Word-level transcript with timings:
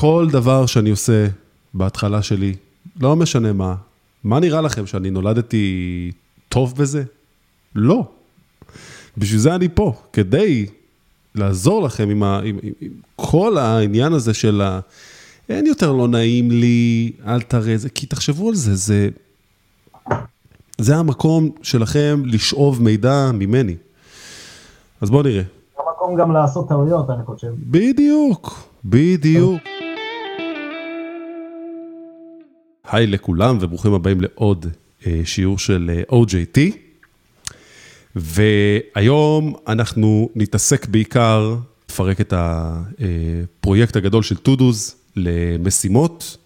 כל 0.00 0.28
דבר 0.30 0.66
שאני 0.66 0.90
עושה 0.90 1.26
בהתחלה 1.74 2.22
שלי, 2.22 2.54
לא 3.00 3.16
משנה 3.16 3.52
מה, 3.52 3.74
מה 4.24 4.40
נראה 4.40 4.60
לכם, 4.60 4.86
שאני 4.86 5.10
נולדתי 5.10 6.12
טוב 6.48 6.74
בזה? 6.76 7.02
לא. 7.74 8.04
בשביל 9.18 9.40
זה 9.40 9.54
אני 9.54 9.68
פה, 9.74 9.92
כדי 10.12 10.66
לעזור 11.34 11.82
לכם 11.82 12.10
עם, 12.10 12.22
ה, 12.22 12.40
עם, 12.44 12.58
עם, 12.62 12.72
עם 12.80 12.90
כל 13.16 13.58
העניין 13.58 14.12
הזה 14.12 14.34
של 14.34 14.60
ה... 14.60 14.80
אין 15.48 15.66
יותר 15.66 15.92
לא 15.92 16.08
נעים 16.08 16.50
לי, 16.50 17.12
אל 17.26 17.40
תראה 17.40 17.76
זה, 17.76 17.88
כי 17.88 18.06
תחשבו 18.06 18.48
על 18.48 18.54
זה, 18.54 18.74
זה... 18.74 19.08
זה 20.78 20.96
המקום 20.96 21.50
שלכם 21.62 22.22
לשאוב 22.24 22.82
מידע 22.82 23.30
ממני. 23.34 23.76
אז 25.00 25.10
בואו 25.10 25.22
נראה. 25.22 25.42
המקום 25.78 26.16
גם 26.16 26.32
לעשות 26.32 26.68
טעויות, 26.68 27.10
אני 27.10 27.24
חושב. 27.24 27.52
בדיוק, 27.58 28.68
בדיוק. 28.84 29.60
היי 32.90 33.06
לכולם 33.06 33.58
וברוכים 33.60 33.94
הבאים 33.94 34.20
לעוד 34.20 34.66
אה, 35.06 35.20
שיעור 35.24 35.58
של 35.58 35.90
אה, 36.10 36.18
OJT. 36.20 36.58
והיום 38.16 39.54
אנחנו 39.68 40.28
נתעסק 40.34 40.86
בעיקר, 40.86 41.56
לפרק 41.90 42.20
את 42.20 42.34
הפרויקט 42.36 43.96
הגדול 43.96 44.22
של 44.22 44.36
to-dos 44.36 44.94
למשימות, 45.16 46.36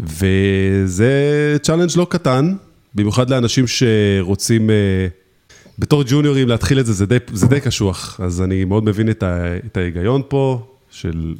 וזה 0.00 1.56
challenge 1.62 1.90
לא 1.96 2.06
קטן, 2.10 2.54
במיוחד 2.94 3.30
לאנשים 3.30 3.64
שרוצים 3.66 4.70
אה, 4.70 4.74
בתור 5.78 6.02
ג'וניורים 6.06 6.48
להתחיל 6.48 6.80
את 6.80 6.86
זה, 6.86 6.92
זה 6.92 7.06
די, 7.06 7.16
זה 7.32 7.46
די 7.46 7.60
קשוח, 7.60 8.20
אז 8.22 8.42
אני 8.42 8.64
מאוד 8.64 8.84
מבין 8.84 9.10
את, 9.10 9.22
ה, 9.22 9.56
את 9.66 9.76
ההיגיון 9.76 10.22
פה, 10.28 10.66
של 10.90 11.34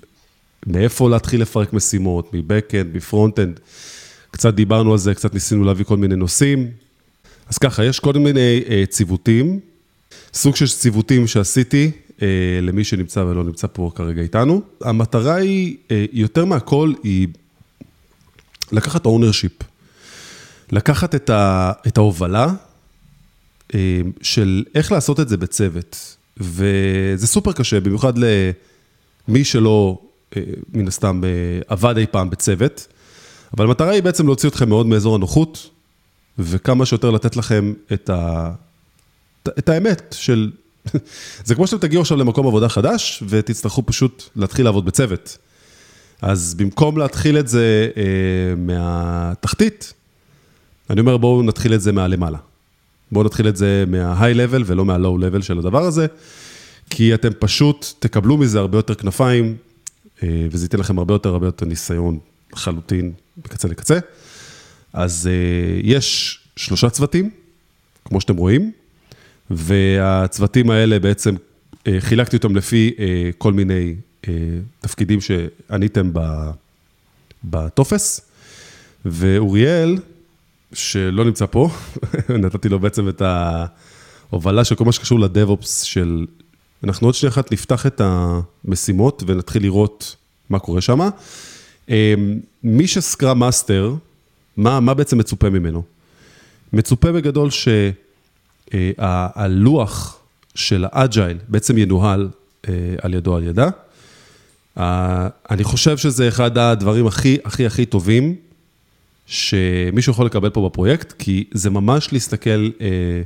מאיפה 0.66 1.11
להתחיל 1.11 1.42
לפרק 1.42 1.72
משימות, 1.72 2.34
מ 2.34 2.41
backend, 2.41 2.96
מ 2.96 3.02
front-end, 3.02 3.60
קצת 4.30 4.55
דיברנו 4.55 4.92
על 4.92 4.98
זה, 4.98 5.14
קצת 5.14 5.34
ניסינו 5.34 5.64
להביא 5.64 5.84
כל 5.84 5.97
מיני 5.97 6.17
נושאים. 6.17 6.70
אז 7.48 7.59
ככה, 7.59 7.84
יש 7.84 8.00
כל 8.00 8.12
מיני 8.12 8.62
אה, 8.69 8.84
ציוותים, 8.89 9.61
סוג 10.34 10.56
של 10.56 10.67
ציוותים 10.69 11.27
שעשיתי 11.27 11.91
אה, 12.22 12.27
למי 12.62 12.84
שנמצא 12.84 13.20
ולא 13.20 13.45
נמצא 13.45 13.67
פה 13.72 13.91
כרגע 13.95 14.22
איתנו. 14.22 14.62
המטרה 14.81 15.34
היא, 15.34 15.77
אה, 15.91 16.05
יותר 16.12 16.45
מהכל, 16.45 16.92
היא 17.03 17.28
לקחת 18.72 19.06
ownership. 19.06 19.64
לקחת 20.72 21.15
את, 21.15 21.31
ה, 21.31 21.72
את 21.87 21.98
ההובלה 21.98 22.47
אה, 23.75 24.00
של 24.22 24.65
איך 24.75 24.92
לעשות 24.92 25.20
את 25.20 25.28
זה 25.28 25.37
בצוות. 25.37 26.17
וזה 26.37 27.27
סופר 27.27 27.53
קשה, 27.53 27.81
במיוחד 27.81 28.12
למי 28.19 29.44
שלא, 29.44 29.98
אה, 30.37 30.42
מן 30.72 30.89
הסתם, 30.89 31.20
אה, 31.25 31.31
עבד 31.69 31.98
אי 31.98 32.06
פעם 32.11 32.31
בצוות. 32.31 32.87
אבל 33.56 33.65
המטרה 33.65 33.91
היא 33.91 34.03
בעצם 34.03 34.27
להוציא 34.27 34.48
אתכם 34.48 34.69
מאוד 34.69 34.87
מאזור 34.87 35.15
הנוחות, 35.15 35.70
וכמה 36.39 36.87
שיותר 36.87 37.11
לתת 37.11 37.37
לכם 37.37 37.73
את, 37.93 38.11
ה... 38.11 38.51
את 39.48 39.69
האמת 39.69 40.15
של... 40.19 40.51
זה 41.45 41.55
כמו 41.55 41.67
שאתם 41.67 41.78
תגיעו 41.78 42.03
עכשיו 42.03 42.17
למקום 42.17 42.47
עבודה 42.47 42.69
חדש, 42.69 43.23
ותצטרכו 43.28 43.87
פשוט 43.87 44.23
להתחיל 44.37 44.65
לעבוד 44.65 44.84
בצוות. 44.84 45.39
אז 46.23 46.55
במקום 46.55 46.98
להתחיל 46.98 47.39
את 47.39 47.48
זה 47.48 47.91
אה, 47.97 48.03
מהתחתית, 48.56 49.93
אני 50.91 51.01
אומר 51.01 51.17
בואו 51.17 51.43
נתחיל 51.43 51.75
את 51.75 51.81
זה 51.81 51.93
מהלמעלה. 51.93 52.39
בואו 53.12 53.25
נתחיל 53.25 53.48
את 53.48 53.56
זה 53.56 53.84
מה-high 53.89 54.34
level 54.34 54.62
ולא 54.67 54.84
מה-low 54.84 55.21
level 55.21 55.43
של 55.43 55.59
הדבר 55.59 55.83
הזה, 55.83 56.06
כי 56.91 57.15
אתם 57.15 57.28
פשוט 57.39 57.87
תקבלו 57.98 58.37
מזה 58.37 58.59
הרבה 58.59 58.78
יותר 58.78 58.95
כנפיים, 58.95 59.56
אה, 60.23 60.47
וזה 60.51 60.65
ייתן 60.65 60.78
לכם 60.78 60.98
הרבה 60.98 61.15
יותר, 61.15 61.28
הרבה 61.28 61.47
יותר 61.47 61.67
ניסיון 61.67 62.19
לחלוטין 62.53 63.12
מקצה 63.44 63.69
לקצה. 63.69 63.98
אז 64.92 65.28
uh, 65.28 65.80
יש 65.83 66.38
שלושה 66.56 66.91
צוותים, 66.91 67.30
כמו 68.05 68.20
שאתם 68.20 68.36
רואים, 68.36 68.72
והצוותים 69.50 70.70
האלה 70.70 70.98
בעצם, 70.98 71.34
uh, 71.34 71.88
חילקתי 72.00 72.37
אותם 72.37 72.56
לפי 72.56 72.94
uh, 72.97 73.00
כל 73.38 73.53
מיני 73.53 73.94
תפקידים 74.81 75.19
שעניתם 75.20 76.12
בטופס, 77.44 78.20
ואוריאל, 79.04 79.97
שלא 80.72 81.25
נמצא 81.25 81.47
פה, 81.47 81.70
נתתי 82.44 82.69
לו 82.69 82.78
בעצם 82.78 83.09
את 83.09 83.22
ההובלה 84.31 84.65
של 84.65 84.75
כל 84.75 84.84
מה 84.84 84.92
שקשור 84.92 85.20
ל 85.21 85.29
DevOps 85.29 85.82
של... 85.82 86.26
אנחנו 86.84 87.06
עוד 87.06 87.15
שנייה 87.15 87.32
אחת 87.32 87.53
נפתח 87.53 87.86
את 87.86 88.00
המשימות 88.04 89.22
ונתחיל 89.26 89.62
לראות 89.62 90.16
מה 90.50 90.59
קורה 90.59 90.81
שם. 90.81 91.00
מי 92.62 92.87
ש 92.87 93.01
Scrum 93.01 93.38
Master, 93.38 93.94
מה, 94.56 94.81
מה 94.81 94.95
בעצם 94.95 95.19
מצופה 95.19 95.51
ממנו? 95.51 95.83
מצופה 96.73 97.12
בגדול 97.12 97.49
שהלוח 98.71 100.19
של 100.55 100.84
ה 100.93 101.00
Agile 101.00 101.38
בעצם 101.49 101.78
ינוהל 101.78 102.28
אה, 102.69 102.75
על 103.03 103.15
ידו 103.15 103.37
על 103.37 103.43
ידה. 103.43 103.69
אני 105.51 105.65
חושב 105.65 105.97
שזה 105.97 106.28
אחד 106.28 106.59
הדברים 106.59 107.06
הכי 107.06 107.39
הכי 107.45 107.67
הכי 107.67 107.87
טובים 107.87 108.37
שמישהו 109.27 110.12
יכול 110.12 110.27
לקבל 110.27 110.51
פה 110.51 110.69
בפרויקט, 110.69 111.12
כי 111.12 111.45
זה 111.53 111.71
ממש 111.71 112.12
להסתכל 112.12 112.71
אה, 112.81 113.22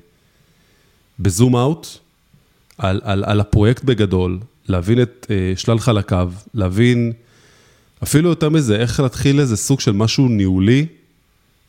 ב 1.19 1.26
zoom 1.26 1.57
out 1.57 1.87
על, 2.79 3.01
על, 3.05 3.25
על 3.25 3.41
הפרויקט 3.41 3.85
בגדול, 3.85 4.39
להבין 4.69 5.03
את 5.03 5.27
אה, 5.31 5.53
שלל 5.57 5.79
חלקיו, 5.79 6.33
להבין 6.55 7.13
אפילו 8.05 8.29
יותר 8.29 8.49
מזה, 8.49 8.77
איך 8.77 9.01
להתחיל 9.01 9.41
איזה 9.41 9.57
סוג 9.57 9.81
של 9.81 9.93
משהו 9.93 10.29
ניהולי, 10.29 10.87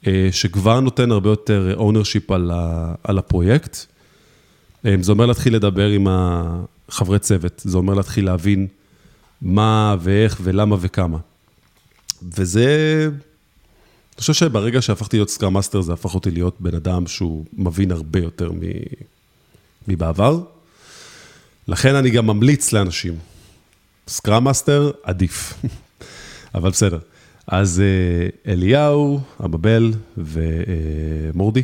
אה, 0.08 0.30
שכבר 0.32 0.80
נותן 0.80 1.12
הרבה 1.12 1.30
יותר 1.30 1.76
ownership 1.80 2.34
על, 2.34 2.52
ה, 2.54 2.94
על 3.04 3.18
הפרויקט. 3.18 3.78
אה, 4.86 4.96
זה 5.02 5.12
אומר 5.12 5.26
להתחיל 5.26 5.56
לדבר 5.56 5.88
עם 5.88 6.08
החברי 6.10 7.20
צוות, 7.20 7.62
זה 7.66 7.78
אומר 7.78 7.94
להתחיל 7.94 8.26
להבין 8.26 8.68
מה 9.42 9.96
ואיך 10.00 10.40
ולמה 10.44 10.76
וכמה. 10.80 11.18
וזה, 12.38 13.08
אני 14.14 14.20
חושב 14.20 14.34
שברגע 14.34 14.82
שהפכתי 14.82 15.18
להיות 15.18 15.30
Scrum 15.30 15.54
Master, 15.54 15.82
זה 15.82 15.94
הפך 15.94 16.16
אותי 16.16 16.32
להיות 16.32 16.56
בן 16.60 16.76
אדם 16.76 17.08
שהוא 17.08 17.46
מבין 17.54 17.92
הרבה 17.92 18.20
יותר 18.20 18.52
מבעבר. 19.88 20.42
לכן 21.68 21.96
אני 21.96 22.10
גם 22.10 22.28
ממליץ 22.28 22.72
לאנשים, 22.72 23.18
Scrum 24.08 24.44
Master 24.44 24.92
עדיף. 25.04 25.54
אבל 26.56 26.70
בסדר. 26.70 27.00
אז 27.48 27.82
אה, 27.82 28.54
אליהו, 28.54 29.20
אבבל 29.46 29.94
ומורדי, 30.18 31.62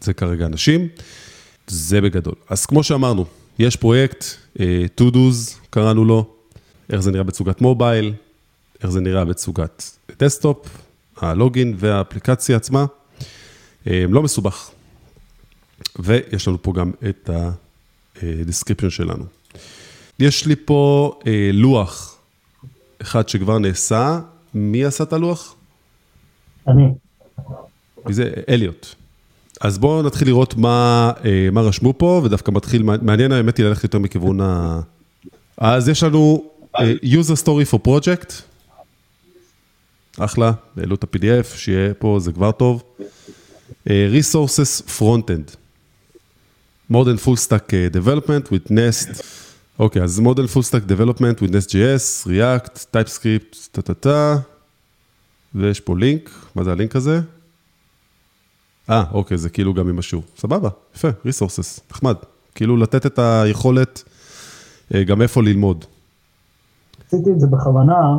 זה 0.00 0.12
כרגע 0.12 0.46
אנשים, 0.46 0.88
זה 1.66 2.00
בגדול. 2.00 2.34
אז 2.48 2.66
כמו 2.66 2.82
שאמרנו, 2.82 3.24
יש 3.58 3.76
פרויקט, 3.76 4.24
אה, 4.60 4.84
to 5.00 5.04
do's 5.14 5.54
קראנו 5.70 6.04
לו, 6.04 6.26
איך 6.90 7.00
זה 7.00 7.10
נראה 7.10 7.22
בתצוגת 7.22 7.60
mobile, 7.60 8.12
איך 8.82 8.90
זה 8.90 9.00
נראה 9.00 9.24
בתצוגת 9.24 9.98
desktop, 10.18 10.68
ה 11.16 11.26
login 11.26 11.74
והאפליקציה 11.78 12.56
עצמה, 12.56 12.86
אה, 13.86 14.04
לא 14.08 14.22
מסובך. 14.22 14.70
ויש 15.98 16.48
לנו 16.48 16.62
פה 16.62 16.72
גם 16.72 16.90
את 17.08 17.30
ה-description 17.30 18.90
שלנו. 18.90 19.24
יש 20.18 20.46
לי 20.46 20.54
פה 20.64 21.12
לוח 21.52 22.13
אחד 23.02 23.28
שכבר 23.28 23.58
נעשה, 23.58 24.20
מי 24.54 24.84
עשה 24.84 25.04
את 25.04 25.12
הלוח? 25.12 25.54
אני. 26.68 26.84
מי 28.06 28.14
זה? 28.14 28.30
אליוט. 28.48 28.86
אז 29.60 29.78
בואו 29.78 30.02
נתחיל 30.02 30.28
לראות 30.28 30.54
מה, 30.56 31.12
אה, 31.24 31.48
מה 31.52 31.60
רשמו 31.60 31.94
פה, 31.98 32.20
ודווקא 32.24 32.50
מתחיל, 32.50 32.82
מעניין 32.82 33.32
האמת 33.32 33.58
היא 33.58 33.66
ללכת 33.66 33.82
יותר 33.82 33.98
מכיוון 33.98 34.40
ה... 34.40 34.80
אז 35.58 35.88
יש 35.88 36.02
לנו 36.02 36.44
uh, 36.76 36.80
user 37.02 37.44
story 37.44 37.72
for 37.72 37.78
project, 37.86 38.32
אחלה, 40.18 40.52
העלו 40.76 40.94
את 40.94 41.04
ה-PDF, 41.04 41.56
שיהיה 41.56 41.94
פה, 41.94 42.18
זה 42.20 42.32
כבר 42.32 42.52
טוב. 42.52 42.82
Uh, 43.70 43.88
resources 43.88 44.82
front-end, 44.98 45.56
modern 46.92 47.18
full 47.24 47.36
stack 47.46 47.72
development 47.92 48.48
with 48.48 48.70
nest. 48.70 49.22
אוקיי, 49.78 50.02
אז 50.02 50.20
modern 50.20 50.46
full 50.46 50.62
stack 50.62 50.82
development 50.82 51.40
with 51.40 51.50
Nest.js, 51.50 52.26
React, 52.26 52.78
TypeScript, 52.92 53.56
טה-טה-טה, 53.72 54.36
ויש 55.54 55.80
פה 55.80 55.98
לינק, 55.98 56.30
מה 56.54 56.64
זה 56.64 56.72
הלינק 56.72 56.96
הזה? 56.96 57.20
אה, 58.90 59.04
אוקיי, 59.12 59.38
זה 59.38 59.50
כאילו 59.50 59.74
גם 59.74 59.88
עם 59.88 59.98
השיעור. 59.98 60.24
סבבה, 60.36 60.68
יפה, 60.94 61.08
resources, 61.08 61.80
נחמד. 61.90 62.14
כאילו 62.54 62.76
לתת 62.76 63.06
את 63.06 63.18
היכולת 63.18 64.02
אה, 64.94 65.04
גם 65.04 65.22
איפה 65.22 65.42
ללמוד. 65.42 65.84
עשיתי 67.06 67.30
את 67.30 67.40
זה 67.40 67.46
בכוונה. 67.46 68.18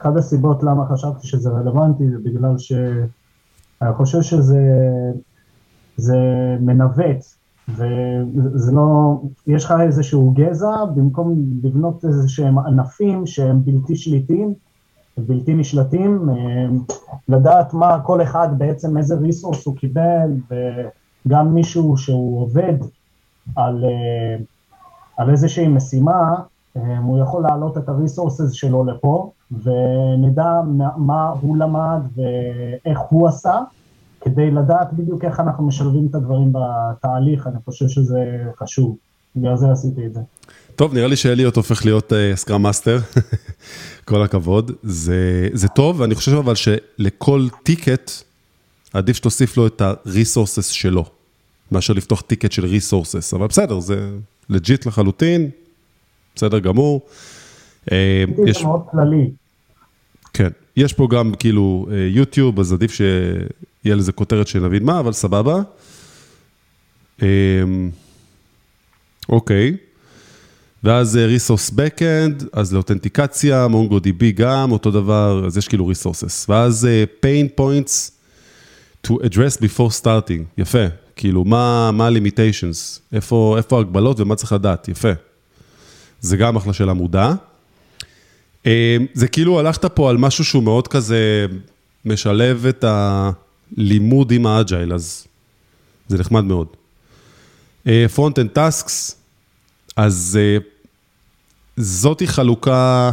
אחת 0.00 0.16
הסיבות 0.16 0.62
למה 0.62 0.86
חשבתי 0.92 1.26
שזה 1.26 1.50
רלוונטי 1.50 2.10
זה 2.10 2.18
בגלל 2.18 2.58
שאני 2.58 3.94
חושב 3.96 4.22
שזה 4.22 4.58
מנווט 6.60 7.39
וזה 7.76 8.72
לא, 8.72 9.20
יש 9.46 9.64
לך 9.64 9.74
איזשהו 9.80 10.30
גזע, 10.30 10.84
במקום 10.94 11.34
לבנות 11.62 12.04
איזה 12.04 12.28
שהם 12.28 12.58
ענפים 12.58 13.26
שהם 13.26 13.64
בלתי 13.64 13.96
שליטים, 13.96 14.54
בלתי 15.18 15.54
נשלטים, 15.54 16.30
אה, 16.30 16.66
לדעת 17.28 17.74
מה 17.74 18.00
כל 18.02 18.22
אחד 18.22 18.48
בעצם, 18.58 18.98
איזה 18.98 19.14
ריסורס 19.14 19.66
הוא 19.66 19.76
קיבל, 19.76 20.30
וגם 21.26 21.54
מישהו 21.54 21.96
שהוא 21.96 22.42
עובד 22.42 22.74
על, 23.56 23.84
אה, 23.84 24.36
על 25.16 25.30
איזושהי 25.30 25.68
משימה, 25.68 26.34
אה, 26.76 26.98
הוא 26.98 27.18
יכול 27.18 27.42
להעלות 27.42 27.78
את 27.78 27.88
הריסורסס 27.88 28.52
שלו 28.52 28.84
לפה, 28.84 29.30
ונדע 29.62 30.60
מה 30.96 31.28
הוא 31.40 31.56
למד 31.56 32.00
ואיך 32.16 32.98
הוא 33.08 33.28
עשה, 33.28 33.58
כדי 34.20 34.50
לדעת 34.50 34.92
בדיוק 34.92 35.24
איך 35.24 35.40
אנחנו 35.40 35.66
משלבים 35.66 36.06
את 36.10 36.14
הדברים 36.14 36.52
בתהליך, 36.52 37.46
אני 37.46 37.56
חושב 37.64 37.88
שזה 37.88 38.18
חשוב, 38.58 38.96
בגלל 39.36 39.56
זה 39.56 39.72
עשיתי 39.72 40.06
את 40.06 40.14
זה. 40.14 40.20
טוב, 40.76 40.94
נראה 40.94 41.06
לי 41.06 41.16
שאליוט 41.16 41.56
הופך 41.56 41.84
להיות 41.84 42.12
Scrum 42.34 42.60
אה, 42.60 42.62
Master, 42.62 42.98
כל 44.08 44.22
הכבוד. 44.22 44.70
זה, 44.82 45.48
זה 45.52 45.68
טוב, 45.68 46.00
ואני 46.00 46.14
חושב 46.14 46.32
אבל 46.32 46.54
שלכל 46.54 47.46
טיקט, 47.62 48.10
עדיף 48.94 49.16
שתוסיף 49.16 49.56
לו 49.56 49.66
את 49.66 49.80
ה-resources 49.80 50.62
שלו, 50.62 51.04
מאשר 51.72 51.92
לפתוח 51.92 52.20
טיקט 52.20 52.52
של 52.52 52.64
resources, 52.64 53.36
אבל 53.36 53.46
בסדר, 53.46 53.80
זה 53.80 54.10
legit 54.50 54.86
לחלוטין, 54.86 55.50
בסדר 56.34 56.58
גמור. 56.58 57.00
אה, 57.92 58.24
יש... 58.46 58.62
מאוד 58.62 58.82
כללי. 58.90 59.30
כן, 60.32 60.50
יש 60.76 60.92
פה 60.92 61.08
גם 61.10 61.32
כאילו 61.38 61.88
יוטיוב, 62.10 62.58
אה, 62.58 62.60
אז 62.60 62.72
עדיף 62.72 62.92
שיהיה 62.92 63.96
לזה 63.96 64.12
כותרת 64.12 64.46
שנבין 64.46 64.84
מה, 64.84 65.00
אבל 65.00 65.12
סבבה. 65.12 65.62
אה, 67.22 67.28
אוקיי. 69.28 69.76
ואז 70.84 71.18
resource 71.36 71.72
backend, 71.74 72.44
אז 72.52 72.74
לאותנטיקציה, 72.74 73.66
MongoDB 73.66 74.24
גם, 74.34 74.72
אותו 74.72 74.90
דבר, 74.90 75.42
אז 75.46 75.56
יש 75.56 75.68
כאילו 75.68 75.90
resources. 75.90 76.44
ואז 76.48 76.88
pain 77.22 77.60
points 77.60 78.10
to 79.06 79.10
address 79.10 79.60
before 79.60 80.02
starting, 80.02 80.42
יפה. 80.58 80.84
כאילו, 81.16 81.44
מה 81.44 81.90
ה-limitations, 82.00 83.00
איפה 83.12 83.58
ההגבלות 83.70 84.20
ומה 84.20 84.36
צריך 84.36 84.52
לדעת, 84.52 84.88
יפה. 84.88 85.12
זה 86.20 86.36
גם 86.36 86.56
אחלה 86.56 86.72
של 86.72 86.88
עמודה. 86.88 87.34
אמ, 88.66 88.70
זה 89.14 89.28
כאילו 89.28 89.58
הלכת 89.58 89.84
פה 89.84 90.10
על 90.10 90.16
משהו 90.16 90.44
שהוא 90.44 90.62
מאוד 90.62 90.88
כזה 90.88 91.46
משלב 92.04 92.66
את 92.66 92.84
הלימוד 92.88 94.30
עם 94.30 94.46
ה 94.46 94.53
Agile, 94.53 94.94
אז 94.94 95.26
זה 96.08 96.18
נחמד 96.18 96.44
מאוד. 96.44 96.66
front 98.14 98.38
end 98.38 98.50
tasks, 98.50 99.16
אז 99.96 100.38
אה, 100.40 100.58
זאתי 101.76 102.26
חלוקה 102.26 103.10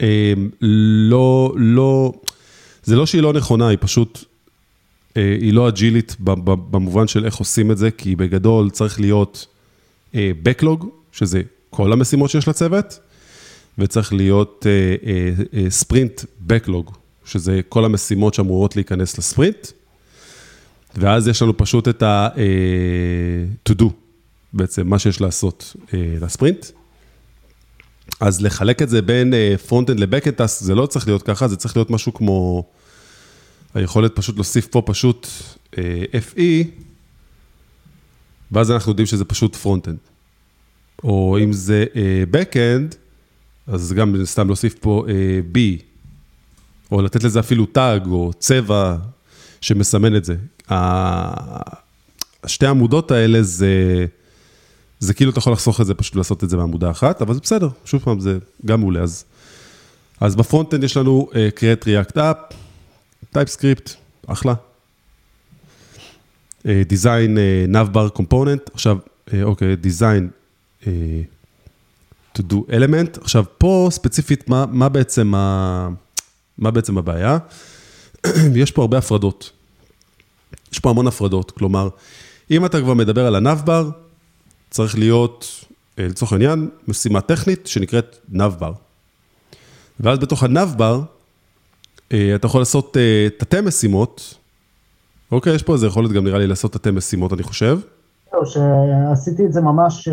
אמ, 0.00 0.06
לא, 0.60 1.54
לא, 1.56 2.12
זה 2.84 2.96
לא 2.96 3.06
שהיא 3.06 3.22
לא 3.22 3.32
נכונה, 3.32 3.68
היא 3.68 3.78
פשוט, 3.80 4.24
אה, 5.16 5.36
היא 5.40 5.52
לא 5.52 5.68
אג'ילית 5.68 6.16
במובן 6.20 7.06
של 7.06 7.24
איך 7.24 7.36
עושים 7.36 7.70
את 7.70 7.78
זה, 7.78 7.90
כי 7.90 8.16
בגדול 8.16 8.70
צריך 8.70 9.00
להיות 9.00 9.46
אה, 10.14 10.30
Backlog, 10.44 10.84
שזה 11.12 11.42
כל 11.70 11.92
המשימות 11.92 12.30
שיש 12.30 12.48
לצוות, 12.48 12.98
וצריך 13.78 14.12
להיות 14.12 14.66
sprint 15.68 16.20
אה, 16.20 16.24
backlog, 16.40 16.90
אה, 16.90 16.94
שזה 17.24 17.60
כל 17.68 17.84
המשימות 17.84 18.34
שאמורות 18.34 18.76
להיכנס 18.76 19.18
לספרינט, 19.18 19.68
ואז 20.96 21.28
יש 21.28 21.42
לנו 21.42 21.56
פשוט 21.56 21.88
את 21.88 22.02
ה-to 22.02 23.72
אה, 23.72 23.82
do, 23.82 23.84
בעצם 24.52 24.86
מה 24.86 24.98
שיש 24.98 25.20
לעשות 25.20 25.76
אה, 25.76 25.92
ל 26.20 26.26
sprint. 26.26 26.66
אז 28.20 28.42
לחלק 28.42 28.82
את 28.82 28.88
זה 28.88 29.02
בין 29.02 29.34
front-end 29.66 30.00
ל 30.00 30.04
back-end 30.04 30.40
זה 30.46 30.74
לא 30.74 30.86
צריך 30.86 31.06
להיות 31.06 31.22
ככה, 31.22 31.48
זה 31.48 31.56
צריך 31.56 31.76
להיות 31.76 31.90
משהו 31.90 32.14
כמו 32.14 32.64
היכולת 33.74 34.16
פשוט 34.16 34.34
להוסיף 34.34 34.66
פה 34.66 34.82
פשוט 34.86 35.26
אה, 35.72 35.76
FE, 36.32 36.66
ואז 38.52 38.70
אנחנו 38.70 38.92
יודעים 38.92 39.06
שזה 39.06 39.24
פשוט 39.24 39.56
front-end. 39.56 39.98
או 41.04 41.38
אם 41.42 41.52
זה 41.52 41.84
אה, 41.92 42.34
backend, 42.34 42.94
אז 43.68 43.92
גם 43.92 44.24
סתם 44.24 44.46
להוסיף 44.46 44.74
פה 44.80 45.04
אה, 45.06 45.10
B, 45.56 45.58
או 46.92 47.02
לתת 47.02 47.24
לזה 47.24 47.40
אפילו 47.40 47.66
tag 47.66 48.06
או 48.06 48.32
צבע 48.38 48.96
שמסמן 49.60 50.16
את 50.16 50.24
זה. 50.24 50.36
שתי 52.46 52.66
העמודות 52.66 53.10
האלה 53.10 53.42
זה, 53.42 54.06
זה 54.98 55.14
כאילו 55.14 55.30
אתה 55.30 55.38
יכול 55.38 55.52
לחסוך 55.52 55.80
את 55.80 55.86
זה, 55.86 55.94
פשוט 55.94 56.16
לעשות 56.16 56.44
את 56.44 56.50
זה 56.50 56.56
בעמודה 56.56 56.90
אחת, 56.90 57.22
אבל 57.22 57.34
זה 57.34 57.40
בסדר, 57.40 57.68
שוב 57.84 58.02
פעם, 58.02 58.20
זה 58.20 58.38
גם 58.66 58.80
מעולה. 58.80 59.00
אז, 59.00 59.24
אז 60.20 60.36
ב 60.36 60.41
front-end 60.41 60.84
יש 60.84 60.96
לנו 60.96 61.28
אה, 61.30 61.34
create 61.58 61.84
react 61.84 62.16
app, 62.16 62.54
TypeScript, 63.34 63.90
אחלה. 64.26 64.54
Uh, 66.58 66.66
design 66.92 67.36
uh, 67.36 67.72
navbar 67.74 68.18
component, 68.18 68.70
עכשיו, 68.74 68.98
אוקיי, 69.42 69.74
uh, 69.74 69.76
okay, 69.76 69.86
design 69.86 70.22
אה, 70.86 70.92
to 72.38 72.52
do 72.52 72.56
element. 72.70 73.20
עכשיו, 73.20 73.44
פה 73.58 73.88
ספציפית, 73.90 74.48
מה, 74.48 74.64
מה, 74.70 74.88
בעצם, 74.88 75.34
ה, 75.34 75.88
מה 76.58 76.70
בעצם 76.70 76.98
הבעיה? 76.98 77.38
יש 78.62 78.70
פה 78.70 78.82
הרבה 78.82 78.98
הפרדות. 78.98 79.50
יש 80.72 80.78
פה 80.78 80.90
המון 80.90 81.06
הפרדות, 81.06 81.50
כלומר, 81.50 81.88
אם 82.50 82.66
אתה 82.66 82.80
כבר 82.80 82.94
מדבר 82.94 83.26
על 83.26 83.34
הנאבבר, 83.34 83.90
צריך 84.70 84.98
להיות, 84.98 85.64
אה, 85.98 86.06
לצורך 86.06 86.32
העניין, 86.32 86.68
משימה 86.88 87.20
טכנית 87.20 87.66
שנקראת 87.66 88.16
נאבבר. 88.28 88.72
ואז 90.00 90.18
בתוך 90.18 90.42
ה 90.42 90.49
navbar, 90.49 91.00
אה, 92.12 92.34
אתה 92.34 92.46
יכול 92.46 92.60
לעשות 92.60 92.96
תתי 93.38 93.60
משימות, 93.60 94.34
אוקיי, 95.32 95.54
יש 95.54 95.62
פה 95.62 95.72
איזה 95.72 95.86
יכולת 95.86 96.12
גם 96.12 96.24
נראה 96.24 96.38
לי 96.38 96.46
לעשות 96.46 96.72
תתי 96.72 96.90
משימות, 96.90 97.32
אני 97.32 97.42
חושב. 97.42 97.78
זהו, 98.32 98.42
שעשיתי 98.46 99.46
את 99.46 99.52
זה 99.52 99.60
ממש... 99.60 100.08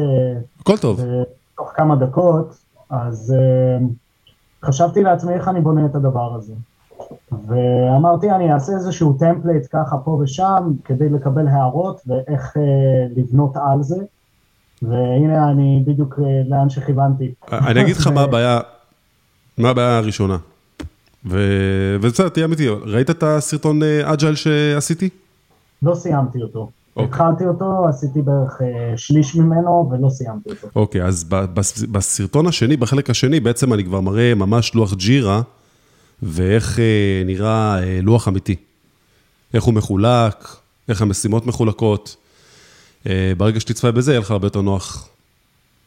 הכל 0.60 0.78
טוב. 0.78 1.02
תוך 1.58 1.72
כמה 1.76 1.96
דקות, 1.96 2.56
אז 2.90 3.34
אה, 3.38 3.84
חשבתי 4.66 5.04
לעצמי 5.04 5.34
איך 5.34 5.48
אני 5.48 5.62
בונה 5.62 5.86
את 5.86 5.96
הדבר 5.96 6.36
הזה. 6.36 6.54
ואמרתי, 7.48 8.32
אני 8.32 8.54
אעשה 8.54 8.74
איזשהו 8.74 9.14
template 9.20 9.68
ככה 9.72 9.98
פה 9.98 10.12
ושם, 10.12 10.72
כדי 10.86 11.10
לקבל 11.10 11.48
הערות 11.48 12.02
ואיך 12.08 12.58
אה, 12.58 12.60
לבנות 13.20 13.54
על 13.56 13.84
זה. 13.84 14.04
והנה 14.82 15.52
אני 15.52 15.84
בדיוק 15.88 16.14
אה, 16.14 16.22
לאן 16.50 16.70
שכיוונתי. 16.70 17.34
אני 17.52 17.82
אגיד 17.82 17.96
לך 17.96 18.08
מה 18.08 18.22
הבעיה, 18.22 18.60
מה 19.58 19.70
הבעיה 19.70 19.98
הראשונה. 19.98 20.38
ובסדר, 21.26 22.30
תהיה 22.30 22.46
אמיתי, 22.46 22.68
ראית 22.70 23.10
את 23.10 23.24
הסרטון 23.24 23.80
אג'ייל 24.04 24.36
שעשיתי? 24.36 25.10
לא 25.84 25.96
סיימתי 25.96 26.42
אותו. 26.42 26.70
אוקיי. 26.96 27.10
התחלתי 27.10 27.46
אותו, 27.46 27.86
עשיתי 27.90 28.22
בערך 28.22 28.62
אה, 28.62 28.98
שליש 28.98 29.36
ממנו 29.36 29.90
ולא 29.92 30.10
סיימתי 30.10 30.50
אותו. 30.50 30.68
אוקיי, 30.76 31.04
אז 31.04 31.24
בסרטון 31.92 32.48
השני, 32.48 32.78
בחלק 32.78 33.10
השני, 33.10 33.40
בעצם 33.40 33.74
אני 33.74 33.84
כבר 33.84 34.02
מראה 34.02 34.36
ממש 34.36 34.76
לוח 34.76 34.94
ג'ירה, 34.94 35.42
ואיך 36.24 36.80
אה, 36.80 37.24
נראה 37.26 37.80
אה, 37.84 38.00
לוח 38.02 38.28
אמיתי. 38.28 38.56
איך 39.54 39.64
הוא 39.64 39.74
מחולק, 39.74 40.48
איך 40.90 41.02
המשימות 41.02 41.46
מחולקות. 41.46 42.16
ברגע 43.38 43.60
שתצפה 43.60 43.92
בזה, 43.92 44.12
יהיה 44.12 44.20
לך 44.20 44.32
הרבה 44.32 44.48
יותר 44.48 44.62
נוח 44.62 45.10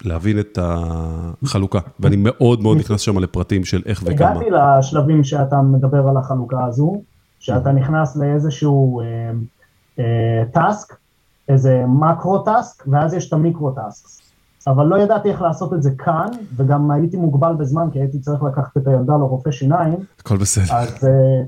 להבין 0.05 0.39
את 0.39 0.59
החלוקה. 0.63 1.79
ואני 2.01 2.17
מאוד 2.19 2.63
מאוד 2.63 2.79
נכנס 2.79 3.01
שם 3.01 3.19
לפרטים 3.19 3.65
של 3.65 3.83
איך 3.87 4.03
וכמה. 4.03 4.31
הגעתי 4.31 4.45
לשלבים 4.51 5.25
שאתה 5.25 5.63
מדבר 5.63 6.09
על 6.09 6.17
החלוקה 6.17 6.65
הזו, 6.65 7.03
שאתה 7.39 7.73
נכנס 7.73 8.17
לאיזשהו... 8.17 9.03
טאסק, 10.53 10.97
איזה 11.49 11.85
מקרו 11.87 12.39
טאסק, 12.39 12.85
ואז 12.87 13.15
יש 13.15 13.29
את 13.29 13.33
המיקרו 13.33 13.71
טאסק. 13.71 14.19
אבל 14.69 14.87
לא 14.87 14.97
ידעתי 14.97 15.31
איך 15.31 15.43
לעשות 15.43 15.75
את 15.75 15.83
זה 15.83 15.91
כאן, 15.99 16.29
וגם 16.57 16.91
הייתי 16.91 17.17
מוגבל 17.17 17.55
בזמן, 17.59 17.89
כי 17.93 17.99
הייתי 17.99 18.19
צריך 18.19 18.43
לקחת 18.43 18.77
את 18.77 18.87
הילדה 18.87 19.13
לרופא 19.13 19.51
שיניים. 19.51 19.95
הכל 20.21 20.37
בסדר. 20.37 20.75
אז, 20.75 21.05
אה, 21.05 21.43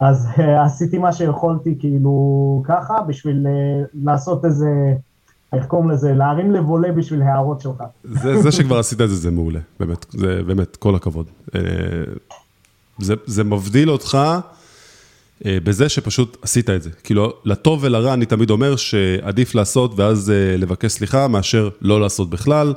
אז 0.00 0.26
אה, 0.38 0.64
עשיתי 0.64 0.98
מה 0.98 1.12
שיכולתי 1.12 1.76
כאילו 1.78 2.62
ככה, 2.66 3.02
בשביל 3.02 3.46
אה, 3.46 3.84
לעשות 3.94 4.44
איזה, 4.44 4.94
איך 5.52 5.66
קוראים 5.66 5.90
לזה, 5.90 6.14
להרים 6.14 6.52
לבולה 6.52 6.92
בשביל 6.92 7.22
הערות 7.22 7.60
שלך. 7.60 7.82
זה, 8.04 8.42
זה 8.42 8.52
שכבר 8.52 8.78
עשית 8.78 9.00
את 9.00 9.08
זה, 9.08 9.16
זה 9.16 9.30
מעולה, 9.30 9.60
באמת, 9.80 10.06
זה 10.10 10.42
באמת, 10.46 10.76
כל 10.76 10.94
הכבוד. 10.94 11.26
זה, 12.98 13.14
זה 13.26 13.44
מבדיל 13.44 13.90
אותך. 13.90 14.18
אה, 15.46 15.58
בזה 15.64 15.88
שפשוט 15.88 16.36
עשית 16.42 16.70
את 16.70 16.82
זה. 16.82 16.90
כאילו, 17.04 17.34
לטוב 17.44 17.78
ולרע 17.82 18.14
אני 18.14 18.26
תמיד 18.26 18.50
אומר 18.50 18.76
שעדיף 18.76 19.54
לעשות 19.54 19.92
ואז 19.96 20.30
אה, 20.30 20.56
לבקש 20.56 20.92
סליחה, 20.92 21.28
מאשר 21.28 21.68
לא 21.82 22.00
לעשות 22.00 22.30
בכלל, 22.30 22.74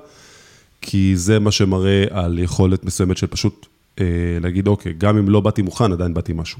כי 0.81 1.13
זה 1.15 1.39
מה 1.39 1.51
שמראה 1.51 2.03
על 2.09 2.39
יכולת 2.39 2.83
מסוימת 2.83 3.17
של 3.17 3.27
פשוט 3.27 3.65
אה, 3.99 4.05
להגיד, 4.41 4.67
אוקיי, 4.67 4.93
גם 4.97 5.17
אם 5.17 5.29
לא 5.29 5.39
באתי 5.39 5.61
מוכן, 5.61 5.91
עדיין 5.91 6.13
באתי 6.13 6.33
משהו. 6.35 6.59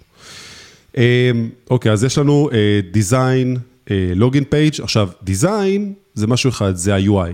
אוקיי, 1.70 1.92
אז 1.92 2.04
יש 2.04 2.18
לנו 2.18 2.50
design 2.94 3.60
login 4.16 4.44
page, 4.44 4.82
עכשיו, 4.82 5.10
design 5.24 5.94
זה 6.14 6.28
משהו 6.28 6.50
אחד, 6.50 6.76
זה 6.76 6.96
ה-UI. 6.96 7.34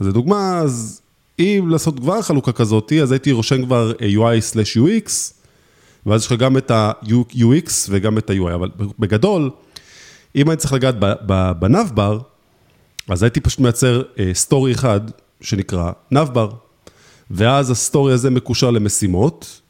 אז 0.00 0.06
לדוגמה, 0.06 0.58
אז 0.58 1.00
אם 1.38 1.66
לעשות 1.70 2.00
כבר 2.00 2.22
חלוקה 2.22 2.52
כזאת, 2.52 2.92
אז 3.02 3.12
הייתי 3.12 3.32
רושם 3.32 3.64
כבר 3.64 3.92
UI/UX, 4.00 5.10
ואז 6.06 6.20
יש 6.20 6.26
לך 6.26 6.38
גם 6.38 6.56
את 6.56 6.70
ה-UX 6.70 7.70
וגם 7.88 8.18
את 8.18 8.30
ה-UI, 8.30 8.54
אבל 8.54 8.70
בגדול, 8.98 9.50
אם 10.36 10.50
אני 10.50 10.56
צריך 10.56 10.72
לגעת 10.72 10.94
ב 11.58 11.65
navbar, 11.65 12.18
אז 13.08 13.22
הייתי 13.22 13.40
פשוט 13.40 13.60
מייצר 13.60 14.02
story 14.32 14.72
אחד 14.72 15.00
שנקרא 15.40 15.92
navbar, 16.10 16.50
ואז 17.30 17.70
ה 17.70 17.77
story 17.77 18.12
הזה 18.12 18.30
מקושר 18.30 18.70
למשימות 18.70 19.60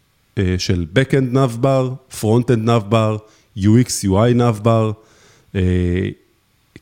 של 0.58 0.86
Backend 0.94 1.32
navbar, 1.32 1.92
Frontend 2.20 2.56
navbar, 2.56 3.16
UX, 3.58 4.04
UI 4.04 4.34
navbar, 4.34 4.92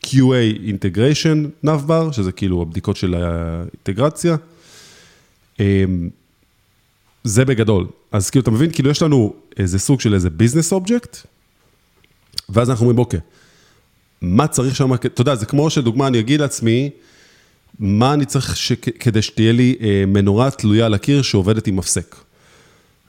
QA 0.06 0.42
Integration 0.66 1.48
navbar, 1.62 2.10
שזה 2.12 2.32
כאילו 2.32 2.62
הבדיקות 2.62 2.96
של 2.96 3.14
האינטגרציה. 3.14 4.36
זה 7.24 7.44
בגדול. 7.44 7.86
אז 8.12 8.30
כאילו, 8.30 8.42
אתה 8.42 8.50
מבין, 8.50 8.70
כאילו 8.70 8.90
יש 8.90 9.02
לנו 9.02 9.34
איזה 9.56 9.78
סוג 9.78 10.00
של 10.00 10.14
איזה 10.14 10.30
business 10.30 10.72
object, 10.72 11.16
ואז 12.48 12.70
אנחנו 12.70 12.82
אומרים, 12.82 12.98
אוקיי, 12.98 13.20
מה 14.22 14.46
צריך 14.46 14.76
שם, 14.76 14.94
אתה 14.94 15.20
יודע, 15.20 15.34
זה 15.34 15.46
כמו 15.46 15.70
שדוגמה, 15.70 16.06
אני 16.06 16.20
אגיד 16.20 16.40
לעצמי, 16.40 16.90
מה 17.78 18.14
אני 18.14 18.24
צריך 18.24 18.56
ש... 18.56 18.72
כדי 18.72 19.22
שתהיה 19.22 19.52
לי 19.52 19.76
אה, 19.80 20.04
מנורה 20.06 20.50
תלויה 20.50 20.86
על 20.86 20.94
הקיר 20.94 21.22
שעובדת 21.22 21.66
עם 21.66 21.76
מפסק. 21.76 22.16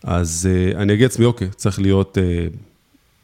אז 0.04 0.50
אה, 0.52 0.82
אני 0.82 0.94
אגיד 0.94 1.04
לעצמי, 1.04 1.26
אוקיי, 1.26 1.50
צריך 1.56 1.80
להיות 1.80 2.18
אה, 2.18 2.48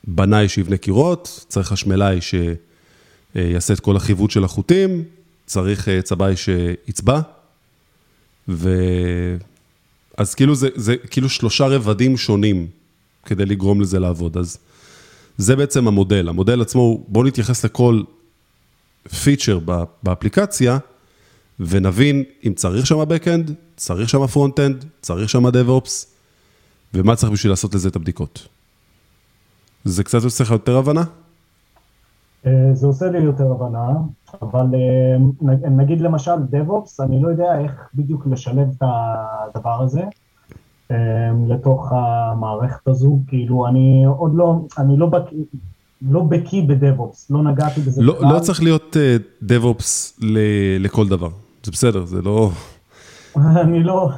בנאי 0.03 0.49
שיבנה 0.49 0.77
קירות, 0.77 1.45
צריך 1.47 1.67
חשמלאי 1.67 2.19
שיעשה 2.21 3.73
את 3.73 3.79
כל 3.79 3.95
החיווט 3.95 4.31
של 4.31 4.43
החוטים, 4.43 5.03
צריך 5.45 5.89
אה, 5.89 6.01
צבאי 6.01 6.35
שיצבע, 6.35 7.21
ו... 8.49 8.69
אז 10.17 10.35
כאילו 10.35 10.55
זה, 10.55 10.69
זה 10.75 10.95
כאילו 10.97 11.29
שלושה 11.29 11.67
רבדים 11.67 12.17
שונים 12.17 12.67
כדי 13.25 13.45
לגרום 13.45 13.81
לזה 13.81 13.99
לעבוד, 13.99 14.37
אז 14.37 14.57
זה 15.37 15.55
בעצם 15.55 15.87
המודל. 15.87 16.29
המודל 16.29 16.61
עצמו, 16.61 17.03
בואו 17.07 17.25
נתייחס 17.25 17.65
לכל 17.65 18.03
פיצ'ר 19.23 19.59
באפליקציה, 20.03 20.77
ונבין 21.59 22.23
אם 22.47 22.53
צריך 22.53 22.85
שם 22.87 23.01
Backend, 23.01 23.51
צריך 23.75 24.09
שם 24.09 24.23
Frontend, 24.23 24.85
צריך 25.01 25.29
שם 25.29 25.47
DevOps, 25.47 26.05
ומה 26.93 27.15
צריך 27.15 27.31
בשביל 27.31 27.51
לעשות 27.51 27.75
לזה 27.75 27.89
את 27.89 27.95
הבדיקות. 27.95 28.47
זה 29.85 30.03
קצת 30.03 30.23
עושה 30.23 30.43
לך 30.43 30.51
יותר 30.51 30.77
הבנה? 30.77 31.03
זה 32.73 32.87
עושה 32.87 33.05
לי 33.05 33.17
יותר 33.17 33.43
הבנה, 33.43 33.87
אבל 34.41 34.65
נגיד 35.71 36.01
למשל 36.01 36.31
DevOps, 36.31 37.03
אני 37.03 37.21
לא 37.21 37.27
יודע 37.27 37.59
איך 37.59 37.89
בדיוק 37.95 38.27
לשלב 38.27 38.67
את 38.77 38.83
הדבר 39.55 39.83
הזה 39.83 40.01
לתוך 41.47 41.91
המערכת 41.91 42.87
הזו, 42.87 43.19
כאילו 43.27 43.67
אני 43.67 44.05
עוד 44.05 44.35
לא, 44.35 44.61
אני 44.77 44.97
לא 44.97 45.05
בקיא, 45.05 45.37
לא 46.01 46.23
בקיא 46.23 46.63
ב-DevOps, 46.67 47.25
לא 47.29 47.43
נגעתי 47.43 47.81
בזה 47.81 48.01
לא, 48.03 48.13
בכלל. 48.13 48.33
לא 48.33 48.39
צריך 48.39 48.63
להיות 48.63 48.95
uh, 48.95 49.45
DevOps 49.45 50.19
ל, 50.21 50.37
לכל 50.79 51.07
דבר, 51.07 51.29
זה 51.63 51.71
בסדר, 51.71 52.05
זה 52.05 52.21
לא... 52.21 52.51
אני 53.63 53.83
לא, 53.83 54.09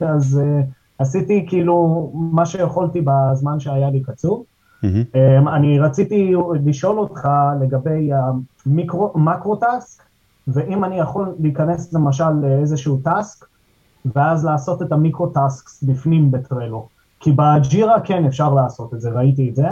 אז 0.00 0.40
uh, 0.42 0.64
עשיתי 0.98 1.44
כאילו 1.48 2.10
מה 2.14 2.46
שיכולתי 2.46 3.00
בזמן 3.04 3.60
שהיה 3.60 3.90
לי 3.90 4.02
קצור. 4.02 4.44
Mm-hmm. 4.86 5.50
אני 5.54 5.80
רציתי 5.80 6.32
לשאול 6.64 6.98
אותך 6.98 7.28
לגבי 7.60 8.10
המקרו-טאסק, 9.14 10.02
ואם 10.48 10.84
אני 10.84 10.98
יכול 10.98 11.34
להיכנס 11.40 11.92
למשל 11.92 12.30
לאיזשהו 12.42 13.00
טאסק, 13.04 13.44
ואז 14.14 14.44
לעשות 14.44 14.82
את 14.82 14.92
המיקרו-טאסקס 14.92 15.82
בפנים 15.82 16.30
בטרלו. 16.30 16.88
כי 17.20 17.32
בג'ירה 17.32 18.00
כן 18.00 18.24
אפשר 18.24 18.54
לעשות 18.54 18.94
את 18.94 19.00
זה, 19.00 19.10
ראיתי 19.10 19.50
את 19.50 19.56
זה, 19.56 19.68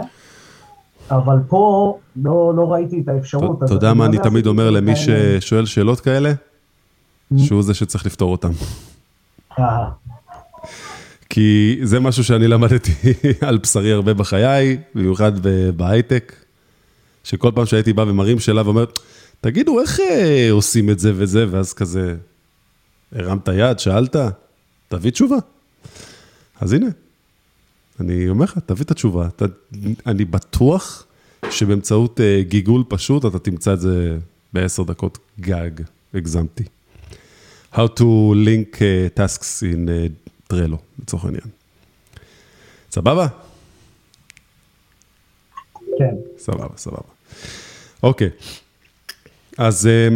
אבל 1.11 1.37
פה 1.47 1.97
לא, 2.15 2.53
לא 2.55 2.73
ראיתי 2.73 3.01
את 3.01 3.07
האפשרות. 3.07 3.63
אתה 3.63 3.73
יודע 3.73 3.93
מה 3.93 4.05
אני 4.05 4.17
תמיד 4.17 4.47
אומר 4.47 4.69
למי 4.69 4.95
ששואל 4.95 5.65
שאלות 5.65 5.99
כאלה? 5.99 6.31
שהוא 7.37 7.63
זה 7.63 7.73
שצריך 7.73 8.05
לפתור 8.05 8.31
אותם. 8.31 8.51
אה. 11.35 11.41
כי 11.41 11.77
זה 11.83 11.99
משהו 11.99 12.23
שאני 12.23 12.47
למדתי 12.47 12.91
על 13.47 13.57
בשרי 13.57 13.91
הרבה 13.91 14.13
בחיי, 14.13 14.77
במיוחד 14.95 15.31
בהייטק, 15.75 16.35
שכל 17.23 17.51
פעם 17.55 17.65
שהייתי 17.65 17.93
בא 17.93 18.01
ומרים 18.01 18.39
שאלה 18.39 18.61
ואומר, 18.65 18.85
תגידו, 19.41 19.81
איך 19.81 19.99
אה, 19.99 20.47
עושים 20.51 20.89
את 20.89 20.99
זה 20.99 21.11
וזה, 21.15 21.45
ואז 21.51 21.73
כזה, 21.73 22.15
הרמת 23.11 23.47
יד, 23.47 23.79
שאלת, 23.79 24.15
תביא 24.87 25.11
תשובה. 25.11 25.37
אז 26.61 26.73
הנה, 26.73 26.87
אני 27.99 28.29
אומר 28.29 28.43
לך, 28.43 28.59
תביא 28.65 28.83
את 28.83 28.91
התשובה. 28.91 29.27
אתה, 29.27 29.45
אני 30.05 30.25
בטוח 30.25 31.05
שבאמצעות 31.49 32.19
uh, 32.19 32.47
גיגול 32.49 32.83
פשוט, 32.87 33.25
אתה 33.25 33.39
תמצא 33.39 33.73
את 33.73 33.79
זה 33.79 34.17
בעשר 34.53 34.83
דקות 34.83 35.17
גג, 35.39 35.71
הגזמתי. 36.13 36.63
How 37.73 37.87
to 37.99 38.33
link 38.33 38.75
uh, 38.75 39.19
tasks 39.19 39.61
in 39.61 39.87
uh, 39.87 40.25
טרלו, 40.47 40.77
לצורך 40.99 41.25
העניין. 41.25 41.47
סבבה? 42.91 43.27
כן. 45.97 46.15
סבבה, 46.37 46.77
סבבה. 46.77 47.09
אוקיי, 48.03 48.29
אז 49.57 49.87
אה, 49.87 50.07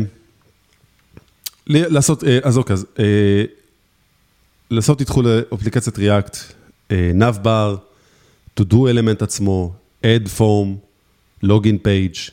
לעשות, 1.67 2.24
אה, 2.24 2.39
אז 2.43 2.57
אוקיי, 2.57 2.74
אז 2.74 2.86
אה, 3.00 3.43
לעשות 4.71 5.00
איתחול 5.00 5.25
לאפליקציית 5.27 5.95
React, 5.98 6.38
נאבבר, 7.13 7.77
to 8.59 8.63
do 8.63 8.75
element 8.75 9.24
עצמו, 9.24 9.74
add 10.03 10.27
form, 10.38 10.77
login 11.45 11.77
page, 11.86 12.31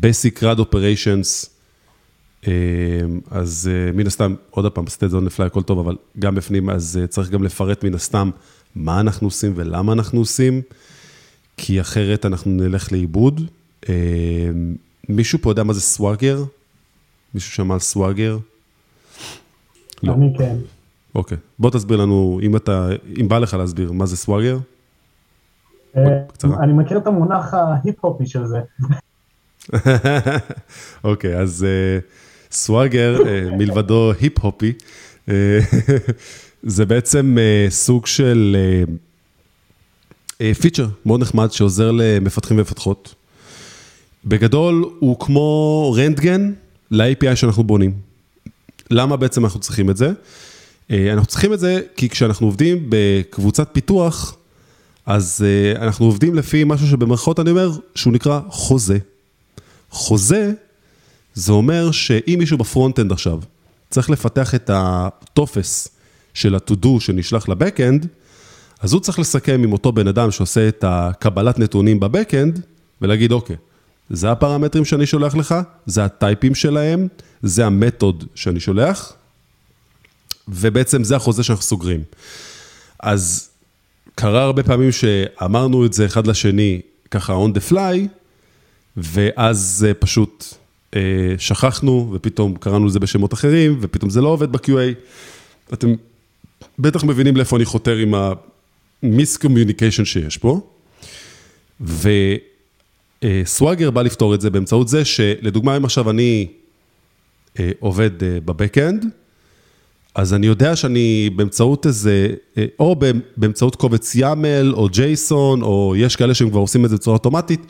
basic 0.00 0.42
RAD 0.42 0.58
operations, 0.58 1.51
אז 3.30 3.70
אה, 3.72 3.92
מן 3.92 4.06
הסתם, 4.06 4.34
עוד 4.50 4.72
פעם, 4.72 4.84
state 4.84 5.12
on 5.12 5.28
the 5.28 5.38
fly, 5.38 5.42
הכל 5.42 5.62
טוב, 5.62 5.78
אבל 5.78 5.96
גם 6.18 6.34
בפנים, 6.34 6.70
אז 6.70 6.98
אה, 7.02 7.06
צריך 7.06 7.30
גם 7.30 7.42
לפרט 7.42 7.84
מן 7.84 7.94
הסתם 7.94 8.30
מה 8.76 9.00
אנחנו 9.00 9.26
עושים 9.26 9.52
ולמה 9.56 9.92
אנחנו 9.92 10.18
עושים, 10.18 10.62
כי 11.56 11.80
אחרת 11.80 12.26
אנחנו 12.26 12.50
נלך 12.50 12.92
לאיבוד. 12.92 13.40
אמ, 13.88 13.94
מישהו 15.08 15.38
פה 15.42 15.50
יודע 15.50 15.62
מה 15.62 15.72
זה 15.72 15.80
סוואגר? 15.80 16.44
מישהו 17.34 17.52
שמע 17.52 17.74
על 17.74 17.80
סוואגר? 17.80 18.38
לא. 20.02 20.14
אני 20.14 20.32
כן. 20.38 20.56
אוקיי, 21.14 21.38
בוא 21.58 21.70
תסביר 21.70 21.96
לנו, 21.96 22.40
אם 22.42 22.56
אתה, 22.56 22.88
אם 23.20 23.28
בא 23.28 23.38
לך 23.38 23.54
להסביר, 23.54 23.92
מה 23.92 24.06
זה 24.06 24.16
סוואגר? 24.16 24.58
אה, 25.96 26.02
אני 26.44 26.72
מכיר 26.72 26.98
את 26.98 27.06
המונח 27.06 27.54
ההיפ-הופי 27.54 28.26
של 28.26 28.46
זה. 28.46 28.60
אוקיי, 31.04 31.38
אז... 31.38 31.66
סוואגר, 32.52 33.16
אה, 33.26 33.56
מלבדו 33.56 34.12
היפ-הופי, 34.20 34.72
אה, 35.28 35.34
זה 36.62 36.84
בעצם 36.84 37.36
אה, 37.38 37.70
סוג 37.70 38.06
של 38.06 38.56
פיצ'ר 40.60 40.86
מאוד 41.06 41.20
נחמד 41.20 41.52
שעוזר 41.52 41.90
למפתחים 41.90 42.56
ומפתחות. 42.58 43.14
בגדול, 44.24 44.90
הוא 44.98 45.20
כמו 45.20 45.94
רנטגן 45.98 46.52
ל-API 46.90 47.36
שאנחנו 47.36 47.64
בונים. 47.64 47.92
למה 48.90 49.16
בעצם 49.16 49.44
אנחנו 49.44 49.60
צריכים 49.60 49.90
את 49.90 49.96
זה? 49.96 50.12
אנחנו 50.90 51.26
צריכים 51.26 51.52
את 51.52 51.60
זה 51.60 51.80
כי 51.96 52.08
כשאנחנו 52.08 52.46
עובדים 52.46 52.86
בקבוצת 52.88 53.68
פיתוח, 53.72 54.36
אז 55.06 55.44
אנחנו 55.76 56.06
עובדים 56.06 56.34
לפי 56.34 56.64
משהו 56.66 56.86
שבמרכאות 56.86 57.40
אני 57.40 57.50
אומר, 57.50 57.70
שהוא 57.94 58.12
נקרא 58.12 58.40
חוזה. 58.48 58.98
חוזה 59.90 60.52
זה 61.34 61.52
אומר 61.52 61.90
שאם 61.90 62.36
מישהו 62.38 62.58
ב 62.58 62.63
front-end 62.63 63.12
עכשיו 63.12 63.40
צריך 63.90 64.10
לפתח 64.10 64.54
את 64.54 64.70
הטופס 64.74 65.88
של 66.34 66.54
ה-to-do 66.54 67.00
שנשלח 67.00 67.48
ל 67.48 67.54
back-end, 67.54 68.06
אז 68.80 68.92
הוא 68.92 69.00
צריך 69.00 69.18
לסכם 69.18 69.60
עם 69.64 69.72
אותו 69.72 69.92
בן 69.92 70.08
אדם 70.08 70.30
שעושה 70.30 70.68
את 70.68 70.84
הקבלת 70.88 71.58
נתונים 71.58 72.00
ב 72.00 72.06
back-end, 72.06 72.60
ולהגיד, 73.02 73.32
אוקיי, 73.32 73.56
זה 74.10 74.30
הפרמטרים 74.30 74.84
שאני 74.84 75.06
שולח 75.06 75.34
לך, 75.34 75.54
זה 75.86 76.04
הטייפים 76.04 76.54
שלהם, 76.54 77.08
זה 77.42 77.66
המתוד 77.66 78.24
שאני 78.34 78.60
שולח, 78.60 79.12
ובעצם 80.48 81.04
זה 81.04 81.16
החוזה 81.16 81.42
שאנחנו 81.42 81.64
סוגרים. 81.64 82.02
אז 83.00 83.48
קרה 84.14 84.42
הרבה 84.42 84.62
פעמים 84.62 84.92
שאמרנו 84.92 85.86
את 85.86 85.92
זה 85.92 86.06
אחד 86.06 86.26
לשני, 86.26 86.80
ככה 87.10 87.34
on 87.34 87.56
the 87.56 87.72
fly, 87.72 88.08
ואז 88.96 89.86
פשוט 89.98 90.44
שכחנו, 91.38 92.10
ופתאום 92.12 92.56
קראנו 92.56 92.86
לזה 92.86 93.00
בשמות 93.00 93.34
אחרים, 93.34 93.78
ופתאום 93.80 94.10
זה 94.10 94.20
לא 94.20 94.28
עובד 94.28 94.52
ב-QA. 94.52 94.94
אתם 95.72 95.94
בטח 96.78 97.04
מבינים 97.04 97.36
לאיפה 97.36 97.56
אני 97.56 97.64
חותר 97.64 97.96
עם 97.96 98.14
ה-miscommunication 98.14 100.04
שיש 100.04 100.38
פה. 100.38 100.60
סוואגר 103.44 103.90
בא 103.90 104.02
לפתור 104.02 104.34
את 104.34 104.40
זה 104.40 104.50
באמצעות 104.50 104.88
זה 104.88 105.04
שלדוגמה, 105.04 105.76
אם 105.76 105.84
עכשיו 105.84 106.10
אני 106.10 106.46
אה, 107.58 107.70
עובד 107.80 108.22
אה, 108.22 108.38
בבקאנד, 108.44 109.04
אז 110.14 110.34
אני 110.34 110.46
יודע 110.46 110.76
שאני 110.76 111.30
באמצעות 111.36 111.86
איזה, 111.86 112.28
אה, 112.58 112.64
או 112.78 112.96
באמצעות 113.36 113.76
קובץ 113.76 114.16
YAML 114.16 114.72
או 114.72 114.88
JSON, 114.88 115.62
או 115.62 115.94
יש 115.96 116.16
כאלה 116.16 116.34
שהם 116.34 116.50
כבר 116.50 116.60
עושים 116.60 116.84
את 116.84 116.90
זה 116.90 116.96
בצורה 116.96 117.16
אוטומטית, 117.16 117.60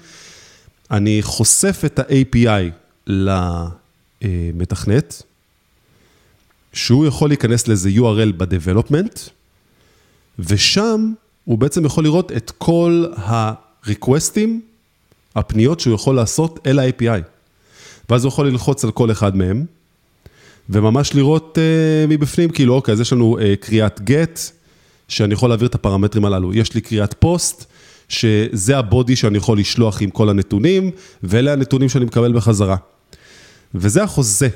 אני 0.91 1.19
חושף 1.23 1.83
את 1.87 1.99
ה-API 1.99 2.82
למתכנת, 3.07 5.23
שהוא 6.73 7.07
יכול 7.07 7.31
להיכנס 7.31 7.69
לאיזה 7.69 7.89
URL 7.89 8.33
ב-Development, 8.37 9.31
ושם 10.39 11.13
הוא 11.45 11.59
בעצם 11.59 11.85
יכול 11.85 12.05
לראות 12.05 12.33
את 12.33 12.53
כל 12.59 13.05
ה-requestים, 13.17 14.49
הפניות 15.35 15.81
שהוא 15.81 15.95
יכול 15.95 16.17
לעשות 16.17 16.67
אל 16.67 16.79
ה-API. 16.79 17.23
ואז 18.11 18.25
הוא 18.25 18.29
יכול 18.29 18.49
ללחוץ 18.49 18.85
על 18.85 18.91
כל 18.91 19.11
אחד 19.11 19.37
מהם, 19.37 19.67
וממש 20.69 21.15
לראות 21.15 21.59
uh, 21.59 22.11
מבפנים, 22.11 22.51
כאילו, 22.51 22.75
אוקיי, 22.75 22.93
אז 22.93 23.01
יש 23.01 23.13
לנו 23.13 23.39
uh, 23.39 23.43
קריאת 23.61 24.01
גט, 24.01 24.41
שאני 25.09 25.35
יכול 25.35 25.49
להעביר 25.49 25.69
את 25.69 25.75
הפרמטרים 25.75 26.25
הללו. 26.25 26.55
יש 26.55 26.75
לי 26.75 26.81
קריאת 26.81 27.15
פוסט, 27.19 27.65
שזה 28.13 28.79
הבודי 28.79 29.17
שאני 29.17 29.39
יכול 29.39 29.59
לשלוח 29.59 30.03
עם 30.03 30.11
כל 30.11 30.29
הנתונים, 30.29 30.91
ואלה 31.23 31.53
הנתונים 31.53 31.89
שאני 31.89 32.05
מקבל 32.05 32.33
בחזרה. 32.33 32.77
וזה 33.75 34.03
החוזה. 34.03 34.49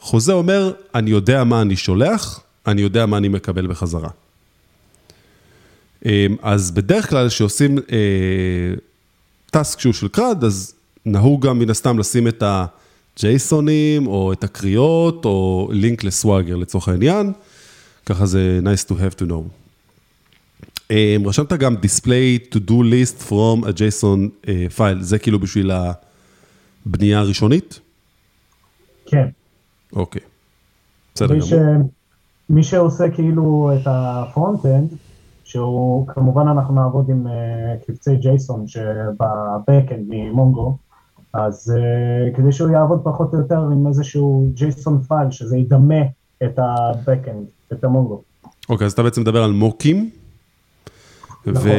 חוזה 0.00 0.32
אומר, 0.32 0.72
אני 0.94 1.10
יודע 1.10 1.44
מה 1.44 1.62
אני 1.62 1.76
שולח, 1.76 2.40
אני 2.66 2.82
יודע 2.82 3.06
מה 3.06 3.16
אני 3.16 3.28
מקבל 3.28 3.66
בחזרה. 3.66 4.08
אמ, 6.04 6.36
אז 6.42 6.70
בדרך 6.70 7.10
כלל 7.10 7.28
כשעושים 7.28 7.78
טאסק 9.50 9.76
אה, 9.78 9.82
שהוא 9.82 9.92
של 9.92 10.08
קראד, 10.08 10.44
אז 10.44 10.74
נהוג 11.06 11.46
גם 11.46 11.58
מן 11.58 11.70
הסתם 11.70 11.98
לשים 11.98 12.28
את 12.28 12.42
הג'ייסונים, 12.46 14.06
או 14.06 14.32
את 14.32 14.44
הקריאות, 14.44 15.24
או 15.24 15.68
לינק 15.72 16.04
לסוואגר 16.04 16.56
לצורך 16.56 16.88
העניין, 16.88 17.32
ככה 18.06 18.26
זה 18.26 18.60
nice 18.62 18.90
to 18.90 18.92
have 18.92 19.22
to 19.22 19.30
know. 19.30 19.59
אמ, 20.90 21.22
רשמת 21.26 21.52
גם 21.52 21.74
display 21.74 22.54
to 22.54 22.58
do 22.58 22.72
list 22.72 23.28
from 23.28 23.64
a 23.64 23.72
JSON 23.72 24.48
אה, 24.48 24.66
file, 24.76 25.00
זה 25.00 25.18
כאילו 25.18 25.38
בשביל 25.38 25.70
הבנייה 26.86 27.18
הראשונית? 27.18 27.80
כן. 29.06 29.28
אוקיי, 29.92 30.22
בסדר 31.14 31.34
גמור. 31.34 31.90
מי 32.50 32.62
שעושה 32.62 33.10
כאילו 33.10 33.70
את 33.74 33.86
ה 33.86 33.95
front-end, 33.95 34.88
שהוא, 35.44 36.06
כמובן 36.06 36.48
אנחנו 36.48 36.74
נעבוד 36.74 37.10
עם 37.10 37.26
אה, 37.26 37.86
קבצי 37.86 38.16
JSON 38.16 38.68
שב 38.68 39.09
backend 39.09 40.06
ממונגו, 40.08 40.76
אז 41.32 41.74
אה, 41.76 42.36
כדי 42.36 42.52
שהוא 42.52 42.70
יעבוד 42.70 43.00
פחות 43.04 43.34
או 43.34 43.38
יותר 43.38 43.58
עם 43.58 43.86
איזשהו 43.86 44.46
JSON 44.54 45.02
file, 45.08 45.30
שזה 45.30 45.56
ידמה 45.56 46.02
את 46.44 46.58
ה 46.58 46.68
backend, 46.68 47.44
את 47.72 47.84
המונגו. 47.84 48.22
אוקיי, 48.68 48.86
אז 48.86 48.92
אתה 48.92 49.02
בעצם 49.02 49.20
מדבר 49.20 49.42
על 49.42 49.52
מוקים. 49.52 50.10
נכון. 51.46 51.70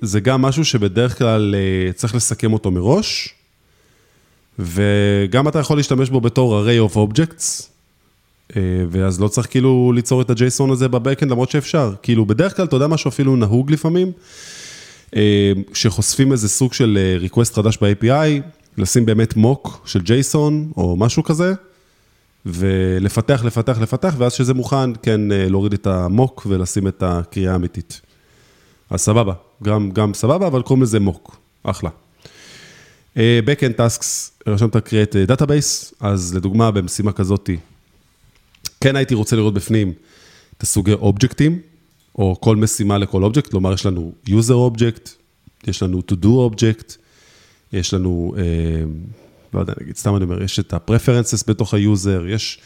זה 0.00 0.20
גם 0.20 0.42
משהו 0.42 0.64
שבדרך 0.64 1.18
כלל 1.18 1.54
uh, 1.54 1.92
צריך 1.92 2.14
לסכם 2.14 2.52
אותו 2.52 2.70
מראש, 2.70 3.34
וגם 4.58 5.48
אתה 5.48 5.58
יכול 5.58 5.76
להשתמש 5.76 6.10
בו 6.10 6.20
בתור 6.20 6.62
array 6.62 6.92
of 6.92 6.96
objects, 6.96 7.72
אה, 8.56 8.62
ואז 8.90 9.20
לא 9.20 9.28
צריך 9.28 9.46
כאילו 9.50 9.92
ליצור 9.94 10.22
את 10.22 10.30
הג'ייסון 10.30 10.70
הזה 10.70 10.88
בבקאנד, 10.88 11.30
למרות 11.30 11.50
שאפשר. 11.50 11.94
כאילו, 12.02 12.26
בדרך 12.26 12.56
כלל, 12.56 12.64
אתה 12.64 12.76
יודע 12.76 12.86
משהו 12.86 13.08
אפילו 13.08 13.36
נהוג 13.36 13.70
לפעמים, 13.70 14.12
אה, 15.16 15.52
שחושפים 15.74 16.32
איזה 16.32 16.48
סוג 16.48 16.72
של 16.72 16.98
אה, 17.00 17.26
request 17.28 17.54
חדש 17.54 17.78
ב-API, 17.82 18.42
לשים 18.78 19.06
באמת 19.06 19.36
מוק 19.36 19.82
של 19.84 20.00
ג'ייסון 20.00 20.72
או 20.76 20.96
משהו 20.96 21.22
כזה, 21.22 21.54
ולפתח, 22.46 23.44
לפתח, 23.44 23.78
לפתח, 23.78 24.14
ואז 24.18 24.32
שזה 24.32 24.54
מוכן, 24.54 24.90
כן, 25.02 25.20
להוריד 25.30 25.72
את 25.72 25.86
המוק 25.86 26.46
ולשים 26.48 26.88
את 26.88 27.02
הקריאה 27.02 27.52
האמיתית. 27.52 28.00
אז 28.90 29.00
סבבה, 29.00 29.32
גם, 29.62 29.90
גם 29.90 30.14
סבבה, 30.14 30.46
אבל 30.46 30.62
קוראים 30.62 30.82
לזה 30.82 31.00
מוק, 31.00 31.36
אחלה. 31.62 31.90
Backend 33.16 33.78
tasks, 33.78 34.30
רשמת 34.46 34.76
create 34.76 35.30
database, 35.30 35.94
אז 36.00 36.34
לדוגמה 36.34 36.70
במשימה 36.70 37.12
כזאתי, 37.12 37.56
כן 38.80 38.96
הייתי 38.96 39.14
רוצה 39.14 39.36
לראות 39.36 39.54
בפנים 39.54 39.92
את 40.56 40.62
הסוגי 40.62 40.92
אובייקטים, 40.92 41.60
או 42.18 42.36
כל 42.40 42.56
משימה 42.56 42.98
לכל 42.98 43.24
אובייקט, 43.24 43.50
כלומר 43.50 43.72
יש 43.72 43.86
לנו 43.86 44.12
user 44.28 44.70
object, 44.72 45.10
יש 45.66 45.82
לנו 45.82 46.02
to 46.10 46.14
do 46.24 46.26
object, 46.26 46.96
יש 47.72 47.94
לנו, 47.94 48.34
אה, 48.38 48.42
לא 49.54 49.60
יודע, 49.60 49.72
נגיד, 49.80 49.96
סתם 49.96 50.16
אני 50.16 50.24
אומר, 50.24 50.42
יש 50.42 50.58
את 50.58 50.72
ה-preferences 50.72 51.44
בתוך 51.46 51.74
ה-user, 51.74 52.28
יש, 52.28 52.58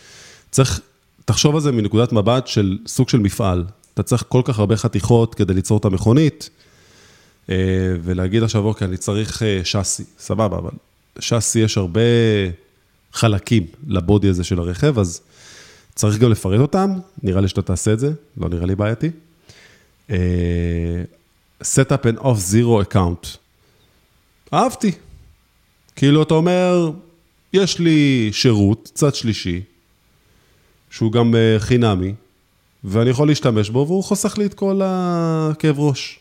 צריך, 0.50 0.80
תחשוב 1.24 1.54
על 1.54 1.60
זה 1.60 1.72
מנקודת 1.72 2.12
מבט 2.12 2.46
של 2.46 2.78
סוג 2.86 3.08
של 3.08 3.18
מפעל. 3.18 3.64
אתה 3.94 4.02
צריך 4.02 4.24
כל 4.28 4.42
כך 4.44 4.58
הרבה 4.58 4.76
חתיכות 4.76 5.34
כדי 5.34 5.54
ליצור 5.54 5.78
את 5.78 5.84
המכונית, 5.84 6.50
אה, 7.50 7.56
ולהגיד 8.02 8.42
עכשיו, 8.42 8.64
אוקיי, 8.64 8.88
אני 8.88 8.96
צריך 8.96 9.42
אה, 9.42 9.60
שאסי, 9.64 10.04
סבבה, 10.18 10.58
אבל 10.58 10.70
שאסי 11.18 11.58
יש 11.58 11.78
הרבה 11.78 12.00
חלקים 13.12 13.66
לבודי 13.86 14.28
הזה 14.28 14.44
של 14.44 14.58
הרכב, 14.58 14.98
אז 14.98 15.20
צריך 15.94 16.18
גם 16.18 16.30
לפרט 16.30 16.60
אותם, 16.60 16.90
נראה 17.22 17.40
לי 17.40 17.48
שאתה 17.48 17.62
תעשה 17.62 17.92
את 17.92 17.98
זה, 17.98 18.12
לא 18.36 18.48
נראה 18.48 18.66
לי 18.66 18.74
בעייתי. 18.74 19.10
Uh, 20.08 20.12
set 21.62 21.90
up 21.90 22.04
an 22.06 22.18
off 22.22 22.38
zero 22.38 22.80
account. 22.80 23.36
אהבתי. 24.52 24.92
כאילו, 25.96 26.22
אתה 26.22 26.34
אומר, 26.34 26.90
יש 27.52 27.78
לי 27.78 28.28
שירות, 28.32 28.90
צד 28.94 29.14
שלישי, 29.14 29.62
שהוא 30.90 31.12
גם 31.12 31.34
uh, 31.34 31.60
חינמי, 31.60 32.14
ואני 32.84 33.10
יכול 33.10 33.28
להשתמש 33.28 33.70
בו, 33.70 33.84
והוא 33.88 34.04
חוסך 34.04 34.38
לי 34.38 34.46
את 34.46 34.54
כל 34.54 34.80
הכאב 34.84 35.78
ראש. 35.78 36.20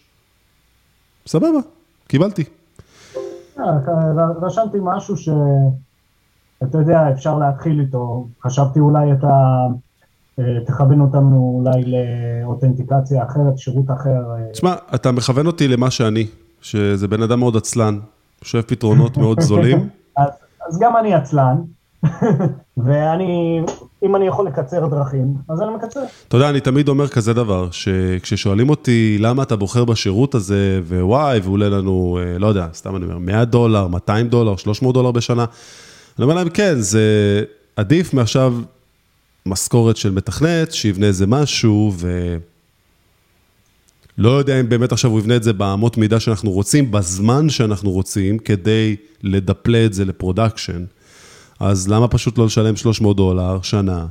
סבבה, 1.28 1.60
קיבלתי. 2.08 2.44
אה, 3.60 3.66
רשמתי 4.42 4.78
משהו 4.82 5.18
ש... 5.18 5.30
אתה 6.64 6.78
יודע, 6.78 7.12
אפשר 7.14 7.38
להתחיל 7.38 7.80
איתו. 7.80 8.28
חשבתי 8.44 8.80
אולי 8.80 9.12
אתה 9.12 9.28
אה, 10.40 10.44
תכוון 10.66 11.02
אותנו 11.02 11.62
אולי 11.64 11.84
לאותנטיקציה 11.86 13.24
אחרת, 13.24 13.58
שירות 13.58 13.92
אחר. 13.92 14.32
אה. 14.32 14.52
תשמע, 14.52 14.76
אתה 14.96 15.12
מכוון 15.12 15.48
אותי 15.48 15.68
למה 15.68 15.92
שאני, 15.92 16.28
שזה 16.62 17.08
בן 17.08 17.22
אדם 17.22 17.40
מאוד 17.40 17.58
עצלן, 17.58 18.00
שואף 18.44 18.66
פתרונות 18.66 19.18
מאוד 19.18 19.42
זולים. 19.42 19.90
אז, 20.18 20.30
אז 20.68 20.80
גם 20.80 20.98
אני 20.98 21.14
עצלן, 21.14 21.56
ואני, 22.86 23.62
אם 24.04 24.16
אני 24.16 24.28
יכול 24.28 24.48
לקצר 24.48 24.88
דרכים, 24.88 25.34
אז 25.50 25.62
אני 25.62 25.76
מקצר. 25.76 26.04
אתה 26.28 26.38
יודע, 26.38 26.50
אני 26.50 26.60
תמיד 26.60 26.90
אומר 26.90 27.08
כזה 27.08 27.34
דבר, 27.34 27.68
שכששואלים 27.72 28.70
אותי 28.70 29.18
למה 29.20 29.44
אתה 29.44 29.56
בוחר 29.56 29.86
בשירות 29.86 30.36
הזה, 30.36 30.82
ווואי, 30.88 31.40
ועולה 31.40 31.70
לנו, 31.70 32.20
אה, 32.22 32.40
לא 32.40 32.48
יודע, 32.48 32.68
סתם 32.74 32.96
אני 32.96 33.06
אומר, 33.06 33.18
100 33.18 33.46
דולר, 33.46 33.88
200 33.88 34.28
דולר, 34.28 34.56
300 34.56 34.94
דולר 34.94 35.12
בשנה, 35.12 35.46
אני 36.18 36.24
אומר 36.24 36.36
להם, 36.36 36.50
כן, 36.50 36.76
זה 36.78 37.44
עדיף 37.76 38.14
מעכשיו 38.14 38.54
משכורת 39.46 39.98
של 39.98 40.12
מתכנת, 40.12 40.72
שיבנה 40.72 41.06
איזה 41.06 41.28
משהו, 41.28 41.92
ו... 41.96 42.38
לא 44.18 44.30
יודע 44.30 44.60
אם 44.60 44.70
באמת 44.70 44.92
עכשיו 44.92 45.12
הוא 45.12 45.20
יבנה 45.20 45.36
את 45.36 45.44
זה 45.44 45.54
באמות 45.54 45.98
מידה 45.98 46.20
שאנחנו 46.20 46.52
רוצים, 46.52 46.92
בזמן 46.92 47.50
שאנחנו 47.50 47.92
רוצים, 47.92 48.40
כדי 48.40 48.96
לדפלה 49.24 49.86
את 49.86 49.94
זה 49.94 50.06
ל 50.06 50.12
production. 50.12 50.86
אז 51.60 51.88
למה 51.88 52.08
פשוט 52.08 52.38
לא 52.38 52.46
לשלם 52.46 52.76
300 52.76 53.18
דולר, 53.18 53.62
שנה? 53.62 54.06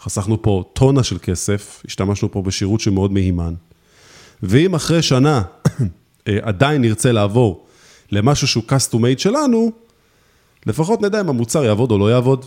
חסכנו 0.00 0.42
פה 0.42 0.64
טונה 0.72 1.02
של 1.02 1.18
כסף, 1.18 1.82
השתמשנו 1.86 2.32
פה 2.32 2.42
בשירות 2.42 2.80
שמאוד 2.80 3.12
מהימן. 3.12 3.54
ואם 4.42 4.74
אחרי 4.74 5.02
שנה 5.02 5.42
אה, 6.28 6.38
עדיין 6.42 6.82
נרצה 6.82 7.12
לעבור 7.12 7.66
למשהו 8.12 8.48
שהוא 8.48 8.64
custom 8.68 8.96
made 8.96 9.18
שלנו, 9.18 9.72
לפחות 10.66 11.02
נדע 11.02 11.20
אם 11.20 11.28
המוצר 11.28 11.64
יעבוד 11.64 11.90
או 11.90 11.98
לא 11.98 12.10
יעבוד. 12.10 12.46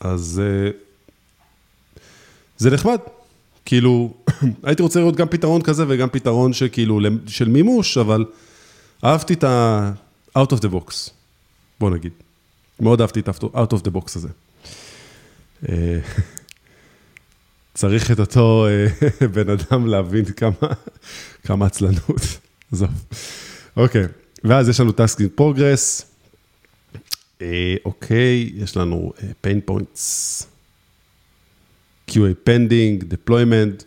אז 0.00 0.42
אה, 0.44 0.70
זה 2.58 2.70
נחמד. 2.70 2.98
כאילו, 3.68 4.14
הייתי 4.64 4.82
רוצה 4.82 5.00
לראות 5.00 5.16
גם 5.16 5.28
פתרון 5.28 5.62
כזה 5.62 5.84
וגם 5.88 6.08
פתרון 6.08 6.52
שכאילו, 6.52 7.00
של 7.26 7.48
מימוש, 7.48 7.98
אבל 7.98 8.24
אהבתי 9.04 9.34
את 9.34 9.44
ה-out 9.44 10.52
of 10.52 10.58
the 10.58 10.68
box, 10.72 11.10
בוא 11.80 11.90
נגיד. 11.90 12.12
מאוד 12.80 13.00
אהבתי 13.00 13.20
את 13.20 13.28
ה-out 13.28 13.72
of 13.72 13.80
the 13.84 13.90
box 13.96 14.16
הזה. 14.16 14.28
אה, 15.68 15.98
צריך 17.74 18.10
את 18.10 18.20
אותו 18.20 18.66
אה, 18.66 18.86
בן 19.34 19.50
אדם 19.50 19.86
להבין 19.86 20.24
כמה, 20.24 20.52
כמה 21.46 21.66
עצלנות. 21.66 22.38
אוקיי, 23.76 24.04
ואז 24.44 24.68
יש 24.68 24.80
לנו 24.80 24.90
task 24.90 25.18
in 25.18 25.40
progress. 25.40 26.04
אה, 27.42 27.74
אוקיי, 27.84 28.50
יש 28.54 28.76
לנו 28.76 29.12
pain 29.44 29.70
points, 29.70 30.44
QA 32.08 32.48
pending, 32.48 33.04
deployment. 33.04 33.84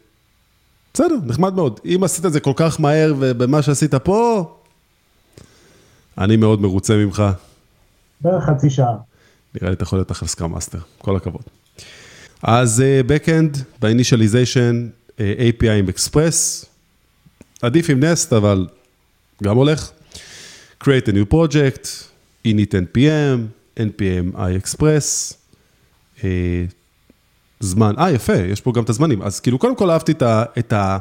בסדר, 0.94 1.16
נחמד 1.26 1.54
מאוד. 1.54 1.80
אם 1.86 2.04
עשית 2.04 2.26
את 2.26 2.34
זה 2.34 2.40
כל 2.40 2.54
כך 2.56 2.80
מהר 2.80 3.14
ובמה 3.20 3.62
שעשית 3.62 3.96
פה, 3.96 4.58
אני 6.18 6.38
מאוד 6.38 6.62
מרוצה 6.62 6.98
ממך. 6.98 7.24
בערך 8.22 8.44
חצי 8.44 8.70
שעה. 8.70 8.96
נראה 9.56 9.70
לי 9.70 9.76
אתה 9.76 9.84
יכול 9.84 10.00
להיות 10.00 10.12
אחלה 10.12 10.28
scrum 10.28 10.52
master, 10.52 10.80
כל 10.98 11.16
הכבוד. 11.16 11.42
אז 12.44 12.84
Backend, 13.08 13.58
ב 13.82 13.89
initialization, 13.89 14.90
API 15.18 15.70
עם 15.80 15.90
אקספרס, 15.90 16.66
עדיף 17.62 17.90
עם 17.90 18.04
Nest, 18.04 18.34
אבל 18.34 18.68
גם 19.44 19.58
הולך. 19.58 19.92
create 20.84 21.08
a 21.08 21.12
new 21.12 21.26
project, 21.26 21.86
init 22.48 22.74
npm, 22.74 23.40
npm 23.78 24.36
i 24.36 24.47
Express, 24.47 25.34
אה, 26.24 26.64
זמן, 27.62 27.94
אה 27.98 28.12
יפה, 28.12 28.36
יש 28.36 28.62
פה 28.62 28.72
גם 28.72 28.84
את 28.84 28.90
הזמנים, 28.90 29.22
אז 29.22 29.40
כאילו 29.40 29.58
קודם 29.60 29.76
כל 29.76 29.90
אהבתי 29.92 30.12
את 30.12 30.22
ה... 30.22 30.44
את 30.60 30.74
ה 30.74 30.98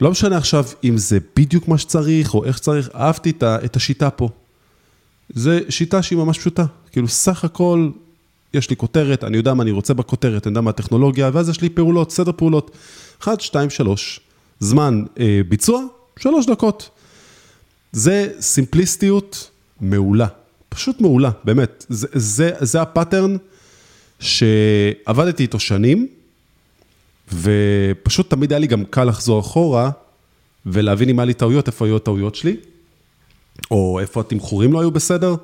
לא 0.00 0.10
משנה 0.10 0.36
עכשיו 0.36 0.64
אם 0.84 0.98
זה 0.98 1.18
בדיוק 1.36 1.68
מה 1.68 1.78
שצריך 1.78 2.34
או 2.34 2.44
איך 2.44 2.56
שצריך, 2.58 2.88
אהבתי 2.94 3.30
את, 3.30 3.42
ה, 3.42 3.64
את 3.64 3.76
השיטה 3.76 4.10
פה. 4.10 4.28
זו 5.34 5.50
שיטה 5.68 6.02
שהיא 6.02 6.18
ממש 6.18 6.38
פשוטה, 6.38 6.64
כאילו 6.92 7.08
סך 7.08 7.44
הכל 7.44 7.90
יש 8.54 8.70
לי 8.70 8.76
כותרת, 8.76 9.24
אני 9.24 9.36
יודע 9.36 9.54
מה 9.54 9.62
אני 9.62 9.70
רוצה 9.70 9.94
בכותרת, 9.94 10.46
אני 10.46 10.50
יודע 10.50 10.60
מה 10.60 10.70
הטכנולוגיה, 10.70 11.30
ואז 11.32 11.48
יש 11.48 11.60
לי 11.60 11.68
פעולות, 11.68 12.10
סדר 12.10 12.32
פעולות. 12.36 12.70
1, 13.22 13.40
2, 13.40 13.70
3, 13.70 14.20
זמן 14.60 15.04
אה, 15.20 15.40
ביצוע, 15.48 15.82
3 16.18 16.46
דקות. 16.46 16.90
זה 17.92 18.32
סימפליסטיות 18.40 19.50
מעולה, 19.80 20.26
פשוט 20.68 21.00
מעולה, 21.00 21.30
באמת. 21.44 21.86
זה, 21.88 22.06
זה, 22.12 22.50
זה 22.60 22.82
הפאטרן 22.82 23.36
שעבדתי 24.24 25.42
איתו 25.42 25.60
שנים, 25.60 26.08
ופשוט 27.32 28.30
תמיד 28.30 28.52
היה 28.52 28.58
לי 28.58 28.66
גם 28.66 28.84
קל 28.84 29.04
לחזור 29.04 29.40
אחורה 29.40 29.90
ולהבין 30.66 31.08
אם 31.08 31.18
היה 31.18 31.26
לי 31.26 31.34
טעויות, 31.34 31.66
איפה 31.66 31.86
היו 31.86 31.96
הטעויות 31.96 32.34
שלי, 32.34 32.56
או 33.70 34.00
איפה 34.00 34.20
התמחורים 34.20 34.72
לא 34.72 34.80
היו 34.80 34.90
בסדר. 34.90 35.34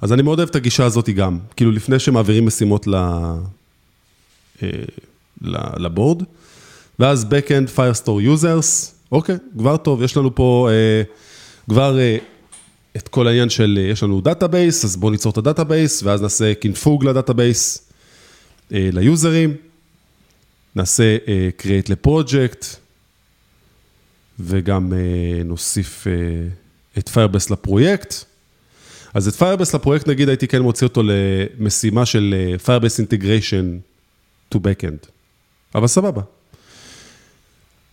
אז 0.00 0.12
אני 0.12 0.22
מאוד 0.22 0.38
אוהב 0.38 0.48
את 0.48 0.56
הגישה 0.56 0.84
הזאת 0.84 1.08
גם, 1.08 1.38
כאילו 1.56 1.70
לפני 1.72 1.98
שמעבירים 1.98 2.46
משימות 2.46 2.86
ל... 2.86 2.94
אה, 4.62 4.70
לבורד, 5.76 6.22
ואז 6.98 7.26
Backend 7.30 7.78
Firestore 7.78 8.42
Users, 8.42 8.92
אוקיי, 9.12 9.36
כבר 9.58 9.76
טוב, 9.76 10.02
יש 10.02 10.16
לנו 10.16 10.34
פה 10.34 10.68
אה, 10.70 11.02
כבר 11.68 11.98
אה, 11.98 12.16
את 12.96 13.08
כל 13.08 13.28
העניין 13.28 13.48
של, 13.48 13.78
יש 13.92 14.02
לנו 14.02 14.20
database, 14.20 14.84
אז 14.84 14.96
בואו 14.96 15.12
ניצור 15.12 15.32
את 15.32 15.38
ה 15.38 15.44
database, 15.44 16.02
ואז 16.02 16.22
נעשה 16.22 16.54
קינפוג 16.54 17.04
ל 17.04 17.13
database 17.13 17.85
ליוזרים, 18.70 19.56
נעשה 20.74 21.16
create 21.62 21.88
לפרויקט, 21.88 22.66
וגם 24.40 24.92
נוסיף 25.44 26.06
את 26.98 27.08
Firebase 27.08 27.52
לפרויקט. 27.52 28.14
אז 29.14 29.28
את 29.28 29.34
Firebase 29.34 29.74
לפרויקט 29.74 30.08
נגיד 30.08 30.28
הייתי 30.28 30.48
כן 30.48 30.62
מוציא 30.62 30.86
אותו 30.86 31.02
למשימה 31.04 32.06
של 32.06 32.34
אה, 32.36 32.78
Firebase 32.78 33.00
Integration 33.06 33.80
to 34.54 34.58
Backend, 34.58 35.08
אבל 35.74 35.86
סבבה. 35.86 36.22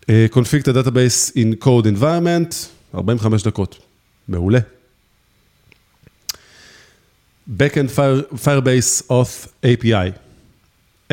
Uh, 0.02 0.06
config 0.34 0.64
the 0.64 0.74
database 0.74 1.32
in 1.36 1.64
code 1.64 1.86
environment, 1.86 2.54
45 2.96 3.44
דקות, 3.44 3.78
מעולה. 4.28 4.60
Backend 7.48 7.90
Fire, 7.96 8.36
Firebase 8.46 9.04
Auth 9.10 9.48
API, 9.66 10.12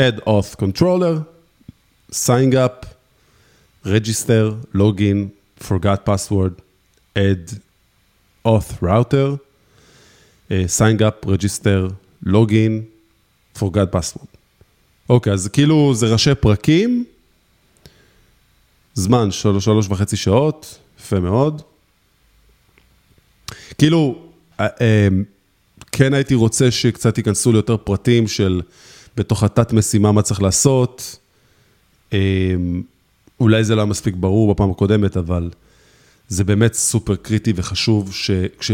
add 0.07 0.17
auth 0.27 0.57
controller, 0.57 1.17
sign 2.11 2.55
up, 2.67 2.87
register, 3.85 4.43
login, 4.81 5.19
forgot 5.69 5.99
password, 6.09 6.55
add 7.27 7.45
auth 8.45 8.71
router, 8.81 9.29
sign 10.79 11.03
up, 11.09 11.17
register, 11.27 11.79
login, 12.35 12.87
forgot 13.55 13.91
password. 13.93 14.31
אוקיי, 15.09 15.33
אז 15.33 15.49
כאילו 15.49 15.95
זה 15.95 16.07
ראשי 16.13 16.35
פרקים, 16.35 17.05
זמן 18.95 19.31
שלוש, 19.31 19.65
שלוש 19.65 19.87
וחצי 19.89 20.17
שעות, 20.17 20.79
יפה 21.01 21.21
מאוד. 21.21 21.63
כאילו, 23.79 24.19
אה, 24.61 24.67
אה, 24.81 25.09
כן 25.93 26.15
הייתי 26.15 26.35
רוצה 26.35 26.71
שקצת 26.71 27.19
ייכנסו 27.19 27.53
ליותר 27.53 27.77
פרטים 27.77 28.29
של 28.29 28.61
בתוך 29.17 29.43
התת 29.43 29.73
משימה 29.73 30.13
מה 30.13 30.23
צריך 30.23 30.43
לעשות. 30.43 31.19
אה, 32.13 32.19
אולי 33.41 33.65
זה 33.65 33.75
לא 33.75 33.81
היה 33.81 33.87
מספיק 33.87 34.15
ברור 34.15 34.55
בפעם 34.55 34.71
הקודמת, 34.71 35.17
אבל 35.17 35.51
זה 36.29 36.45
באמת 36.45 36.75
סופר 36.75 37.17
קריטי 37.17 37.53
וחשוב 37.57 38.13
שכש... 38.13 38.71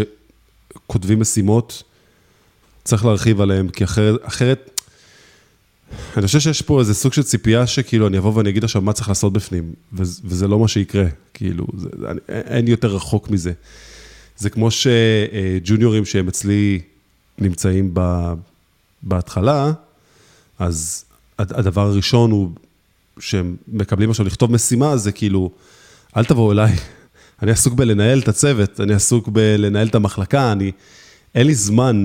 כותבים 0.86 1.20
משימות, 1.20 1.82
צריך 2.84 3.04
להרחיב 3.04 3.40
עליהם, 3.40 3.68
כי 3.68 3.84
אחרת, 3.84 4.20
אחרת, 4.22 4.80
אני 6.16 6.26
חושב 6.26 6.40
שיש 6.40 6.62
פה 6.62 6.80
איזה 6.80 6.94
סוג 6.94 7.12
של 7.12 7.22
ציפייה 7.22 7.66
שכאילו 7.66 8.06
אני 8.06 8.18
אבוא 8.18 8.32
ואני 8.34 8.50
אגיד 8.50 8.64
עכשיו 8.64 8.82
מה 8.82 8.92
צריך 8.92 9.08
לעשות 9.08 9.32
בפנים, 9.32 9.72
וזה 9.92 10.48
לא 10.48 10.58
מה 10.58 10.68
שיקרה, 10.68 11.04
כאילו, 11.34 11.66
זה, 11.76 11.88
אני, 12.10 12.20
אין 12.28 12.68
יותר 12.68 12.88
רחוק 12.94 13.30
מזה. 13.30 13.52
זה 14.36 14.50
כמו 14.50 14.68
שג'וניורים 14.70 16.04
שהם 16.04 16.28
אצלי 16.28 16.80
נמצאים 17.38 17.90
ב, 17.92 18.32
בהתחלה, 19.02 19.72
אז 20.58 21.04
הדבר 21.38 21.80
הראשון 21.80 22.30
הוא 22.30 22.50
שהם 23.18 23.56
מקבלים 23.68 24.10
עכשיו 24.10 24.26
לכתוב 24.26 24.52
משימה, 24.52 24.96
זה 24.96 25.12
כאילו, 25.12 25.50
אל 26.16 26.24
תבואו 26.24 26.52
אליי, 26.52 26.72
אני 27.42 27.50
עסוק 27.50 27.74
בלנהל 27.74 28.18
את 28.18 28.28
הצוות, 28.28 28.80
אני 28.80 28.94
עסוק 28.94 29.28
בלנהל 29.28 29.86
את 29.86 29.94
המחלקה, 29.94 30.52
אני, 30.52 30.72
אין 31.34 31.46
לי 31.46 31.54
זמן 31.54 32.04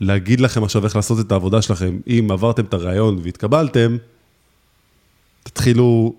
להגיד 0.00 0.40
לכם 0.40 0.64
עכשיו 0.64 0.84
איך 0.84 0.96
לעשות 0.96 1.20
את 1.20 1.32
העבודה 1.32 1.62
שלכם. 1.62 1.98
אם 2.06 2.28
עברתם 2.30 2.64
את 2.64 2.74
הרעיון 2.74 3.20
והתקבלתם, 3.22 3.96
תתחילו 5.42 6.14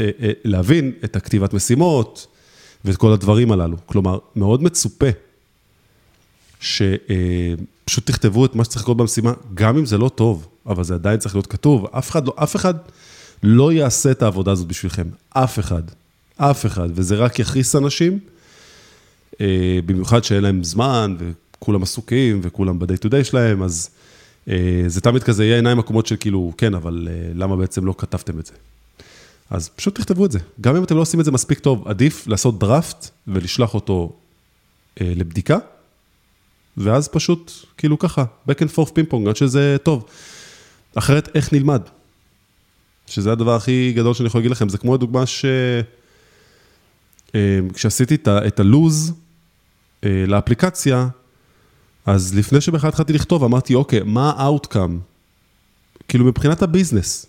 אה, 0.00 0.10
אה, 0.22 0.30
להבין 0.44 0.92
את 1.04 1.16
הכתיבת 1.16 1.54
משימות 1.54 2.26
ואת 2.84 2.96
כל 2.96 3.12
הדברים 3.12 3.52
הללו. 3.52 3.76
כלומר, 3.86 4.18
מאוד 4.36 4.62
מצופה 4.62 5.06
שפשוט 6.60 7.10
אה, 8.10 8.14
תכתבו 8.14 8.44
את 8.44 8.54
מה 8.54 8.64
שצריך 8.64 8.82
לקרות 8.82 8.96
במשימה, 8.96 9.32
גם 9.54 9.78
אם 9.78 9.86
זה 9.86 9.98
לא 9.98 10.08
טוב, 10.08 10.48
אבל 10.70 10.84
זה 10.84 10.94
עדיין 10.94 11.18
צריך 11.18 11.34
להיות 11.34 11.46
כתוב. 11.46 11.86
אף 11.92 12.10
אחד 12.10 12.26
לא, 12.26 12.34
אף 12.36 12.56
אחד 12.56 12.74
לא 13.42 13.72
יעשה 13.72 14.10
את 14.10 14.22
העבודה 14.22 14.52
הזאת 14.52 14.66
בשבילכם, 14.66 15.06
אף 15.30 15.58
אחד. 15.58 15.82
אף 16.36 16.66
אחד, 16.66 16.88
וזה 16.94 17.16
רק 17.16 17.38
יכעיס 17.38 17.76
אנשים, 17.76 18.18
אה, 19.40 19.78
במיוחד 19.86 20.24
שאין 20.24 20.42
להם 20.42 20.64
זמן, 20.64 21.16
וכולם 21.18 21.82
עסוקים, 21.82 22.40
וכולם 22.42 22.78
ב-day 22.78 23.06
to 23.06 23.10
day 23.10 23.24
שלהם, 23.24 23.62
אז 23.62 23.90
אה, 24.48 24.84
זה 24.86 25.00
תמיד 25.00 25.22
כזה 25.22 25.44
יהיה 25.44 25.56
עיניים 25.56 25.78
עקומות 25.78 26.06
של 26.06 26.16
כאילו, 26.20 26.52
כן, 26.58 26.74
אבל 26.74 27.08
אה, 27.10 27.30
למה 27.34 27.56
בעצם 27.56 27.86
לא 27.86 27.94
כתבתם 27.98 28.38
את 28.38 28.46
זה? 28.46 28.52
אז 29.50 29.68
פשוט 29.68 29.94
תכתבו 29.94 30.26
את 30.26 30.32
זה. 30.32 30.38
גם 30.60 30.76
אם 30.76 30.84
אתם 30.84 30.96
לא 30.96 31.00
עושים 31.00 31.20
את 31.20 31.24
זה 31.24 31.30
מספיק 31.30 31.58
טוב, 31.58 31.88
עדיף 31.88 32.26
לעשות 32.26 32.58
דראפט 32.58 33.08
ולשלוח 33.28 33.74
אותו 33.74 34.12
לבדיקה, 35.00 35.58
ואז 36.76 37.08
פשוט, 37.08 37.52
כאילו 37.76 37.98
ככה, 37.98 38.24
back 38.48 38.54
and 38.54 38.76
forth 38.76 38.92
פינג 38.92 39.08
פונג, 39.08 39.28
עד 39.28 39.36
שזה 39.36 39.76
טוב. 39.82 40.04
אחרת, 40.94 41.28
איך 41.34 41.52
נלמד? 41.52 41.82
שזה 43.06 43.32
הדבר 43.32 43.56
הכי 43.56 43.92
גדול 43.96 44.14
שאני 44.14 44.26
יכול 44.26 44.38
להגיד 44.38 44.50
לכם, 44.50 44.68
זה 44.68 44.78
כמו 44.78 44.94
הדוגמה 44.94 45.26
ש... 45.26 45.44
אה, 47.34 47.58
כשעשיתי 47.74 48.16
את 48.28 48.60
הלוז 48.60 49.12
אה, 50.04 50.24
לאפליקציה, 50.26 51.08
אז 52.06 52.34
לפני 52.34 52.60
שבכלל 52.60 52.88
התחלתי 52.88 53.12
לכתוב, 53.12 53.44
אמרתי, 53.44 53.74
אוקיי, 53.74 54.00
מה 54.04 54.30
ה-outcome? 54.30 54.92
כאילו 56.08 56.24
מבחינת 56.24 56.62
הביזנס, 56.62 57.26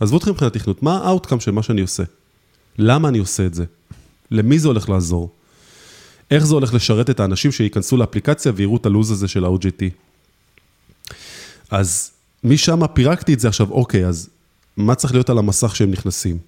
עזבו 0.00 0.16
אתכם 0.16 0.30
מבחינת 0.30 0.52
תכנות, 0.52 0.82
מה 0.82 0.96
ה-outcome 0.96 1.40
של 1.40 1.50
מה 1.50 1.62
שאני 1.62 1.80
עושה? 1.80 2.02
למה 2.78 3.08
אני 3.08 3.18
עושה 3.18 3.46
את 3.46 3.54
זה? 3.54 3.64
למי 4.30 4.58
זה 4.58 4.68
הולך 4.68 4.88
לעזור? 4.88 5.30
איך 6.30 6.46
זה 6.46 6.54
הולך 6.54 6.74
לשרת 6.74 7.10
את 7.10 7.20
האנשים 7.20 7.52
שייכנסו 7.52 7.96
לאפליקציה 7.96 8.52
ויראו 8.56 8.76
את 8.76 8.86
הלוז 8.86 9.10
הזה 9.10 9.28
של 9.28 9.44
ה-OGT? 9.44 9.82
אז 11.70 12.10
משם 12.44 12.86
פירקתי 12.86 13.34
את 13.34 13.40
זה 13.40 13.48
עכשיו, 13.48 13.70
אוקיי, 13.70 14.06
אז 14.06 14.28
מה 14.76 14.94
צריך 14.94 15.12
להיות 15.12 15.30
על 15.30 15.38
המסך 15.38 15.76
שהם 15.76 15.90
נכנסים? 15.90 16.38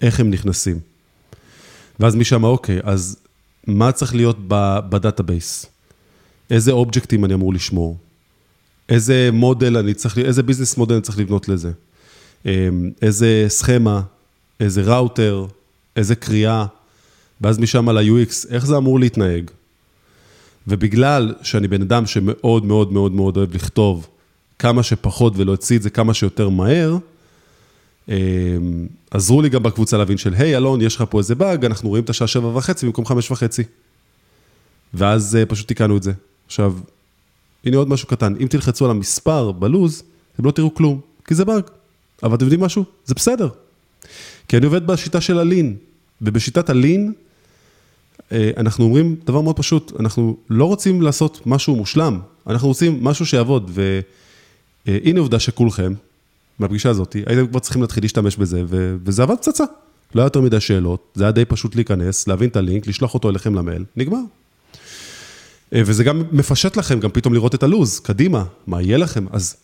איך 0.00 0.20
הם 0.20 0.30
נכנסים? 0.30 0.78
ואז 2.00 2.14
משם, 2.14 2.44
אוקיי, 2.44 2.80
אז 2.82 3.16
מה 3.66 3.92
צריך 3.92 4.14
להיות 4.14 4.36
ב 4.88 4.96
database? 4.96 5.66
איזה 6.50 6.72
אובייקטים 6.72 7.24
אני 7.24 7.34
אמור 7.34 7.54
לשמור? 7.54 7.96
איזה 8.88 9.30
מודל 9.32 9.76
אני 9.76 9.94
צריך, 9.94 10.18
איזה 10.18 10.42
business 10.42 10.76
model 10.76 10.94
אני 10.94 11.02
צריך 11.02 11.18
לבנות 11.18 11.48
לזה? 11.48 11.72
אמ, 12.46 12.90
איזה 13.02 13.44
סכמה, 13.48 14.02
איזה 14.60 14.82
ראוטר, 14.82 15.46
איזה 15.96 16.14
קריאה, 16.14 16.66
ואז 17.40 17.58
משם 17.58 17.88
על 17.88 17.98
ה-UX, 17.98 18.48
איך 18.50 18.66
זה 18.66 18.76
אמור 18.76 19.00
להתנהג? 19.00 19.50
ובגלל 20.68 21.34
שאני 21.42 21.68
בן 21.68 21.82
אדם 21.82 22.06
שמאוד 22.06 22.64
מאוד 22.64 22.92
מאוד 22.92 23.12
מאוד 23.12 23.36
אוהב 23.36 23.54
לכתוב 23.54 24.08
כמה 24.58 24.82
שפחות 24.82 25.32
ולהוציא 25.36 25.76
את 25.76 25.82
זה 25.82 25.90
כמה 25.90 26.14
שיותר 26.14 26.48
מהר, 26.48 26.96
אמ, 28.08 28.14
עזרו 29.10 29.42
לי 29.42 29.48
גם 29.48 29.62
בקבוצה 29.62 29.98
להבין 29.98 30.16
של, 30.16 30.34
היי, 30.34 30.56
אלון, 30.56 30.80
יש 30.80 30.96
לך 30.96 31.04
פה 31.10 31.18
איזה 31.18 31.34
באג, 31.34 31.64
אנחנו 31.64 31.88
רואים 31.88 32.04
את 32.04 32.10
השעה 32.10 32.28
שבע 32.28 32.56
וחצי 32.56 32.86
במקום 32.86 33.06
חמש 33.06 33.30
וחצי. 33.30 33.62
ואז 34.94 35.36
אה, 35.36 35.46
פשוט 35.46 35.68
תיקנו 35.68 35.96
את 35.96 36.02
זה. 36.02 36.12
עכשיו, 36.46 36.74
הנה 37.64 37.76
עוד 37.76 37.88
משהו 37.88 38.08
קטן, 38.08 38.34
אם 38.40 38.46
תלחצו 38.46 38.84
על 38.84 38.90
המספר 38.90 39.52
בלוז, 39.52 40.02
אתם 40.34 40.44
לא 40.44 40.50
תראו 40.50 40.74
כלום, 40.74 41.00
כי 41.24 41.34
זה 41.34 41.44
באג. 41.44 41.62
אבל 42.22 42.34
אתם 42.34 42.44
יודעים 42.44 42.60
משהו? 42.60 42.84
זה 43.04 43.14
בסדר. 43.14 43.48
כי 44.48 44.56
אני 44.56 44.66
עובד 44.66 44.86
בשיטה 44.86 45.20
של 45.20 45.38
הלין, 45.38 45.76
ובשיטת 46.22 46.70
הלין, 46.70 47.12
אה, 48.32 48.50
אנחנו 48.56 48.84
אומרים 48.84 49.16
דבר 49.24 49.40
מאוד 49.40 49.56
פשוט, 49.56 49.92
אנחנו 50.00 50.36
לא 50.50 50.64
רוצים 50.64 51.02
לעשות 51.02 51.40
משהו 51.46 51.76
מושלם, 51.76 52.20
אנחנו 52.46 52.68
רוצים 52.68 53.04
משהו 53.04 53.26
שיעבוד, 53.26 53.70
והנה 54.88 55.20
עובדה 55.20 55.38
שכולכם, 55.38 55.92
מהפגישה 56.58 56.90
הזאת, 56.90 57.12
הייתם 57.26 57.46
כבר 57.46 57.58
צריכים 57.58 57.82
להתחיל 57.82 58.04
להשתמש 58.04 58.36
בזה, 58.36 58.62
ו... 58.66 58.96
וזה 59.04 59.22
עבד 59.22 59.36
פצצה. 59.36 59.64
לא 60.14 60.20
היה 60.20 60.26
יותר 60.26 60.40
מדי 60.40 60.60
שאלות, 60.60 61.12
זה 61.14 61.24
היה 61.24 61.32
די 61.32 61.44
פשוט 61.44 61.74
להיכנס, 61.74 62.28
להבין 62.28 62.48
את 62.48 62.56
הלינק, 62.56 62.86
לשלוח 62.86 63.14
אותו 63.14 63.30
אליכם 63.30 63.54
למייל, 63.54 63.84
נגמר. 63.96 64.18
אה, 65.74 65.82
וזה 65.86 66.04
גם 66.04 66.22
מפשט 66.32 66.76
לכם, 66.76 67.00
גם 67.00 67.10
פתאום 67.10 67.34
לראות 67.34 67.54
את 67.54 67.62
הלו"ז, 67.62 68.00
קדימה, 68.00 68.44
מה 68.66 68.82
יהיה 68.82 68.98
לכם, 68.98 69.26
אז... 69.32 69.56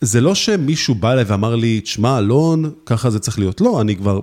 זה 0.00 0.20
לא 0.20 0.34
שמישהו 0.34 0.94
בא 0.94 1.12
אליי 1.12 1.24
ואמר 1.24 1.54
לי, 1.54 1.80
תשמע, 1.80 2.18
אלון, 2.18 2.70
ככה 2.86 3.10
זה 3.10 3.18
צריך 3.18 3.38
להיות. 3.38 3.60
לא, 3.60 3.80
אני 3.80 3.96
כבר 3.96 4.20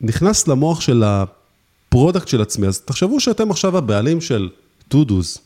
נכנס 0.00 0.48
למוח 0.48 0.80
של 0.80 1.04
ה 1.06 1.21
product 1.21 2.28
של 2.28 2.42
עצמי, 2.42 2.66
אז 2.66 2.80
תחשבו 2.80 3.20
שאתם 3.20 3.50
עכשיו 3.50 3.78
הבעלים 3.78 4.20
של 4.20 4.48
to-dos. 4.94 5.38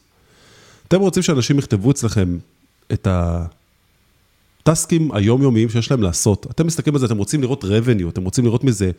אתם 0.88 1.00
רוצים 1.00 1.22
שאנשים 1.22 1.58
יכתבו 1.58 1.90
אצלכם 1.90 2.38
את 2.92 3.08
הטסקים 4.62 5.12
היומיומיים 5.12 5.68
שיש 5.68 5.90
להם 5.90 6.02
לעשות. 6.02 6.46
אתם 6.50 6.66
מסתכלים 6.66 6.94
על 6.94 7.00
זה, 7.00 7.06
אתם 7.06 7.16
רוצים 7.16 7.42
לראות 7.42 7.64
revenue, 7.64 8.08
אתם 8.08 8.24
רוצים 8.24 8.44
לראות 8.44 8.64
מזה 8.64 8.90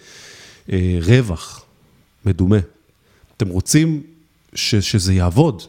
אה, 0.71 0.99
רווח 1.01 1.65
מדומה. 2.25 2.59
אתם 3.37 3.47
רוצים 3.47 4.03
ש, 4.53 4.75
שזה 4.75 5.13
יעבוד. 5.13 5.63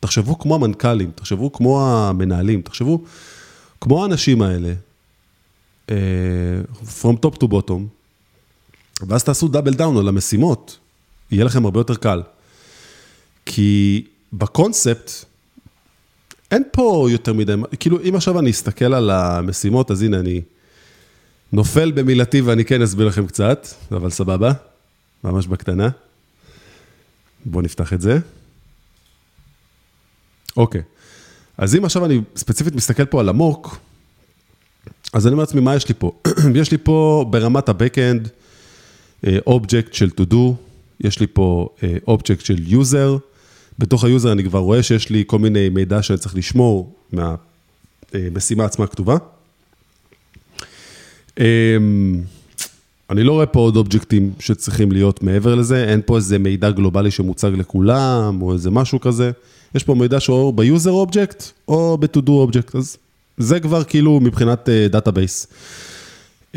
תחשבו 0.00 0.38
כמו 0.38 0.54
המנכ"לים, 0.54 1.10
תחשבו 1.14 1.52
כמו 1.52 1.86
המנהלים, 1.86 2.62
תחשבו 2.62 3.04
כמו 3.80 4.02
האנשים 4.02 4.42
האלה, 4.42 4.74
uh, 5.88 5.92
From 7.02 7.16
top 7.26 7.38
to 7.38 7.46
bottom, 7.46 7.80
ואז 9.08 9.24
תעשו 9.24 9.48
דאבל 9.48 9.74
דאון 9.74 9.96
על 9.96 10.08
המשימות, 10.08 10.78
יהיה 11.30 11.44
לכם 11.44 11.64
הרבה 11.64 11.80
יותר 11.80 11.94
קל. 11.94 12.22
כי 13.46 14.04
בקונספט, 14.32 15.10
אין 16.50 16.62
פה 16.72 17.06
יותר 17.10 17.32
מדי, 17.32 17.52
כאילו 17.80 17.98
אם 18.08 18.14
עכשיו 18.16 18.38
אני 18.38 18.50
אסתכל 18.50 18.94
על 18.94 19.10
המשימות, 19.10 19.90
אז 19.90 20.02
הנה 20.02 20.20
אני 20.20 20.42
נופל 21.52 21.92
במילתי 21.92 22.40
ואני 22.40 22.64
כן 22.64 22.82
אסביר 22.82 23.06
לכם 23.06 23.26
קצת, 23.26 23.66
אבל 23.92 24.10
סבבה, 24.10 24.52
ממש 25.24 25.46
בקטנה. 25.46 25.88
בואו 27.44 27.62
נפתח 27.62 27.92
את 27.92 28.00
זה. 28.00 28.18
אוקיי, 30.56 30.82
אז 31.58 31.76
אם 31.76 31.84
עכשיו 31.84 32.04
אני 32.04 32.20
ספציפית 32.36 32.74
מסתכל 32.74 33.04
פה 33.04 33.20
על 33.20 33.28
עמוק, 33.28 33.78
אז 35.12 35.26
אני 35.26 35.32
אומר 35.32 35.42
לעצמי, 35.42 35.60
מה 35.60 35.76
יש 35.76 35.88
לי 35.88 35.94
פה? 35.98 36.12
יש 36.60 36.70
לי 36.70 36.78
פה 36.78 37.26
ברמת 37.30 37.68
ה-Backend, 37.68 38.28
אובייקט 39.46 39.94
של 39.94 40.10
to 40.20 40.32
do, 40.32 40.36
יש 41.00 41.20
לי 41.20 41.26
פה 41.26 41.68
אובייקט 42.06 42.44
של 42.44 42.56
user, 42.68 43.18
בתוך 43.78 44.04
ה 44.04 44.10
user 44.10 44.32
אני 44.32 44.44
כבר 44.44 44.58
רואה 44.58 44.82
שיש 44.82 45.10
לי 45.10 45.24
כל 45.26 45.38
מיני 45.38 45.68
מידע 45.68 46.02
שאני 46.02 46.18
צריך 46.18 46.36
לשמור 46.36 46.94
מהמשימה 47.12 48.64
עצמה 48.64 48.84
הכתובה. 48.84 49.16
אני 53.10 53.22
לא 53.24 53.32
רואה 53.32 53.46
פה 53.46 53.60
עוד 53.60 53.76
אובייקטים 53.76 54.32
שצריכים 54.40 54.92
להיות 54.92 55.22
מעבר 55.22 55.54
לזה, 55.54 55.84
אין 55.84 56.00
פה 56.06 56.16
איזה 56.16 56.38
מידע 56.38 56.70
גלובלי 56.70 57.10
שמוצג 57.10 57.50
לכולם, 57.56 58.42
או 58.42 58.52
איזה 58.52 58.70
משהו 58.70 59.00
כזה. 59.00 59.30
יש 59.74 59.84
פה 59.84 59.94
מידע 59.94 60.20
שהוא 60.20 60.54
ב 60.54 60.61
user 60.61 60.90
object, 60.90 61.44
או 61.68 61.98
ב-to-do 62.00 62.30
אז 62.74 62.96
זה 63.38 63.60
כבר 63.60 63.84
כאילו 63.84 64.20
מבחינת 64.20 64.68
database. 64.90 65.46
אה, 66.52 66.56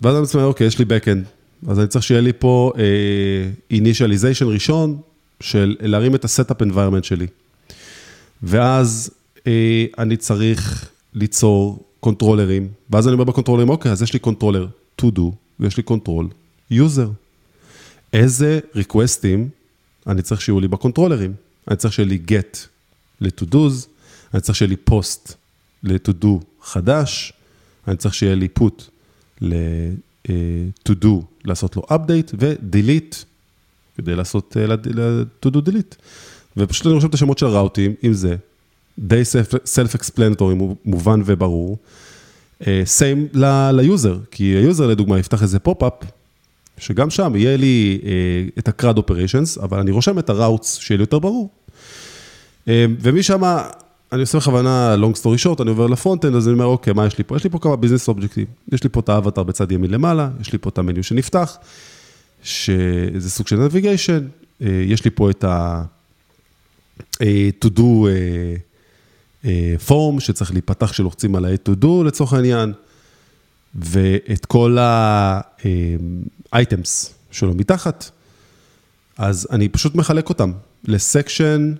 ואז 0.00 0.16
אני 0.16 0.26
אומר, 0.34 0.46
אוקיי, 0.46 0.66
יש 0.66 0.78
לי 0.78 0.84
backend, 0.84 1.24
אז 1.70 1.78
אני 1.78 1.86
צריך 1.86 2.04
שיהיה 2.04 2.20
לי 2.20 2.32
פה 2.38 2.72
אה, 2.74 3.72
initialization 3.72 4.44
ראשון, 4.44 4.98
של 5.40 5.76
להרים 5.80 6.14
את 6.14 6.24
ה-setup 6.24 6.72
environment 6.72 7.02
שלי. 7.02 7.26
ואז 8.42 9.10
אה, 9.38 9.42
אני 9.98 10.16
צריך 10.16 10.90
ליצור 11.14 11.84
קונטרולרים, 12.00 12.68
ואז 12.90 13.06
אני 13.08 13.14
אומר 13.14 13.24
בקונטרולרים, 13.24 13.68
אוקיי, 13.68 13.92
אז 13.92 14.02
יש 14.02 14.12
לי 14.12 14.18
controller 14.18 14.66
to 15.02 15.04
do, 15.04 15.22
ויש 15.60 15.76
לי 15.76 15.82
controller 15.82 16.28
user. 16.72 17.08
איזה 18.12 18.60
ריקווסטים 18.74 19.48
אני 20.06 20.22
צריך 20.22 20.40
שיהיו 20.40 20.60
לי 20.60 20.68
בקונטרולרים? 20.68 21.32
אני 21.68 21.76
צריך 21.76 21.94
שיהיה 21.94 22.08
לי 22.08 22.18
get 22.28 22.58
ל-to-dos, 23.20 23.86
אני 24.34 24.40
צריך 24.40 24.58
שיהיה 24.58 24.68
לי 24.68 24.76
post 24.90 25.32
ל-to-do 25.82 26.44
חדש, 26.62 27.32
אני 27.88 27.96
צריך 27.96 28.14
שיהיה 28.14 28.34
לי 28.34 28.48
put 28.58 28.82
ל-to-do, 29.40 31.08
לעשות 31.44 31.76
לו 31.76 31.82
update, 31.82 32.34
ו-delete, 32.38 33.24
כדי 34.00 34.16
לעשות 34.16 34.56
ל-to-do 34.56 35.58
delete. 35.68 35.96
ופשוט 36.56 36.86
אני 36.86 36.94
רושם 36.94 37.08
את 37.08 37.14
השמות 37.14 37.38
של 37.38 37.46
הראוטים, 37.46 37.94
אם 38.04 38.12
זה 38.12 38.36
די 38.98 39.22
self-explanatory, 39.64 40.64
מובן 40.84 41.22
וברור. 41.26 41.78
same 42.84 43.28
ל 43.72 43.80
user, 43.80 44.18
כי 44.30 44.44
ה 44.44 44.52
user 44.52 44.86
לדוגמה 44.86 45.18
יפתח 45.18 45.42
איזה 45.42 45.58
pop-up, 45.58 45.92
שגם 46.78 47.10
שם 47.10 47.32
יהיה 47.36 47.56
לי 47.56 48.00
את 48.58 48.68
ה-CRUD 48.68 48.98
operations, 48.98 49.62
אבל 49.62 49.78
אני 49.78 49.90
רושם 49.90 50.18
את 50.18 50.30
ה 50.30 50.37
routes 50.37 50.78
שיהיה 50.78 50.96
לי 50.96 51.02
יותר 51.02 51.18
ברור. 51.18 51.50
ומשם, 52.66 53.42
אני 54.12 54.20
עושה 54.20 54.38
בכוונה 54.38 54.94
long 54.94 55.16
story 55.16 55.44
short, 55.44 55.62
אני 55.62 55.70
עובר 55.70 55.86
ל 55.86 55.90
front-end, 55.90 56.34
אז 56.34 56.48
אני 56.48 56.54
אומר, 56.54 56.64
אוקיי, 56.64 56.92
מה 56.92 57.06
יש 57.06 57.18
לי 57.18 57.24
פה? 57.24 57.36
יש 57.36 57.44
לי 57.44 57.50
פה 57.50 57.58
כמה 57.58 57.76
business 57.76 58.08
אובייקטים. 58.08 58.46
יש 58.72 58.84
לי 58.84 58.90
פה 58.90 59.00
את 59.00 59.08
האבטר 59.08 59.42
בצד 59.42 59.72
ימין 59.72 59.90
למעלה, 59.90 60.30
יש 60.40 60.52
לי 60.52 60.58
פה 60.58 60.70
את 60.70 60.78
ה 60.78 60.83
menu 60.83 61.04
שנפתח, 61.04 61.56
שזה 62.42 63.30
סוג 63.30 63.48
של 63.48 63.56
navigation, 63.56 64.26
יש 64.60 65.04
לי 65.04 65.10
פה 65.10 65.30
את 65.30 65.44
ה- 65.44 65.84
to 67.64 67.68
do 67.76 67.80
form 69.88 70.20
שצריך 70.20 70.52
להיפתח 70.52 70.90
כשלוחצים 70.90 71.36
על 71.36 71.44
ה-to 71.44 71.84
do 71.84 72.04
לצורך 72.04 72.32
העניין, 72.32 72.72
ואת 73.74 74.46
כל 74.46 74.78
ה-items 74.78 75.68
שלו 77.30 77.54
מתחת, 77.54 78.10
אז 79.18 79.48
אני 79.50 79.68
פשוט 79.68 79.94
מחלק 79.94 80.28
אותם 80.28 80.52
ל 80.84 80.94
section, 80.94 81.74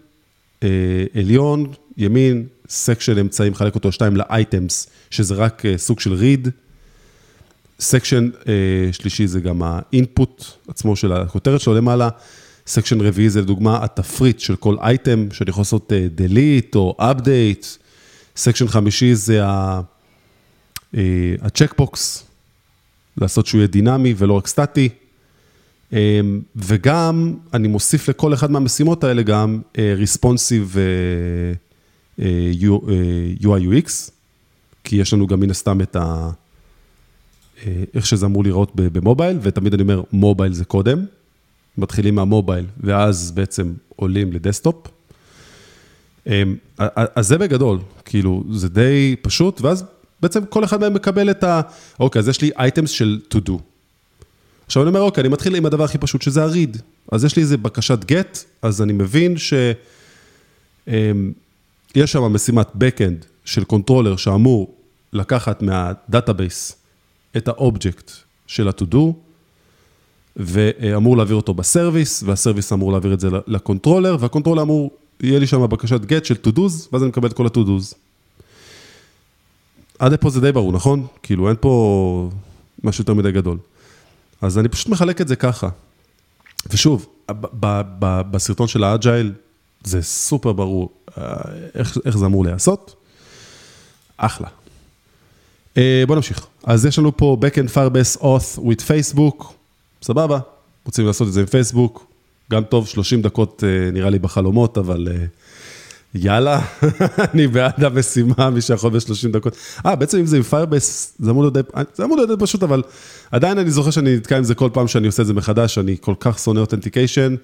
עליון, 1.14 1.72
ימין, 1.96 2.46
section 2.68 3.18
אמצעי, 3.18 3.50
מחלק 3.50 3.74
אותו 3.74 3.92
שתיים 3.92 4.16
ל 4.16 4.26
items, 4.26 4.86
שזה 5.10 5.34
רק 5.34 5.62
סוג 5.76 6.00
של 6.00 6.20
read. 6.20 6.48
section 7.80 8.30
שלישי 8.92 9.26
זה 9.26 9.40
גם 9.40 9.62
ה 9.62 9.76
input 9.76 10.44
עצמו 10.68 10.96
של 10.96 11.12
הכותרת 11.12 11.60
שלו 11.60 11.74
למעלה. 11.74 12.08
section 12.66 13.00
רביעי 13.00 13.30
זה 13.30 13.40
לדוגמה 13.40 13.84
התפריט 13.84 14.40
של 14.40 14.56
כל 14.56 14.76
אייטם, 14.80 15.26
שאני 15.32 15.50
יכול 15.50 15.60
לעשות 15.60 15.92
delete 16.16 16.74
או 16.74 16.96
update. 17.00 17.66
section 18.36 18.68
חמישי 18.68 19.14
זה 19.14 19.40
ה 21.42 21.51
checkbox, 21.51 22.26
לעשות 23.16 23.46
שהוא 23.46 23.58
יהיה 23.58 23.68
דינמי 23.68 24.14
ולא 24.16 24.32
רק 24.32 24.46
סטטי. 24.46 24.88
וגם 26.56 27.34
אני 27.54 27.68
מוסיף 27.68 28.08
לכל 28.08 28.34
אחד 28.34 28.50
מהמשימות 28.50 29.04
האלה 29.04 29.22
גם 29.22 29.60
responsive 29.76 30.76
UI 33.40 33.62
UX, 33.70 34.10
כי 34.84 34.96
יש 34.96 35.12
לנו 35.12 35.26
גם 35.26 35.40
מן 35.40 35.50
הסתם 35.50 35.80
את 35.80 35.96
ה... 35.96 36.30
איך 37.94 38.06
שזה 38.06 38.26
אמור 38.26 38.44
לראות 38.44 38.72
ב 38.74 38.82
mobile, 38.82 39.38
ותמיד 39.42 39.74
אני 39.74 39.82
אומר, 39.82 40.02
mobile 40.12 40.52
זה 40.52 40.64
קודם. 40.64 41.04
מתחילים 41.78 42.14
מה 42.14 42.26
mobile, 42.26 42.66
ואז 42.80 43.30
בעצם 43.30 43.72
עולים 43.96 44.32
ל 44.32 44.38
desktop. 44.38 44.86
אז 46.78 47.28
זה 47.28 47.38
בגדול, 47.38 47.78
כאילו, 48.04 48.44
זה 48.50 48.68
די 48.68 49.16
פשוט, 49.22 49.60
ואז 49.60 49.84
בעצם 50.22 50.46
כל 50.46 50.64
אחד 50.64 50.80
מהם 50.80 50.94
מקבל 50.94 51.30
את 51.30 51.44
ה... 51.44 51.60
אוקיי, 52.00 52.18
אז 52.18 52.28
יש 52.28 52.40
לי 52.40 52.50
items 52.58 52.90
של 52.90 53.20
to 53.34 53.36
do. 53.48 53.52
עכשיו 54.66 54.82
אני 54.82 54.88
אומר, 54.88 55.00
אוקיי, 55.00 55.20
אני 55.20 55.28
מתחיל 55.28 55.54
עם 55.54 55.66
הדבר 55.66 55.84
הכי 55.84 55.98
פשוט, 55.98 56.22
שזה 56.22 56.44
ה-read. 56.44 56.78
אז 57.12 57.24
יש 57.24 57.36
לי 57.36 57.42
איזה 57.42 57.56
בקשת 57.56 57.98
get, 58.10 58.38
אז 58.62 58.82
אני 58.82 58.92
מבין 58.92 59.34
שיש 59.36 59.74
שם 62.04 62.22
משימת 62.22 62.68
backend 62.68 63.26
של 63.44 63.64
controller 63.64 64.16
שאמור 64.16 64.74
לקחת 65.12 65.62
מה 65.62 65.85
database 65.85 66.76
את 67.36 67.48
האובייקט 67.48 68.10
של 68.46 68.68
ה-to 68.68 68.94
do, 68.94 68.98
ואמור 70.36 71.16
להעביר 71.16 71.36
אותו 71.36 71.54
ב 71.54 71.62
service, 71.62 72.22
וה 72.22 72.33
service 72.33 72.72
אמור 72.72 72.92
להעביר 72.92 73.14
את 73.14 73.20
זה 73.20 73.28
ל 73.46 73.52
controller, 73.52 74.16
וה 74.20 74.27
controller 74.27 74.62
אמור, 74.62 74.90
יהיה 75.20 75.38
לי 75.38 75.46
שם 75.46 75.66
בקשת 75.66 76.00
get 76.02 76.24
של 76.24 76.34
to 76.34 76.56
do's, 76.56 76.88
ואז 76.92 77.02
אני 77.02 77.08
מקבל 77.08 77.28
את 77.28 77.32
כל 77.32 77.46
ה-to 77.46 77.58
do's. 77.58 77.94
עד 79.98 80.16
פה 80.16 80.30
זה 80.30 80.40
די 80.40 80.52
ברור, 80.52 80.72
נכון? 80.72 81.06
כאילו 81.22 81.48
אין 81.48 81.56
פה 81.60 82.30
משהו 82.84 83.02
יותר 83.02 83.14
מדי 83.14 83.32
גדול. 83.32 83.58
אז 84.42 84.58
אני 84.58 84.68
פשוט 84.68 84.88
מחלק 84.88 85.20
את 85.20 85.28
זה 85.28 85.36
ככה. 85.36 85.68
ושוב, 86.66 87.06
בסרטון 88.30 88.68
של 88.68 88.84
ה 88.84 88.91
agile, 88.91 89.32
זה 89.84 90.02
סופר 90.02 90.52
ברור 90.52 90.90
אה, 91.18 91.34
איך, 91.74 91.98
איך 92.04 92.18
זה 92.18 92.26
אמור 92.26 92.44
להיעשות. 92.44 92.94
אחלה. 94.16 94.48
אה, 95.76 96.04
בוא 96.06 96.16
נמשיך. 96.16 96.46
אז 96.64 96.86
יש 96.86 96.98
לנו 96.98 97.16
פה 97.16 97.36
Backend 97.40 97.74
Firebase 97.74 98.20
Auth 98.20 98.58
with 98.58 98.80
Facebook, 98.80 99.44
סבבה, 100.02 100.38
רוצים 100.84 101.06
לעשות 101.06 101.28
את 101.28 101.32
זה 101.32 101.40
עם 101.40 101.46
פייסבוק, 101.46 102.06
גם 102.50 102.64
טוב, 102.64 102.86
30 102.86 103.22
דקות 103.22 103.64
אה, 103.66 103.90
נראה 103.90 104.10
לי 104.10 104.18
בחלומות, 104.18 104.78
אבל 104.78 105.08
אה, 105.10 105.24
יאללה, 106.14 106.60
אני 107.34 107.46
בעד 107.46 107.84
המשימה, 107.84 108.50
מי 108.50 108.60
שיכול 108.60 108.90
ב-30 108.90 109.28
דקות. 109.32 109.56
אה, 109.86 109.96
בעצם 109.96 110.18
אם 110.18 110.26
זה 110.26 110.36
עם 110.36 110.42
Firebase, 110.50 111.12
זה 111.18 111.30
אמור 111.30 111.42
להיות 111.42 111.54
די, 111.54 111.60
זה 111.94 112.04
אמור 112.04 112.16
להיות 112.16 112.30
די 112.30 112.36
פשוט, 112.38 112.62
אבל 112.62 112.82
עדיין 113.30 113.58
אני 113.58 113.70
זוכר 113.70 113.90
שאני 113.90 114.16
נתקע 114.16 114.36
עם 114.36 114.44
זה 114.44 114.54
כל 114.54 114.70
פעם 114.72 114.88
שאני 114.88 115.06
עושה 115.06 115.22
את 115.22 115.26
זה 115.26 115.34
מחדש, 115.34 115.78
אני 115.78 115.96
כל 116.00 116.14
כך 116.20 116.38
שונא 116.38 116.60
אותנטיקיישן. 116.60 117.34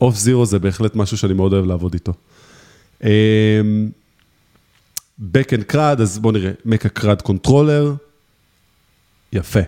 אוף 0.00 0.16
זירו 0.16 0.46
זה 0.46 0.58
בהחלט 0.58 0.96
משהו 0.96 1.18
שאני 1.18 1.34
מאוד 1.34 1.52
אוהב 1.52 1.66
לעבוד 1.66 1.94
איתו. 1.94 2.12
אמ, 3.04 3.08
Backend 5.20 5.72
CRUD, 5.72 6.02
אז 6.02 6.18
בואו 6.18 6.32
נראה, 6.32 6.50
Make 6.66 6.84
a 6.84 7.00
CRUD 7.00 7.26
controller, 7.28 8.09
יפה. 9.32 9.60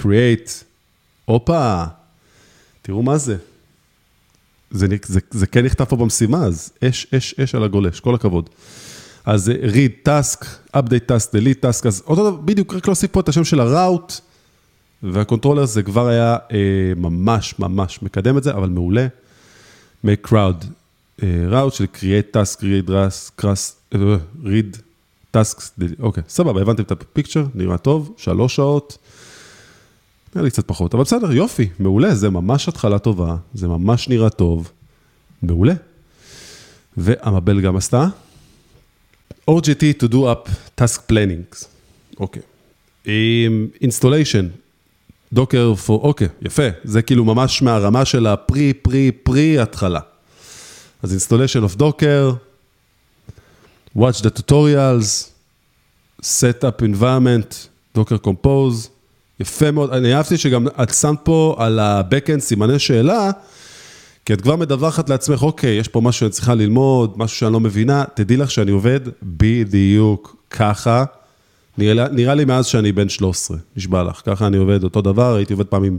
Create, 0.00 0.50
הופה, 1.24 1.84
תראו 2.82 3.02
מה 3.02 3.18
זה. 3.18 3.36
זה, 4.70 4.86
זה, 5.06 5.20
זה 5.30 5.46
כן 5.46 5.64
נכתב 5.64 5.84
פה 5.84 5.96
במשימה, 5.96 6.44
אז 6.44 6.72
אש, 6.84 7.06
אש, 7.14 7.34
אש 7.40 7.54
על 7.54 7.64
הגולש, 7.64 8.00
כל 8.00 8.14
הכבוד. 8.14 8.50
אז 9.24 9.44
זה 9.44 9.54
read 9.62 10.08
task, 10.08 10.44
update 10.76 11.10
task, 11.10 11.30
delete 11.32 11.62
task, 11.64 11.86
אז 11.86 12.02
אותו 12.06 12.30
דבר, 12.30 12.40
בדיוק, 12.40 12.74
רק 12.74 12.86
להוסיף 12.86 13.10
פה 13.10 13.20
את 13.20 13.28
השם 13.28 13.44
של 13.44 13.60
ה 13.60 13.67
route, 13.67 14.12
וה 15.02 15.12
controller 15.12 15.64
זה 15.64 15.82
כבר 15.82 16.08
היה 16.08 16.36
אה, 16.52 16.92
ממש 16.96 17.58
ממש 17.58 18.02
מקדם 18.02 18.38
את 18.38 18.42
זה, 18.42 18.50
אבל 18.50 18.68
מעולה. 18.68 19.06
make 20.04 20.28
CRUD 20.28 20.66
אה, 21.22 21.28
route 21.50 21.74
של 21.74 21.86
create 21.94 22.36
task, 22.36 22.60
read 22.60 22.88
task, 22.88 23.44
אה, 23.94 24.16
read 24.44 24.76
tasks, 25.36 25.80
delete, 25.80 26.02
אוקיי, 26.02 26.22
סבבה, 26.28 26.60
הבנתם 26.60 26.82
את 26.82 26.90
ה 26.90 26.96
picture, 26.96 27.44
נראה 27.54 27.78
טוב, 27.78 28.14
שלוש 28.16 28.56
שעות. 28.56 28.98
נראה 30.34 30.44
לי 30.44 30.50
קצת 30.50 30.66
פחות, 30.66 30.94
אבל 30.94 31.02
בסדר, 31.02 31.32
יופי, 31.32 31.68
מעולה, 31.78 32.14
זה 32.14 32.30
ממש 32.30 32.68
התחלה 32.68 32.98
טובה, 32.98 33.36
זה 33.54 33.68
ממש 33.68 34.08
נראה 34.08 34.30
טוב, 34.30 34.70
מעולה. 35.42 35.74
והמבל 36.96 37.60
גם 37.60 37.76
עשתה. 37.76 38.06
OGT 39.50 40.02
to 40.02 40.06
do 40.12 40.14
up 40.14 40.50
task 40.80 41.00
planning, 41.12 41.64
אוקיי. 42.20 42.42
עם 43.04 43.68
installation, 43.82 44.44
דוקר 45.32 45.74
for, 45.86 45.90
אוקיי, 45.90 46.28
יפה, 46.42 46.62
זה 46.84 47.02
כאילו 47.02 47.24
ממש 47.24 47.62
מהרמה 47.62 48.04
של 48.04 48.26
הפרי, 48.26 48.72
פרי, 48.72 49.12
פרי 49.12 49.58
התחלה. 49.58 50.00
אז 51.02 51.26
installation 51.26 51.72
of 51.72 51.80
docker, 51.80 52.34
watch 53.96 54.22
the 54.22 54.30
tutorials, 54.30 55.30
set 56.22 56.64
up 56.64 56.82
environment, 56.82 57.68
docker 57.94 58.18
compose, 58.18 58.88
יפה 59.40 59.70
מאוד, 59.70 59.92
אני 59.92 60.14
אהבתי 60.14 60.38
שגם 60.38 60.66
את 60.82 60.94
שמת 60.94 61.18
פה 61.22 61.56
על 61.58 61.78
ה-Backend 61.78 62.40
סימני 62.40 62.78
שאלה, 62.78 63.30
כי 64.24 64.32
את 64.32 64.40
כבר 64.40 64.56
מדווחת 64.56 65.08
לעצמך, 65.08 65.42
אוקיי, 65.42 65.70
יש 65.70 65.88
פה 65.88 66.00
משהו 66.00 66.20
שאני 66.20 66.30
צריכה 66.30 66.54
ללמוד, 66.54 67.12
משהו 67.16 67.36
שאני 67.36 67.52
לא 67.52 67.60
מבינה, 67.60 68.04
תדעי 68.14 68.36
לך 68.36 68.50
שאני 68.50 68.70
עובד 68.70 69.00
בדיוק 69.22 70.36
ככה, 70.50 71.04
נראה, 71.78 72.08
נראה 72.08 72.34
לי 72.34 72.44
מאז 72.44 72.66
שאני 72.66 72.92
בן 72.92 73.08
13, 73.08 73.56
נשבע 73.76 74.02
לך, 74.02 74.22
ככה 74.24 74.46
אני 74.46 74.56
עובד 74.56 74.84
אותו 74.84 75.02
דבר, 75.02 75.34
הייתי 75.34 75.52
עובד 75.52 75.66
פעם 75.66 75.84
עם 75.84 75.98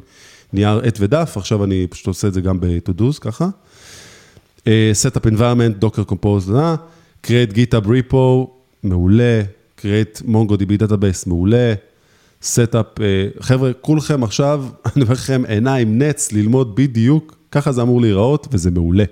נייר 0.53 0.81
עט 0.83 0.97
ודף, 0.99 1.33
עכשיו 1.35 1.63
אני 1.63 1.87
פשוט 1.89 2.07
עושה 2.07 2.27
את 2.27 2.33
זה 2.33 2.41
גם 2.41 2.59
ב-to-dos, 2.59 3.19
ככה. 3.19 3.47
Uh, 4.59 4.63
Setup 5.03 5.25
environment, 5.25 5.83
Docker 5.83 6.11
Compose, 6.11 6.49
uh, 6.49 6.77
create 7.25 7.53
GitHub 7.53 7.85
repo, 7.85 8.49
מעולה, 8.83 9.41
create 9.79 10.21
MongoDB 10.27 10.81
database, 10.81 11.27
מעולה, 11.27 11.73
Setup, 12.43 12.99
uh, 12.99 13.01
חבר'ה, 13.43 13.73
כולכם 13.73 14.23
עכשיו, 14.23 14.65
אני 14.95 15.03
אומר 15.03 15.13
לכם, 15.13 15.43
עיניים, 15.47 16.01
נץ, 16.01 16.31
ללמוד 16.31 16.75
בדיוק, 16.75 17.35
ככה 17.51 17.71
זה 17.71 17.81
אמור 17.81 18.01
להיראות, 18.01 18.47
וזה 18.51 18.71
מעולה. 18.71 19.03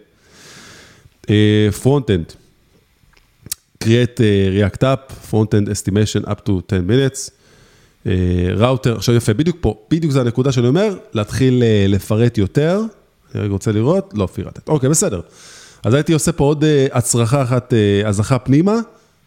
Front-end, 1.84 2.34
create 3.84 4.18
uh, 4.18 4.78
React 4.78 4.82
App, 4.82 5.32
Front-end 5.32 5.68
estimation 5.68 6.26
up 6.26 6.40
to 6.46 6.52
10 6.68 6.82
minutes. 6.88 7.32
ראוטר, 8.56 8.96
עכשיו 8.96 9.16
יפה, 9.16 9.34
בדיוק 9.34 9.58
פה, 9.62 9.76
בדיוק 9.92 10.14
זה 10.14 10.22
הנקודה 10.22 10.52
שאני 10.52 10.68
אומר, 10.68 10.98
להתחיל 11.14 11.64
לפרט 11.88 12.38
יותר. 12.38 12.82
אני 13.36 13.44
רגע 13.44 13.52
רוצה 13.52 13.72
לראות, 13.72 14.14
לא 14.14 14.26
פירטת. 14.26 14.70
אוקיי, 14.70 14.90
בסדר. 14.90 15.22
אז 15.84 15.94
הייתי 15.94 16.14
עושה 16.14 16.32
פה 16.32 16.44
עוד 16.44 16.64
uh, 16.64 16.68
הצרחה 16.98 17.44
אחת, 17.44 17.74
uh, 17.74 18.08
הזכה 18.08 18.40
פנימה, 18.40 18.76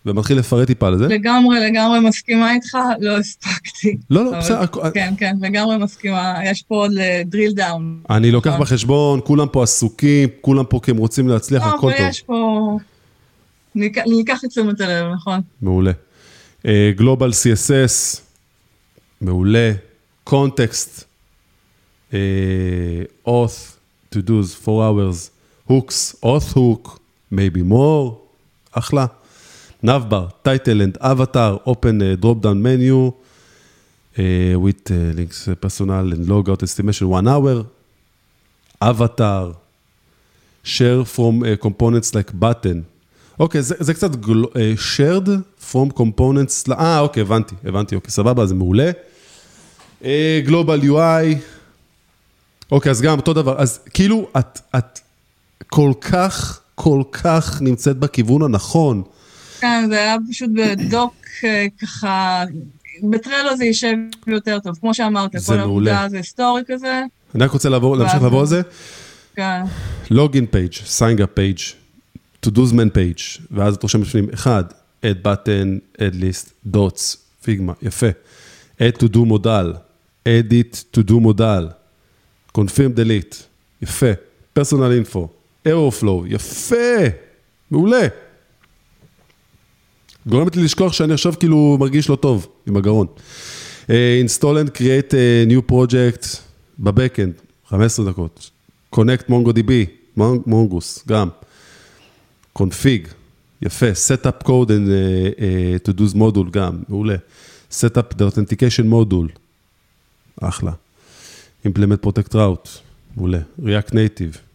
ומתחיל 0.07 0.39
לפרט 0.39 0.67
טיפה 0.67 0.87
על 0.87 0.99
זה. 0.99 1.09
לגמרי, 1.09 1.61
לגמרי 1.71 2.01
מסכימה 2.01 2.55
איתך, 2.55 2.79
לא 3.01 3.19
הספקתי. 3.19 3.97
לא, 4.11 4.25
לא, 4.25 4.39
בסדר. 4.39 4.67
כן, 4.95 5.15
כן, 5.19 5.35
לגמרי 5.41 5.77
מסכימה, 5.77 6.35
יש 6.45 6.63
פה 6.63 6.75
עוד 6.75 6.93
drill 7.33 7.59
down. 7.59 8.11
אני 8.11 8.31
לוקח. 8.31 8.57
בחשבון, 8.61 9.21
כולם 9.25 9.47
פה 9.53 9.63
עסוקים, 9.63 10.29
כולם 10.41 10.65
פה 10.65 10.81
כי 10.83 10.91
הם 10.91 10.97
רוצים 10.97 11.29
להצליח, 11.29 11.63
לא, 11.67 11.75
הכל 11.75 11.89
אבל 11.89 11.99
טוב. 11.99 12.07
יש 12.09 12.21
פה... 12.21 12.79
ניקח- 13.75 14.03
ניקח 14.07 14.41
את 14.45 14.51
תשומת 14.51 14.81
הלב, 14.81 15.13
נכון. 15.15 15.41
מעולה. 15.63 15.93
גלובל 16.97 17.31
CSS, 17.31 18.19
מעולה. 19.21 19.73
קונטקסט, 20.25 21.05
auth, 23.27 23.77
to 24.15 24.19
do's, 24.19 24.69
4 24.69 24.89
hours, 24.89 25.31
hooks, 25.73 25.99
auth 26.23 26.53
hook, 26.53 27.01
maybe 27.31 27.63
more, 27.63 28.17
אחלה. 28.73 29.07
avatar, 31.01 31.61
open 31.67 32.01
uh, 32.03 32.17
drop 32.23 32.41
down 32.41 32.63
menu, 32.63 33.13
uh, 34.19 34.61
with 34.65 34.91
uh, 34.91 34.95
links 35.19 35.49
uh, 35.49 35.55
personal 35.55 36.13
and 36.13 36.27
logout 36.27 36.63
estimation 36.63 37.09
one 37.09 37.27
hour, 37.27 37.67
avatar, 38.81 39.57
share 40.63 41.05
from 41.05 41.43
uh, 41.43 41.57
components 41.57 42.15
like 42.15 42.31
button. 42.39 42.85
אוקיי, 43.39 43.63
זה, 43.63 43.75
זה 43.79 43.95
קצת 43.95 44.17
גל... 44.17 44.45
uh, 44.45 44.57
shared 44.79 45.29
from 45.71 45.99
components, 45.99 46.73
אה, 46.73 47.01
אוקיי, 47.01 47.21
הבנתי, 47.23 47.55
הבנתי, 47.65 47.95
אוקיי, 47.95 48.11
סבבה, 48.11 48.47
זה 48.47 48.55
מעולה. 48.55 48.91
Uh, 50.03 50.05
Global 50.47 50.85
UI, 50.85 51.37
אוקיי, 52.71 52.91
אז 52.91 53.01
גם 53.01 53.19
אותו 53.19 53.33
דבר, 53.33 53.59
אז 53.59 53.81
כאילו, 53.95 54.29
את, 54.39 54.61
את 54.77 55.01
כל 55.69 55.93
כך, 56.01 56.61
כל 56.75 57.03
כך 57.13 57.63
נמצאת 57.63 57.97
בכיוון 57.97 58.43
הנכון. 58.43 59.03
כן, 59.61 59.85
זה 59.89 59.99
היה 59.99 60.17
פשוט 60.31 60.51
בדוק 60.55 61.15
אה, 61.45 61.67
ככה, 61.83 62.45
בטרלו 63.03 63.57
זה 63.57 63.65
יישב 63.65 63.97
יותר 64.27 64.59
טוב, 64.59 64.77
כמו 64.81 64.95
שאמרת, 64.95 65.31
זה 65.37 65.53
כל. 65.53 65.59
העבודה 65.59 66.07
זה 66.11 66.17
היסטורי 66.17 66.63
כזה, 66.67 67.03
אני 67.35 67.45
רק 67.45 67.51
רוצה 67.51 67.69
לעבור, 67.69 67.97
להמשיך 67.97 68.23
לעבור 68.23 68.41
על 68.41 68.47
זה. 68.47 68.63
כן. 69.35 69.63
page, 70.11 70.99
sign 70.99 71.19
up 71.19 71.39
page, 71.39 71.75
to 72.47 72.51
do's 72.51 72.73
man 72.73 72.91
page, 72.95 73.41
ואז 73.51 73.75
את 73.75 73.83
רושמת 73.83 74.07
בפנים, 74.07 74.29
אחד, 74.35 74.65
add 75.03 75.27
button, 75.27 75.99
add 75.99 76.15
list, 76.15 76.75
dots, 76.75 77.17
פיגמה, 77.45 77.73
יפה. 77.83 78.07
add 78.79 79.03
to 79.03 79.09
do 79.15 79.19
מודל, 79.19 79.73
edit 80.29 80.97
to 80.97 81.11
do 81.11 81.13
מודל, 81.13 81.69
confirm 82.59 82.97
delete, 82.97 83.37
יפה. 83.83 84.13
personal 84.59 84.93
info, 84.93 85.29
error 85.69 86.01
flow, 86.03 86.27
יפה, 86.27 86.77
מעולה. 87.71 88.07
גורמת 90.27 90.57
לי 90.57 90.63
לשכוח 90.65 90.93
שאני 90.93 91.13
עכשיו 91.15 91.35
כאילו 91.39 91.77
מרגיש 91.81 92.09
לא 92.09 92.17
טוב 92.17 92.47
עם 92.67 92.77
הגרון. 92.77 93.07
Uh, 93.87 93.89
install 94.27 94.57
and 94.67 94.77
create 94.79 95.13
a 95.13 95.51
new 95.53 95.73
project 95.73 96.27
בבקאנד, 96.79 97.33
15 97.69 98.11
דקות. 98.11 98.51
connect 98.97 99.31
MongoDB, 99.31 99.71
Mon- 100.19 100.43
מונגוס, 100.47 101.05
גם. 101.09 101.29
config, 102.59 103.09
יפה. 103.63 103.87
setup 103.93 104.47
code 104.47 104.69
and 104.69 104.89
uh, 104.89 105.39
uh, 105.39 105.89
to 105.89 105.99
do's 105.99 106.15
module, 106.15 106.51
גם, 106.51 106.83
מעולה. 106.89 107.17
setup 107.73 108.15
the 108.19 108.23
authentication 108.33 108.85
module, 108.93 109.39
אחלה. 110.41 110.73
implement 111.67 112.07
protect 112.07 112.35
route, 112.35 112.69
מעולה. 113.17 113.39
react 113.61 113.91
native. 113.93 114.52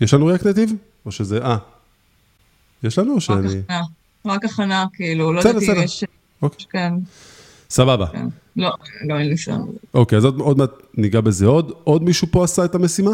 יש 0.00 0.14
לנו 0.14 0.34
react 0.34 0.42
native? 0.42 0.72
או 1.06 1.12
שזה, 1.12 1.38
אה. 1.44 1.56
יש 2.82 2.98
לנו 2.98 3.10
או 3.10 3.16
רק 3.16 3.22
שאני... 3.22 3.58
הכנה, 3.58 3.82
רק 4.26 4.44
הכנה, 4.44 4.84
כאילו, 4.92 5.32
לא 5.32 5.38
יודעת 5.38 5.54
אם 5.54 5.60
בסדר. 5.60 5.82
יש... 5.82 6.04
אוקיי. 6.42 6.66
כן, 6.70 6.92
סבבה. 7.70 8.06
כן. 8.06 8.26
לא, 8.56 8.72
גם 9.08 9.16
אין 9.16 9.26
לי 9.26 9.28
ניסיון. 9.28 9.72
אוקיי, 9.94 10.18
אז 10.18 10.24
עוד, 10.24 10.40
עוד 10.40 10.58
מעט 10.58 10.70
ניגע 10.94 11.20
בזה 11.20 11.46
עוד. 11.46 11.72
עוד 11.84 12.02
מישהו 12.02 12.28
פה 12.30 12.44
עשה 12.44 12.64
את 12.64 12.74
המשימה? 12.74 13.10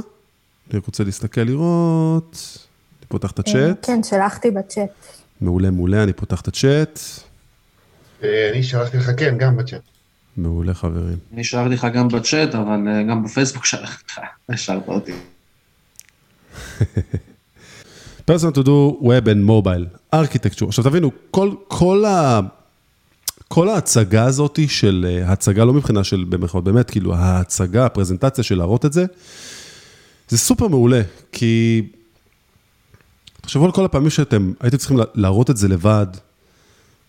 אני 0.71 0.79
רק 0.79 0.87
רוצה 0.87 1.05
להסתכל 1.05 1.41
לראות. 1.41 2.59
אני 3.01 3.09
פותח 3.09 3.31
את 3.31 3.39
הצ'אט. 3.39 3.87
כן, 3.87 4.03
שלחתי 4.03 4.51
בצ'אט. 4.51 4.91
מעולה, 5.41 5.71
מעולה, 5.71 6.03
אני 6.03 6.13
פותח 6.13 6.41
את 6.41 6.49
הצ'אט. 6.49 7.01
אה, 8.23 8.51
אני 8.53 8.63
שלחתי 8.63 8.97
לך 8.97 9.11
כן, 9.17 9.39
גם 9.39 9.57
בצ'אט. 9.57 9.83
מעולה, 10.37 10.75
חברים. 10.75 11.19
אני 11.33 11.45
שלחתי 11.45 11.75
לך 11.75 11.87
גם 11.95 12.09
בצ'אט, 12.09 12.55
אבל 12.55 12.89
אה, 12.89 13.03
גם 13.03 13.25
בפייסבוק 13.25 13.65
שלחתי 13.65 14.05
לך, 14.09 14.19
השארת 14.49 14.89
אותי. 14.89 15.13
person 18.31 18.53
to 18.53 18.63
do 18.63 18.99
web 19.01 19.29
and 19.29 19.45
mobile, 19.45 19.87
architecture. 20.15 20.67
עכשיו 20.67 20.85
תבינו, 20.85 21.11
כל, 21.31 21.51
כל, 21.69 22.05
ה, 22.05 22.41
כל 23.49 23.69
ההצגה 23.69 24.25
הזאת 24.25 24.59
של, 24.69 25.07
אה, 25.09 25.33
הצגה 25.33 25.65
לא 25.65 25.73
מבחינה 25.73 26.05
של 26.05 26.25
במרכאות, 26.29 26.65
באמת, 26.65 26.91
כאילו 26.91 27.15
ההצגה, 27.15 27.87
הפרזנטציה 27.87 28.45
של 28.45 28.59
להראות 28.59 28.85
את 28.85 28.93
זה, 28.93 29.05
זה 30.29 30.39
סופר 30.39 30.69
מעולה, 30.69 31.03
כי 31.33 31.83
תחשבו 33.41 33.65
על 33.65 33.73
כל 33.73 33.85
הפעמים 33.85 34.11
שאתם 34.11 34.53
הייתם 34.61 34.77
צריכים 34.77 34.99
להראות 35.15 35.51
את 35.51 35.57
זה 35.57 35.69
לבד, 35.69 36.07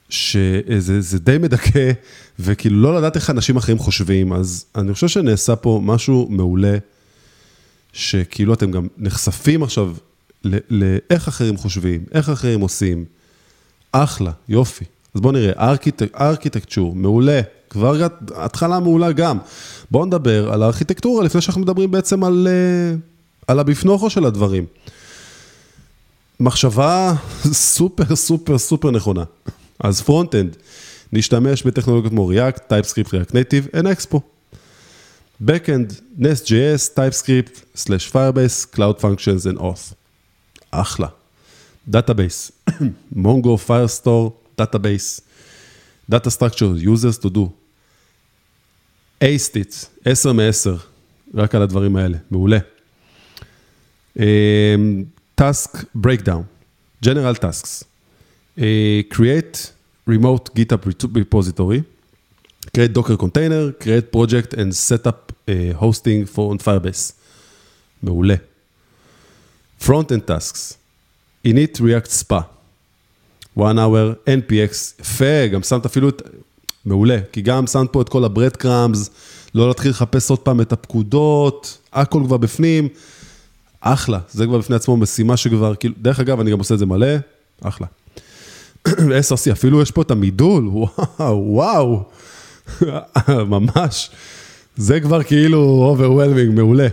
שזה 0.10 1.02
זה 1.02 1.20
די 1.20 1.38
מדכא, 1.38 1.92
וכאילו 2.40 2.82
לא 2.82 2.98
לדעת 2.98 3.16
איך 3.16 3.30
אנשים 3.30 3.58
אחרים 3.58 3.80
חושבים, 3.80 4.34
אז 4.34 4.66
אני 4.76 4.94
חושב 4.94 5.08
שנעשה 5.08 5.56
פה 5.56 5.82
משהו 5.84 6.28
מעולה, 6.30 6.78
שכאילו 7.96 8.54
אתם 8.54 8.72
גם 8.72 8.88
נחשפים 8.98 9.64
עכשיו 9.64 9.96
לאיך 10.70 11.28
אחרים 11.28 11.58
חושבים, 11.58 12.04
איך 12.12 12.30
אחרים 12.30 12.62
עושים. 12.62 13.06
אחלה, 13.92 14.32
יופי. 14.50 14.86
אז 15.16 15.22
בואו 15.22 15.34
נראה, 15.34 15.70
architect, 15.70 16.22
architecture, 16.22 16.96
מעולה, 16.96 17.42
כבר 17.70 18.08
התחלה 18.36 18.80
מעולה 18.80 19.12
גם. 19.12 19.38
בואו 19.92 20.06
נדבר 20.06 20.54
על 20.54 20.64
הארכיטקטורה 20.64 21.24
לפני 21.24 21.42
שאנחנו 21.42 21.62
מדברים 21.62 21.92
בעצם 21.92 22.24
על, 22.24 22.48
אה, 22.50 22.96
על 23.48 23.60
הבפנוכו 23.60 24.10
של 24.10 24.26
הדברים. 24.26 24.66
מחשבה 26.40 27.14
סופר 27.52 28.16
סופר 28.16 28.58
סופר 28.58 28.92
נכונה. 28.92 29.24
אז 29.80 30.02
front-end, 30.02 30.56
נשתמש 31.14 31.64
בטכנולוגיות 31.64 32.12
כמו 32.12 32.32
React, 32.32 32.60
TypeScript, 32.60 33.10
React 33.10 33.32
Native, 33.32 33.76
and 33.76 33.86
Expo. 33.86 34.35
Backend, 35.40 36.02
Nest.js, 36.18 36.94
TypeScript, 36.94 37.66
slash 37.74 38.10
Firebase, 38.12 38.72
Cloud 38.72 39.00
Functions 39.00 39.46
and 39.46 39.58
Auth. 39.60 39.94
אחלה. 40.72 41.08
Database, 41.90 42.52
Mongo, 43.16 43.58
Firestore, 43.58 44.34
Database, 44.58 45.22
Data 46.10 46.30
Structure, 46.32 46.76
Users 46.76 47.18
to 47.18 47.30
do. 47.30 47.50
אייסטיט, 49.22 49.74
10 50.06 50.32
מ-10, 50.34 50.70
רק 51.34 51.56
על 51.56 51.62
הדברים 51.62 51.96
האלה, 51.96 52.18
מעולה. 52.32 52.58
Um, 54.18 54.22
task 55.42 55.86
breakdown, 55.96 56.44
general 57.06 57.36
tasks. 57.36 57.84
Uh, 58.58 58.62
create 59.10 59.72
remote 60.08 60.50
GitHub 60.56 60.86
repository, 61.16 61.84
create 62.76 62.94
Docker 62.94 63.18
container, 63.26 63.72
create 63.84 64.12
project 64.12 64.54
and 64.60 64.70
set 64.76 65.08
up 65.08 65.32
uh, 65.48 65.74
hosting 65.84 66.26
for 66.26 66.52
on 66.52 66.58
Firebase. 66.58 67.14
מעולה. 68.04 68.36
Front-end 69.82 70.28
tasks, 70.28 70.78
init 71.48 71.80
React 71.80 72.12
SPA, 72.12 72.42
one 73.58 73.78
hour, 73.78 74.16
NPX, 74.28 75.02
יפה, 75.02 75.48
גם 75.52 75.64
שמת 75.64 75.86
אפילו 75.86 76.10
את... 76.10 76.22
מעולה, 76.86 77.18
כי 77.32 77.42
גם 77.42 77.68
שמת 77.68 77.90
פה 77.92 78.02
את 78.02 78.10
כל 78.10 78.24
הברד 78.24 78.56
קראמס, 78.56 79.10
לא 79.56 79.68
להתחיל 79.68 79.92
לחפש 79.92 80.30
עוד 80.30 80.40
פעם 80.40 80.62
את 80.62 80.74
הפקודות, 80.74 81.78
הכל 81.94 82.22
כבר 82.26 82.38
בפנים, 82.38 82.88
אחלה, 83.82 84.20
זה 84.30 84.46
כבר 84.46 84.58
בפני 84.58 84.76
עצמו 84.76 84.98
משימה 84.98 85.38
שכבר, 85.38 85.76
כאילו, 85.76 85.94
דרך 86.02 86.20
אגב, 86.20 86.40
אני 86.40 86.52
גם 86.52 86.60
עושה 86.60 86.74
את 86.74 86.80
זה 86.80 86.86
מלא, 86.86 87.16
אחלה. 87.62 87.88
SRC, 88.88 89.52
אפילו 89.52 89.82
יש 89.82 89.92
פה 89.92 90.02
את 90.02 90.12
המידול, 90.12 90.68
וואו, 90.74 91.44
וואו, 91.46 92.04
ממש, 93.28 94.12
זה 94.76 95.00
כבר 95.00 95.24
כאילו 95.24 95.96
overwhelming, 95.96 96.52
מעולה. 96.52 96.88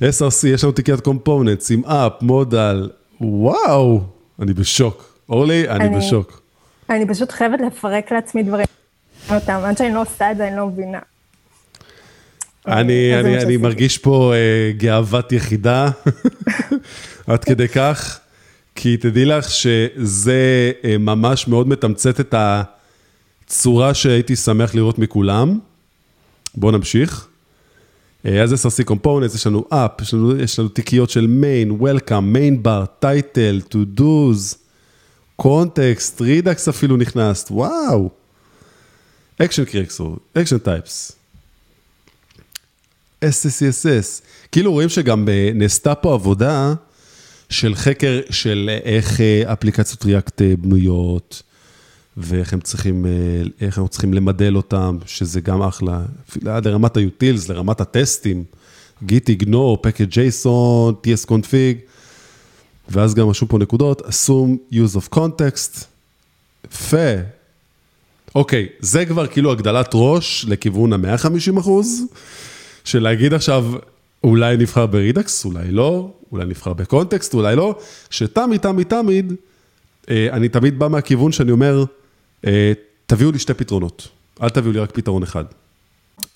SRC, 0.00 0.46
יש 0.46 0.64
לנו 0.64 0.72
תיקיית 0.72 1.00
קומפוננטס 1.00 1.70
עם 1.70 1.84
אפ, 1.84 2.12
מודל, 2.20 2.90
וואו, 3.20 4.02
אני 4.42 4.52
בשוק. 4.52 5.14
אורלי, 5.28 5.68
אני, 5.68 5.84
אני 5.84 5.96
בשוק. 5.96 6.40
אני 6.90 7.08
פשוט 7.08 7.32
חייבת 7.32 7.60
לפרק 7.66 8.12
לעצמי 8.12 8.42
דברים. 8.42 8.66
אותם, 9.30 9.60
עד 9.64 9.76
שאני 9.78 9.94
לא 9.94 10.02
עושה 10.02 10.30
את 10.30 10.36
זה, 10.36 10.48
אני 10.48 10.56
לא 10.56 10.66
מבינה. 10.66 10.98
אני, 12.66 13.20
אני, 13.20 13.42
אני 13.42 13.56
מרגיש 13.56 13.98
פה 13.98 14.32
uh, 14.32 14.76
גאוות 14.78 15.32
יחידה, 15.32 15.90
עד 17.26 17.44
כדי 17.44 17.68
כך. 17.68 18.20
כי 18.74 18.96
תדעי 18.96 19.24
לך 19.24 19.50
שזה 19.50 20.72
אה, 20.84 20.98
ממש 20.98 21.48
מאוד 21.48 21.68
מתמצת 21.68 22.20
את 22.20 22.34
הצורה 23.46 23.94
שהייתי 23.94 24.36
שמח 24.36 24.74
לראות 24.74 24.98
מכולם. 24.98 25.58
בואו 26.54 26.72
נמשיך. 26.72 27.28
אה, 28.26 28.42
אז 28.42 28.66
SRC 28.66 28.90
Components, 28.90 29.34
יש 29.34 29.46
לנו 29.46 29.64
App, 29.72 30.02
יש 30.02 30.14
לנו, 30.14 30.36
יש 30.36 30.58
לנו 30.58 30.68
תיקיות 30.68 31.10
של 31.10 31.26
main, 31.42 31.82
welcome, 31.82 32.34
main 32.34 32.66
bar, 32.66 33.04
title, 33.04 33.72
to 33.72 34.00
do's, 34.00 34.56
context, 35.42 36.20
redux 36.20 36.70
אפילו 36.70 36.96
נכנס, 36.96 37.46
וואו. 37.50 38.10
action 39.42 39.66
corrector, 39.72 40.38
action 40.38 40.66
types. 40.66 41.12
SSCSS. 43.24 44.22
כאילו 44.52 44.72
רואים 44.72 44.88
שגם 44.88 45.28
אה, 45.28 45.50
נעשתה 45.54 45.94
פה 45.94 46.14
עבודה 46.14 46.74
של 47.48 47.74
חקר 47.74 48.20
של 48.30 48.70
איך 48.84 49.20
אה, 49.20 49.52
אפליקציות 49.52 50.04
ריאקט 50.04 50.42
בנויות, 50.58 51.42
ואיך 52.16 52.52
הם 52.52 52.60
צריכים, 52.60 53.06
אה, 53.06 53.10
איך 53.60 53.78
אנחנו 53.78 53.88
צריכים 53.88 54.14
למדל 54.14 54.56
אותם, 54.56 54.98
שזה 55.06 55.40
גם 55.40 55.62
אחלה, 55.62 56.02
עד 56.46 56.68
לרמת 56.68 56.96
ה-utils, 56.96 57.48
לרמת 57.48 57.80
הטסטים, 57.80 58.44
git 59.02 59.28
ignore, 59.28 59.78
package 59.86 60.12
json, 60.12 60.92
ts 61.06 61.28
config, 61.28 61.76
ואז 62.88 63.14
גם 63.14 63.28
רשום 63.28 63.48
פה 63.48 63.58
נקודות, 63.58 64.00
assume 64.00 64.74
use 64.74 64.96
of 64.96 65.14
context, 65.14 65.84
יפה. 66.70 67.14
אוקיי, 68.34 68.68
זה 68.80 69.06
כבר 69.06 69.26
כאילו 69.26 69.52
הגדלת 69.52 69.90
ראש 69.94 70.44
לכיוון 70.48 70.92
ה-150 70.92 71.60
אחוז, 71.60 72.02
של 72.84 73.02
להגיד 73.02 73.34
עכשיו, 73.34 73.64
אולי 74.24 74.56
נבחר 74.56 74.86
ברידקס, 74.86 75.44
אולי 75.44 75.70
לא, 75.70 76.10
אולי 76.32 76.44
נבחר 76.44 76.72
בקונטקסט, 76.72 77.34
אולי 77.34 77.56
לא, 77.56 77.78
שתמיד, 78.10 78.60
תמיד, 78.60 78.86
תמיד, 78.86 79.32
אה, 80.10 80.28
אני 80.32 80.48
תמיד 80.48 80.78
בא 80.78 80.88
מהכיוון 80.88 81.32
שאני 81.32 81.50
אומר, 81.50 81.84
תביאו 83.06 83.32
לי 83.32 83.38
שתי 83.38 83.54
פתרונות, 83.54 84.08
אל 84.42 84.48
תביאו 84.48 84.72
לי 84.72 84.78
רק 84.78 84.90
פתרון 84.90 85.22
אחד. 85.22 85.44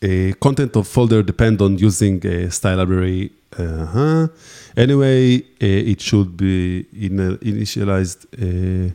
אה, 0.04 0.30
content 0.44 0.76
of 0.76 0.96
folder 0.96 1.22
depend 1.22 1.61
on 1.61 1.80
using 1.80 2.24
a 2.24 2.50
style 2.50 2.76
library. 2.76 3.28
Uh-huh. 3.52 4.26
Anyway, 4.76 5.42
uh, 5.61 5.92
it 5.92 6.00
should 6.00 6.36
be 6.36 6.84
initialized 7.42 8.20
uh, 8.36 8.90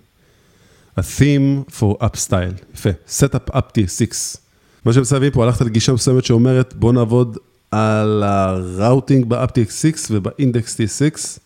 a 1.02 1.04
theme 1.04 1.66
for 1.70 1.98
up 2.04 2.16
style. 2.16 2.54
יפה, 2.74 2.90
set 3.08 3.36
up 3.36 3.56
up 3.56 3.72
t6. 3.78 4.38
מה 4.86 4.94
שמסביב 4.94 5.34
פה, 5.34 5.44
הלכת 5.44 5.62
לגישה 5.66 5.94
מסוימת 5.94 6.26
שאומרת, 6.26 6.74
בוא 6.74 6.94
נעבוד 6.94 7.38
על 7.72 8.24
הראוטינג 8.24 9.26
ב-UpTX6 9.28 9.98
וב-Index 10.12 10.68
T6. 10.78 11.40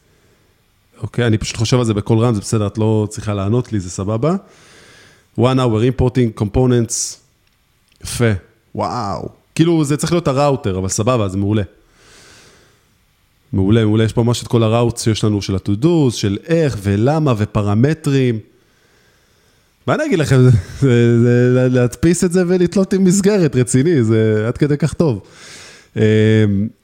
אוקיי, 1.01 1.27
אני 1.27 1.37
פשוט 1.37 1.57
חושב 1.57 1.77
על 1.77 1.85
זה 1.85 1.93
בקול 1.93 2.19
רם, 2.19 2.33
זה 2.33 2.41
בסדר, 2.41 2.67
את 2.67 2.77
לא 2.77 3.07
צריכה 3.09 3.33
לענות 3.33 3.73
לי, 3.73 3.79
זה 3.79 3.89
סבבה. 3.89 4.35
One 5.39 5.57
hour 5.57 6.01
importing 6.01 6.41
components, 6.41 7.15
יפה, 8.03 8.31
וואו. 8.75 9.29
כאילו 9.55 9.83
זה 9.83 9.97
צריך 9.97 10.11
להיות 10.11 10.27
הראוטר, 10.27 10.77
אבל 10.77 10.87
סבבה, 10.87 11.27
זה 11.27 11.37
מעולה. 11.37 11.63
מעולה, 13.53 13.85
מעולה, 13.85 14.03
יש 14.03 14.13
פה 14.13 14.23
ממש 14.23 14.43
את 14.43 14.47
כל 14.47 14.63
הראוטס 14.63 15.03
שיש 15.03 15.23
לנו 15.23 15.41
של 15.41 15.55
ה-to-dos, 15.55 16.11
של 16.11 16.37
איך 16.47 16.77
ולמה 16.81 17.33
ופרמטרים. 17.37 18.39
מה 19.87 19.95
אני 19.95 20.05
אגיד 20.05 20.19
לכם, 20.19 20.41
זה, 20.41 20.49
זה, 20.79 21.53
זה 21.53 21.67
להדפיס 21.69 22.23
את 22.23 22.31
זה 22.31 22.43
ולתלות 22.47 22.93
עם 22.93 23.03
מסגרת 23.03 23.55
רציני, 23.55 24.03
זה 24.03 24.45
עד 24.47 24.57
כדי 24.57 24.77
כך 24.77 24.93
טוב. 24.93 25.21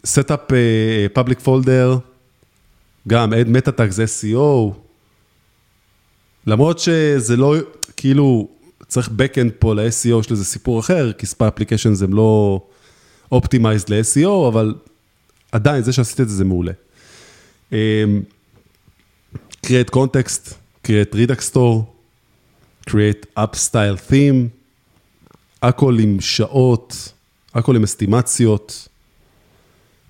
setup 0.05 0.39
public 1.13 1.39
folder, 1.39 1.97
גם 3.07 3.33
add 3.33 3.47
meta 3.47 3.71
tags 3.71 3.97
SEO, 3.97 4.73
למרות 6.47 6.79
שזה 6.79 7.37
לא, 7.37 7.55
כאילו, 8.03 8.47
צריך 8.87 9.07
backend 9.07 9.51
פה 9.59 9.75
ל-SEO, 9.75 10.19
יש 10.19 10.31
לזה 10.31 10.45
סיפור 10.45 10.79
אחר, 10.79 11.11
כי 11.13 11.25
SPA 11.25 11.47
application 11.47 11.93
הם 12.03 12.13
לא 12.13 12.61
optimized 13.31 13.89
ל-SEO, 13.89 14.47
אבל 14.47 14.75
עדיין, 15.51 15.83
זה 15.83 15.93
שעשית 15.93 16.21
את 16.21 16.29
זה, 16.29 16.35
זה 16.35 16.43
מעולה. 16.45 16.71
create 19.65 19.89
context, 19.95 20.53
create 20.87 21.13
redux 21.13 21.51
store, 21.51 21.83
create 22.89 23.39
app 23.39 23.55
style 23.55 24.13
הכל 25.61 25.99
עם 25.99 26.21
שעות, 26.21 27.13
הכל 27.53 27.75
עם 27.75 27.83
אסטימציות, 27.83 28.87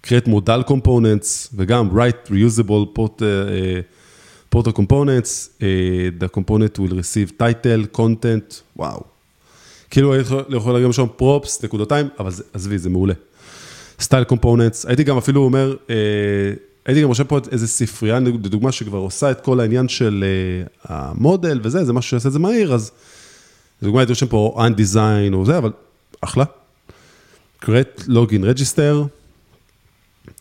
create 0.08 0.28
modal 0.28 0.70
components, 0.70 1.50
וגם 1.56 1.90
write 2.00 2.30
reusable 2.30 2.98
port, 2.98 3.20
uh, 3.20 3.24
portal 4.54 4.72
components, 4.72 5.50
uh, 5.50 5.64
the 6.22 6.30
component 6.30 6.80
will 6.80 6.96
receive 7.02 7.38
title, 7.38 7.98
content, 7.98 8.62
וואו. 8.76 9.04
כאילו 9.90 10.16
יכול 10.50 10.74
להגיד 10.74 10.94
שם 10.94 11.06
props, 11.20 11.64
נקודותיים, 11.64 12.08
אבל 12.20 12.32
עזבי, 12.54 12.78
זה 12.78 12.90
מעולה. 12.90 13.14
style 14.02 14.32
components, 14.34 14.88
הייתי 14.88 15.04
גם 15.04 15.18
אפילו 15.18 15.42
אומר, 15.42 15.76
uh, 15.88 15.90
הייתי 16.86 17.02
גם 17.02 17.08
רושם 17.08 17.24
פה 17.24 17.40
איזה 17.52 17.68
ספרייה, 17.68 18.20
לדוגמה, 18.20 18.72
שכבר 18.72 18.98
עושה 18.98 19.32
את 19.32 19.42
כל 19.42 19.60
העניין 19.60 19.88
של 19.88 20.24
uh, 20.24 20.80
המודל 20.84 21.60
וזה, 21.64 21.86
זה 21.86 21.94
משהו 21.94 22.10
שיעשה 22.10 22.28
את 22.28 22.34
זה 22.34 22.40
מהיר, 22.40 22.74
אז 22.74 22.92
לדוגמה 23.82 24.02
הייתי 24.02 24.12
רושם 24.12 24.28
פה 24.28 24.66
Undesign 24.68 25.34
או 25.34 25.46
זה, 25.46 25.58
אבל 25.58 25.72
אחלה. 26.22 26.44
create 27.64 28.02
login 28.08 28.44
register, 28.58 29.08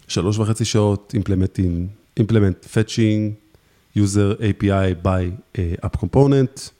שלוש 0.08 0.38
וחצי 0.38 0.64
שעות, 0.64 1.14
implementing, 1.18 2.20
implement 2.20 2.66
fetching, 2.74 3.41
user 3.94 4.36
API 4.40 4.94
by 4.94 5.32
uh, 5.58 5.86
app 5.86 5.98
component, 5.98 6.72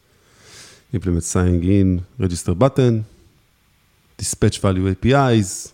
implement 0.93 1.25
signing 1.25 1.65
in, 1.65 2.05
register 2.19 2.55
button, 2.55 3.05
dispatch 4.17 4.59
value 4.61 4.89
APIs, 4.89 5.73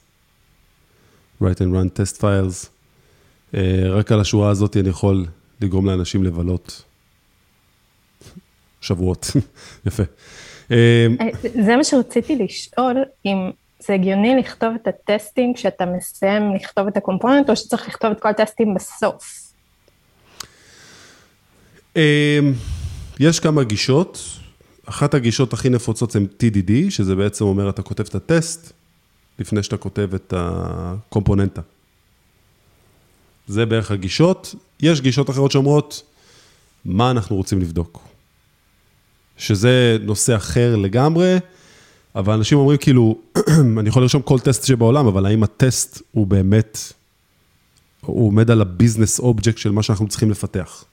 write 1.40 1.60
and 1.60 1.72
run 1.72 1.90
test 1.90 2.16
files. 2.18 2.70
Uh, 3.54 3.58
רק 3.90 4.12
על 4.12 4.20
השורה 4.20 4.50
הזאת 4.50 4.76
אני 4.76 4.88
יכול 4.88 5.26
לגרום 5.60 5.86
לאנשים 5.86 6.24
לבלות 6.24 6.82
שבועות. 8.80 9.26
יפה. 9.86 10.02
Uh, 10.68 10.72
זה 11.64 11.76
מה 11.76 11.84
שרציתי 11.84 12.36
לשאול, 12.36 12.96
אם 13.26 13.50
זה 13.80 13.94
הגיוני 13.94 14.36
לכתוב 14.36 14.74
את 14.82 14.88
הטסטים 14.88 15.54
כשאתה 15.54 15.86
מסיים 15.86 16.54
לכתוב 16.54 16.86
את 16.86 16.96
הקומפוננט, 16.96 17.50
או 17.50 17.56
שצריך 17.56 17.88
לכתוב 17.88 18.10
את 18.10 18.20
כל 18.20 18.28
הטסטים 18.28 18.74
בסוף? 18.74 19.47
Uh, 21.98 22.56
יש 23.20 23.40
כמה 23.40 23.64
גישות. 23.64 24.38
אחת 24.86 25.14
הגישות 25.14 25.52
הכי 25.52 25.68
נפוצות 25.68 26.10
זה 26.10 26.18
TDD, 26.18 26.90
שזה 26.90 27.14
בעצם 27.14 27.44
אומר, 27.44 27.68
אתה 27.68 27.82
כותב 27.82 28.04
את 28.08 28.14
הטסט 28.14 28.72
לפני 29.38 29.62
שאתה 29.62 29.76
כותב 29.76 30.10
את 30.14 30.34
הקומפוננטה. 30.36 31.60
זה 33.46 33.66
בערך 33.66 33.90
הגישות. 33.90 34.54
יש 34.80 35.00
גישות 35.00 35.30
אחרות 35.30 35.50
שאומרות, 35.50 36.02
מה 36.84 37.10
אנחנו 37.10 37.36
רוצים 37.36 37.60
לבדוק. 37.60 38.08
שזה 39.36 39.96
נושא 40.00 40.36
אחר 40.36 40.76
לגמרי, 40.76 41.36
אבל 42.14 42.34
אנשים 42.34 42.58
אומרים 42.58 42.78
כאילו, 42.78 43.18
אני 43.80 43.88
יכול 43.88 44.02
לרשום 44.02 44.22
כל 44.22 44.38
טסט 44.38 44.66
שבעולם, 44.66 45.06
אבל 45.06 45.26
האם 45.26 45.42
הטסט 45.42 46.02
הוא 46.12 46.26
באמת, 46.26 46.78
הוא 48.00 48.26
עומד 48.26 48.50
על 48.50 48.60
ה 48.60 48.67
business 48.67 49.18
object 49.18 49.58
של 49.58 49.70
מה 49.70 49.82
שאנחנו 49.82 50.08
צריכים 50.08 50.30
לפתח. 50.30 50.84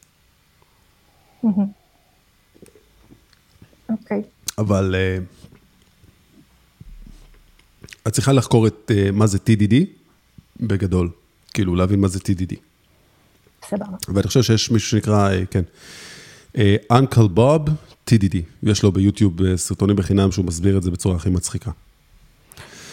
אוקיי. 3.90 4.22
אבל 4.58 4.96
אה, 4.96 5.24
את 8.08 8.14
צריכה 8.14 8.34
לחקור 8.34 8.68
את 8.68 8.92
uh, 8.92 9.12
מה 9.12 9.28
זה 9.28 9.38
TDD 9.38 9.74
בגדול, 10.60 11.10
כאילו 11.54 11.76
להבין 11.76 12.00
מה 12.00 12.08
זה 12.08 12.20
TDD. 12.20 12.56
סבבה. 13.70 13.98
ואני 14.08 14.28
חושב 14.28 14.44
שיש 14.44 14.72
מישהו 14.72 14.90
שנקרא, 14.90 15.30
uh, 15.30 15.46
כן, 15.46 15.64
אנקל 16.92 17.28
בוב 17.28 17.70
TDD, 18.10 18.36
יש 18.64 18.84
לו 18.84 18.92
ביוטיוב 18.92 19.56
סרטונים 19.56 19.96
בחינם 19.96 20.32
שהוא 20.32 20.46
מסביר 20.46 20.78
את 20.78 20.84
זה 20.84 20.92
בצורה 20.92 21.16
הכי 21.16 21.30
מצחיקה. 21.30 21.72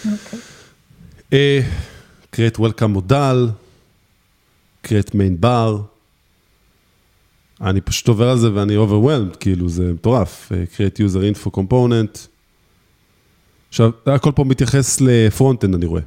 אוקיי. 0.05 0.39
Create 2.37 2.59
welcome 2.59 2.87
מודל, 2.87 3.49
create 4.87 5.11
main 5.11 5.45
bar. 5.45 5.92
אני 7.63 7.81
פשוט 7.81 8.09
עובר 8.09 8.29
על 8.29 8.39
זה 8.39 8.55
ואני 8.55 8.77
overwhelmed, 8.77 9.37
כאילו 9.37 9.69
זה 9.69 9.93
מטורף. 9.93 10.53
Uh, 10.53 10.77
create 10.77 10.99
user 10.99 11.37
info 11.37 11.51
component. 11.59 12.19
עכשיו, 13.69 13.91
הכל 14.07 14.33
פה 14.35 14.45
מתייחס 14.45 15.01
ל-front-end, 15.01 15.75
אני 15.75 15.87
רואה. 15.87 16.03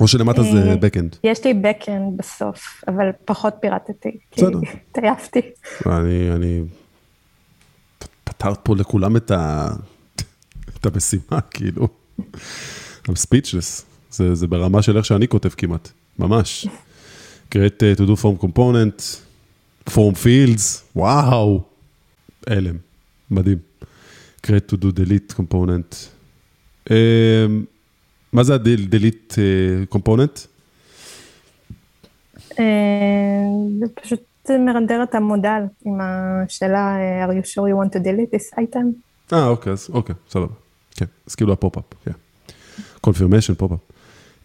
או 0.00 0.08
שלמטה 0.08 0.42
זה 0.42 0.70
אה, 0.70 0.74
backend. 0.74 1.16
יש 1.24 1.44
לי 1.44 1.52
backend 1.62 2.16
בסוף, 2.16 2.84
אבל 2.88 3.10
פחות 3.24 3.54
פירטתי. 3.60 4.18
כי. 4.30 4.42
התעייפתי. 4.90 5.40
אני, 5.86 6.30
אני... 6.32 6.60
פתרת 8.24 8.58
פה 8.62 8.76
לכולם 8.76 9.16
את, 9.16 9.30
ה... 9.30 9.68
את 10.80 10.86
המשימה, 10.86 11.40
כאילו. 11.50 11.88
I'm 13.08 13.12
speechless. 13.26 13.82
זה, 14.10 14.34
זה 14.34 14.46
ברמה 14.46 14.82
של 14.82 14.96
איך 14.96 15.04
שאני 15.04 15.28
כותב 15.28 15.48
כמעט, 15.48 15.88
ממש. 16.18 16.66
create 17.54 17.80
uh, 17.80 18.00
to 18.00 18.02
do 18.02 18.16
form 18.22 18.44
component, 18.44 19.25
form 19.90 20.14
fields, 20.24 20.82
וואו. 20.96 21.62
הלם, 22.46 22.76
מדהים. 23.30 23.58
create 24.46 24.72
to 24.72 24.76
do 24.76 24.92
delete 24.92 25.34
component. 25.36 26.08
Um, 26.88 26.92
מה 28.32 28.44
זה 28.44 28.54
ה-delete 28.54 29.32
uh, 29.32 29.96
component? 29.96 30.46
אה, 32.58 32.64
זה 33.80 33.86
פשוט 33.94 34.20
מרנדר 34.50 35.02
את 35.02 35.14
המודל 35.14 35.62
עם 35.84 35.98
השאלה, 36.00 36.96
are 37.26 37.30
you 37.30 37.46
sure 37.46 37.66
you 37.70 37.84
want 37.84 37.98
to 37.98 38.02
delete 38.02 38.36
this 38.36 38.58
item? 38.58 38.86
אה, 39.32 39.46
אוקיי, 39.46 39.72
אז 39.72 39.90
אוקיי, 39.92 40.14
סבבה. 40.30 40.54
כן, 40.96 41.06
אז 41.26 41.34
כאילו 41.34 41.52
ה-pop-up, 41.52 41.84
כן. 42.04 42.10
confirmation 43.06 43.54
pop-up. 43.58 43.95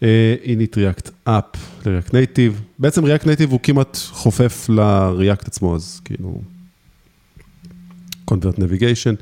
אה, 0.02 0.34
init 0.44 0.76
react 0.76 1.10
app 1.28 1.58
ל-react 1.86 2.10
native. 2.10 2.62
בעצם 2.78 3.04
react 3.04 3.24
native 3.24 3.50
הוא 3.50 3.60
כמעט 3.62 3.96
חופף 3.96 4.68
ל-react 4.68 5.46
עצמו, 5.46 5.74
אז 5.74 6.00
כאילו... 6.04 6.40
convert 8.30 8.58
navigation. 8.58 9.16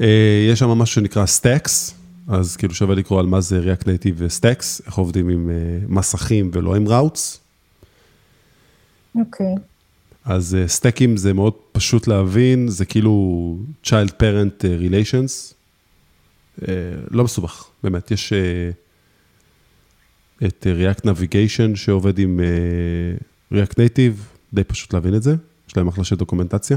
אה, 0.00 0.46
יש 0.50 0.58
שם 0.58 0.68
משהו 0.68 0.94
שנקרא 0.94 1.24
stacks, 1.24 1.92
אז 2.28 2.56
כאילו 2.56 2.74
שווה 2.74 2.94
לקרוא 2.94 3.20
על 3.20 3.26
מה 3.26 3.40
זה 3.40 3.60
react 3.60 3.82
native 3.82 4.14
ו-stacks, 4.14 4.86
איך 4.86 4.94
עובדים 4.94 5.28
עם 5.28 5.50
אה, 5.50 5.54
מסכים 5.88 6.50
ולא 6.52 6.76
עם 6.76 6.86
routes. 6.86 7.38
אוקיי. 9.14 9.54
אז 10.24 10.56
uh, 10.64 10.68
סטייקים 10.68 11.16
זה 11.16 11.32
מאוד 11.32 11.52
פשוט 11.72 12.06
להבין, 12.06 12.68
זה 12.68 12.84
כאילו 12.84 13.56
child 13.84 14.10
parent 14.20 14.64
relations, 14.80 15.54
לא 17.10 17.24
מסובך, 17.24 17.64
באמת, 17.82 18.10
יש 18.10 18.32
את 20.46 20.66
uh, 20.66 20.80
React 20.80 21.04
Navigation 21.04 21.76
שעובד 21.76 22.18
עם 22.18 22.40
uh, 22.40 23.54
React 23.54 23.72
Native, 23.72 24.22
די 24.54 24.64
פשוט 24.64 24.94
להבין 24.94 25.14
את 25.14 25.22
זה, 25.22 25.34
יש 25.68 25.76
להם 25.76 25.88
אחלה 25.88 26.04
של 26.04 26.16
דוקומנטציה. 26.16 26.76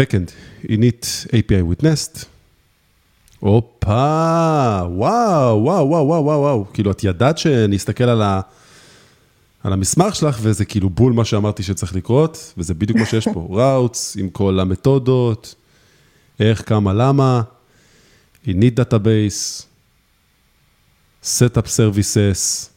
Backend, 0.00 0.30
init 0.64 1.26
API 1.28 1.62
with 1.70 1.82
nest. 1.82 2.24
הופה, 3.40 4.80
וואו, 4.86 5.62
וואו, 5.62 5.88
וואו, 5.88 6.06
וואו, 6.06 6.24
וואו, 6.24 6.40
וואו, 6.40 6.64
כאילו 6.72 6.90
את 6.90 7.04
ידעת 7.04 7.38
שאני 7.38 7.76
אסתכל 7.76 8.04
על 8.04 8.22
ה... 8.22 8.40
על 9.64 9.72
המסמך 9.72 10.14
שלך, 10.14 10.38
וזה 10.42 10.64
כאילו 10.64 10.90
בול 10.90 11.12
מה 11.12 11.24
שאמרתי 11.24 11.62
שצריך 11.62 11.94
לקרות, 11.94 12.54
וזה 12.58 12.74
בדיוק 12.74 12.98
מה 12.98 13.06
שיש 13.06 13.28
פה, 13.28 13.48
ראוטס 13.58 14.16
עם 14.16 14.28
כל 14.28 14.60
המתודות, 14.60 15.54
איך, 16.40 16.68
כמה, 16.68 16.92
למה, 16.92 17.42
init 18.46 18.80
database, 18.80 19.62
setup 21.24 21.66
services, 21.66 22.68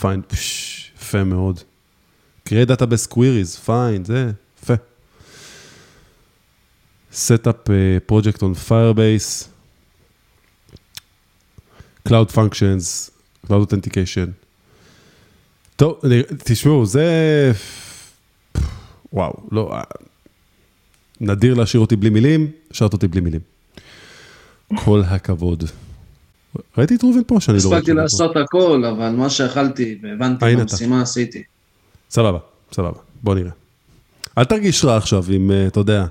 find, 0.00 0.22
פש, 0.26 0.92
יפה 0.96 1.24
מאוד. 1.24 1.60
create 2.48 2.68
database 2.68 3.12
queries, 3.14 3.66
fine, 3.66 4.04
זה, 4.04 4.30
יפה. 4.62 4.74
setup 7.12 7.68
uh, 7.68 8.12
project 8.12 8.38
on 8.38 8.68
Firebase, 8.68 9.48
cloud 12.08 12.30
functions, 12.30 13.10
cloud 13.46 13.62
authentication. 13.66 14.30
טוב, 15.76 16.00
תשמעו, 16.44 16.86
זה... 16.86 17.52
וואו, 19.12 19.32
לא... 19.50 19.72
נדיר 21.20 21.54
להשאיר 21.54 21.80
אותי 21.80 21.96
בלי 21.96 22.10
מילים, 22.10 22.50
השארת 22.70 22.92
אותי 22.92 23.08
בלי 23.08 23.20
מילים. 23.20 23.40
כל 24.74 25.02
הכבוד. 25.06 25.64
ראיתי 26.78 26.94
את 26.94 27.04
ראובן 27.04 27.20
פה 27.26 27.40
שאני 27.40 27.58
לא 27.58 27.62
רואה 27.68 27.78
הספקתי. 27.78 27.92
לעשות 27.94 28.36
הכל, 28.36 28.84
אבל 28.84 29.08
מה 29.10 29.30
שיכלתי 29.30 29.98
והבנתי. 30.02 30.56
במשימה 30.56 31.02
עשיתי. 31.02 31.42
סבבה, 32.10 32.38
סבבה, 32.72 32.98
בוא 33.22 33.34
נראה. 33.34 33.50
אל 34.38 34.44
תרגיש 34.44 34.84
רע 34.84 34.96
עכשיו 34.96 35.24
אם, 35.36 35.50
אה, 35.50 35.66
אתה 35.66 35.80
יודע, 35.80 36.04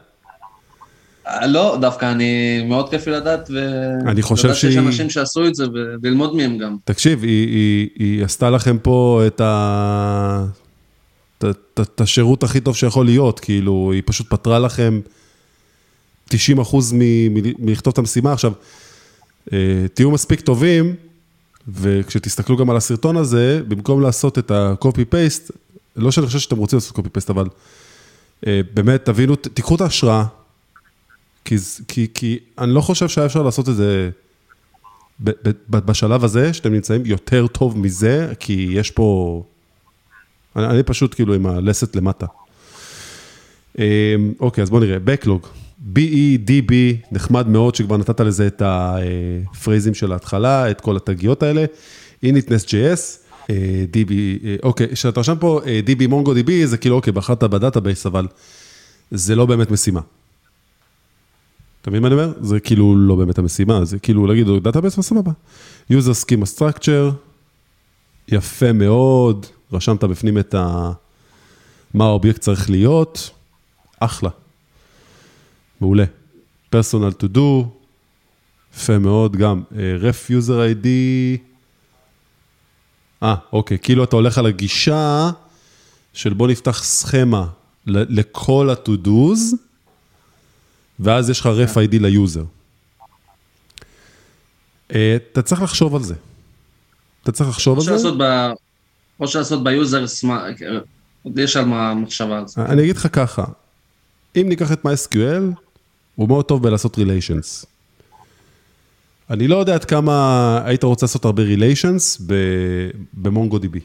אה, 1.27 1.47
לא, 1.47 1.77
דווקא 1.81 2.11
אני, 2.11 2.63
מאוד 2.63 2.89
כיף 2.89 3.07
לי 3.07 3.13
לדעת, 3.13 3.49
אני 4.05 4.21
חושב 4.21 4.53
שיש 4.53 4.77
אנשים 4.77 5.09
שעשו 5.09 5.47
את 5.47 5.55
זה 5.55 5.65
וללמוד 6.03 6.35
מהם 6.35 6.57
גם. 6.57 6.77
תקשיב, 6.83 7.23
היא, 7.23 7.47
היא, 7.47 7.89
היא 7.99 8.23
עשתה 8.23 8.49
לכם 8.49 8.77
פה 8.81 9.21
את, 9.27 9.41
ה... 9.41 10.45
את, 11.37 12.01
השירות 12.01 12.43
הכי 12.43 12.59
טוב 12.59 12.75
שיכול 12.75 13.05
להיות, 13.05 13.39
כאילו, 13.39 13.91
היא 13.93 14.01
פשוט 14.05 14.29
פתרה 14.29 14.59
לכם 14.59 14.99
90 16.25 16.59
אחוז 16.59 16.93
מ- 16.93 17.33
מ- 17.33 17.65
מלכתוב 17.65 17.91
את 17.91 17.97
המשימה. 17.97 18.33
עכשיו, 18.33 18.51
תהיו 19.93 20.11
מספיק 20.11 20.41
טובים, 20.41 20.95
וכשתסתכלו 21.67 22.57
גם 22.57 22.69
על 22.69 22.77
הסרטון 22.77 23.17
הזה, 23.17 23.61
במקום 23.67 24.01
לעשות 24.01 24.37
את 24.37 24.51
ה-copy-paste, 24.51 25.51
לא 25.95 26.11
שאני 26.11 26.25
חושב 26.25 26.39
שאתם 26.39 26.57
רוצים 26.57 26.77
לעשות 26.77 26.97
copy-paste, 26.97 27.29
אבל 27.29 27.45
אה, 28.47 28.61
באמת, 28.73 29.05
תבינו, 29.05 29.35
תיקחו 29.35 29.75
את 29.75 29.81
ההשראה, 29.81 30.25
כי, 31.45 31.55
כי, 31.87 32.07
כי 32.13 32.39
אני 32.57 32.73
לא 32.73 32.81
חושב 32.81 33.07
שהיה 33.07 33.27
אפשר 33.27 33.43
לעשות 33.43 33.69
את 33.69 33.75
זה 33.75 34.09
בשלב 35.69 36.23
הזה 36.23 36.53
שאתם 36.53 36.73
נמצאים 36.73 37.05
יותר 37.05 37.47
טוב 37.47 37.77
מזה, 37.77 38.33
כי 38.39 38.67
יש 38.71 38.91
פה... 38.91 39.43
אני, 40.55 40.65
אני 40.65 40.83
פשוט 40.83 41.15
כאילו 41.15 41.33
עם 41.33 41.45
הלסת 41.45 41.95
למטה. 41.95 42.25
אמ, 43.79 43.83
אוקיי, 44.39 44.61
אז 44.61 44.69
בואו 44.69 44.83
נראה, 44.83 44.97
Backlog, 44.97 45.47
BE, 45.82 46.38
DB, 46.47 46.73
נחמד 47.11 47.47
מאוד 47.47 47.75
שכבר 47.75 47.97
נתת 47.97 48.19
לזה 48.19 48.47
את 48.47 48.61
ה-phrases 48.65 49.93
של 49.93 50.11
ההתחלה, 50.11 50.71
את 50.71 50.82
כל 50.82 50.97
התגיות 50.97 51.43
האלה. 51.43 51.65
init 52.26 52.50
Nest.js, 52.50 52.99
אה, 53.49 53.86
DB, 53.93 54.11
אה, 54.43 54.55
אוקיי, 54.63 54.88
כשאתה 54.88 55.19
רשם 55.19 55.36
פה 55.39 55.61
אה, 55.65 55.79
DB 55.86 56.11
MongoDB, 56.11 56.51
זה 56.65 56.77
כאילו, 56.77 56.95
אוקיי, 56.95 57.13
בחרת 57.13 57.43
ב-database, 57.43 58.05
אבל 58.05 58.27
זה 59.11 59.36
לא 59.36 59.45
באמת 59.45 59.71
משימה. 59.71 60.01
אתה 61.82 61.89
מבין 61.89 62.01
מה 62.01 62.07
אני 62.07 62.15
אומר? 62.15 62.34
זה 62.41 62.59
כאילו 62.59 62.95
לא 62.97 63.15
באמת 63.15 63.38
המשימה, 63.38 63.86
זה 63.86 63.99
כאילו 63.99 64.27
להגיד 64.27 64.47
database 64.63 64.97
וסבבה. 64.97 65.32
user 65.91 66.25
schema 66.25 66.57
structure, 66.57 67.13
יפה 68.27 68.73
מאוד, 68.73 69.45
רשמת 69.73 70.03
בפנים 70.03 70.38
את 70.38 70.53
ה... 70.53 70.91
מה 71.93 72.05
האובייקט 72.05 72.41
צריך 72.41 72.69
להיות, 72.69 73.29
אחלה. 73.99 74.29
מעולה. 75.82 76.05
personal 76.75 77.23
to 77.23 77.36
do, 77.36 77.65
יפה 78.75 78.97
מאוד 78.97 79.36
גם. 79.36 79.63
אה, 79.75 79.95
ref 80.01 80.32
user 80.32 80.84
ID, 80.84 80.88
אה, 83.23 83.36
אוקיי, 83.53 83.77
כאילו 83.79 84.03
אתה 84.03 84.15
הולך 84.15 84.38
על 84.38 84.45
הגישה 84.45 85.29
של 86.13 86.34
בוא 86.34 86.47
נפתח 86.47 86.84
סכמה 86.84 87.47
לכל 87.88 88.69
ה-to-dos, 88.69 89.55
ואז 90.99 91.29
יש 91.29 91.39
לך 91.39 91.45
ref 91.45 91.75
ID 91.75 91.99
ל-user. 91.99 92.43
אה, 94.95 95.17
אתה 95.32 95.41
צריך 95.41 95.61
לחשוב 95.61 95.95
על 95.95 96.03
זה. 96.03 96.15
אתה 97.23 97.32
צריך 97.32 97.49
לחשוב 97.49 97.77
על 97.77 97.97
זה. 97.97 98.11
ב... 98.17 98.51
או 99.19 99.27
שלעשות 99.27 99.63
ביוזר, 99.63 100.05
עוד 101.23 101.39
יש 101.39 101.57
על 101.57 101.65
מה 101.65 101.93
מחשבה 101.93 102.38
על 102.38 102.47
זה. 102.47 102.61
אני 102.61 102.82
אגיד 102.82 102.97
לך 102.97 103.07
ככה, 103.13 103.43
אם 104.36 104.45
ניקח 104.49 104.71
את 104.71 104.86
MySQL, 104.86 105.61
הוא 106.16 106.28
מאוד 106.28 106.45
טוב 106.45 106.64
בלעשות 106.64 106.97
relations. 106.97 107.66
אני 109.30 109.47
לא 109.47 109.57
יודע 109.57 109.74
עד 109.74 109.86
כמה 109.86 110.62
היית 110.66 110.84
רוצה 110.84 111.05
לעשות 111.05 111.26
הרבה 111.26 111.43
relations 111.43 112.22
ב-MongoDB. 112.26 113.78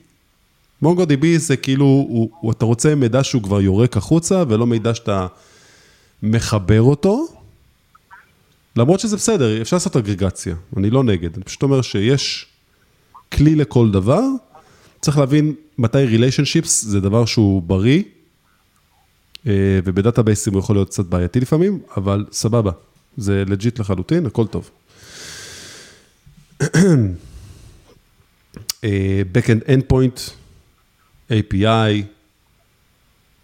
MongoDB 0.85 1.27
זה 1.37 1.57
כאילו, 1.57 1.85
הוא, 1.85 2.53
אתה 2.53 2.65
רוצה 2.65 2.95
מידע 2.95 3.25
שהוא 3.25 3.43
כבר 3.43 3.61
יורק 3.61 3.97
החוצה, 3.97 4.45
ולא 4.49 4.67
מידע 4.67 4.95
שאתה 4.95 5.27
מחבר 6.23 6.83
אותו, 6.83 7.27
למרות 8.77 9.01
שזה 9.01 9.17
בסדר, 9.17 9.63
אפשר 9.63 9.77
לעשות 9.77 9.97
אגרגציה, 9.97 10.55
אני 10.77 10.91
לא 10.91 11.05
נגד, 11.05 11.35
אני 11.35 11.45
פשוט 11.45 11.63
אומר 11.63 11.83
שיש 11.83 12.47
כלי 13.33 13.55
לכל 13.55 13.91
דבר, 13.91 14.23
צריך 15.01 15.19
להבין 15.19 15.55
מתי 15.79 16.19
relationships 16.19 16.67
זה 16.67 17.01
דבר 17.01 17.25
שהוא 17.25 17.63
בריא, 17.63 18.03
וב-databaseים 19.47 20.53
הוא 20.53 20.61
יכול 20.61 20.77
להיות 20.77 20.89
קצת 20.89 21.05
בעייתי 21.05 21.41
לפעמים, 21.41 21.81
אבל 21.97 22.25
סבבה, 22.33 22.73
זה 23.17 23.45
legit 23.47 23.79
לחלוטין, 23.79 24.27
הכל 24.27 24.47
טוב. 24.47 24.71
אה, 28.85 29.23
Backend 29.35 29.69
endpoint, 29.69 30.31
API, 31.31 32.03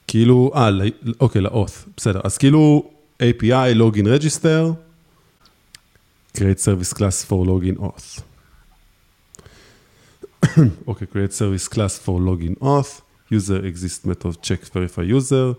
כאילו, 0.07 0.51
אה, 0.55 0.69
אוקיי, 1.21 1.41
ל-auth, 1.43 1.89
בסדר, 1.97 2.21
אז 2.25 2.39
כאילו 2.39 2.91
API, 3.23 3.77
login 3.77 4.07
register, 4.07 4.75
create 6.37 6.61
service 6.65 6.93
class 6.95 7.27
for 7.29 7.47
login 7.47 7.81
auth. 7.81 8.21
אוקיי, 10.87 11.09
create 11.13 11.33
service 11.33 11.69
class 11.75 12.07
for 12.07 12.19
login 12.19 12.63
auth, 12.63 13.01
user 13.35 13.63
exist 13.65 14.07
method 14.07 14.37
check 14.43 14.65
verify 14.75 15.05
user, 15.19 15.55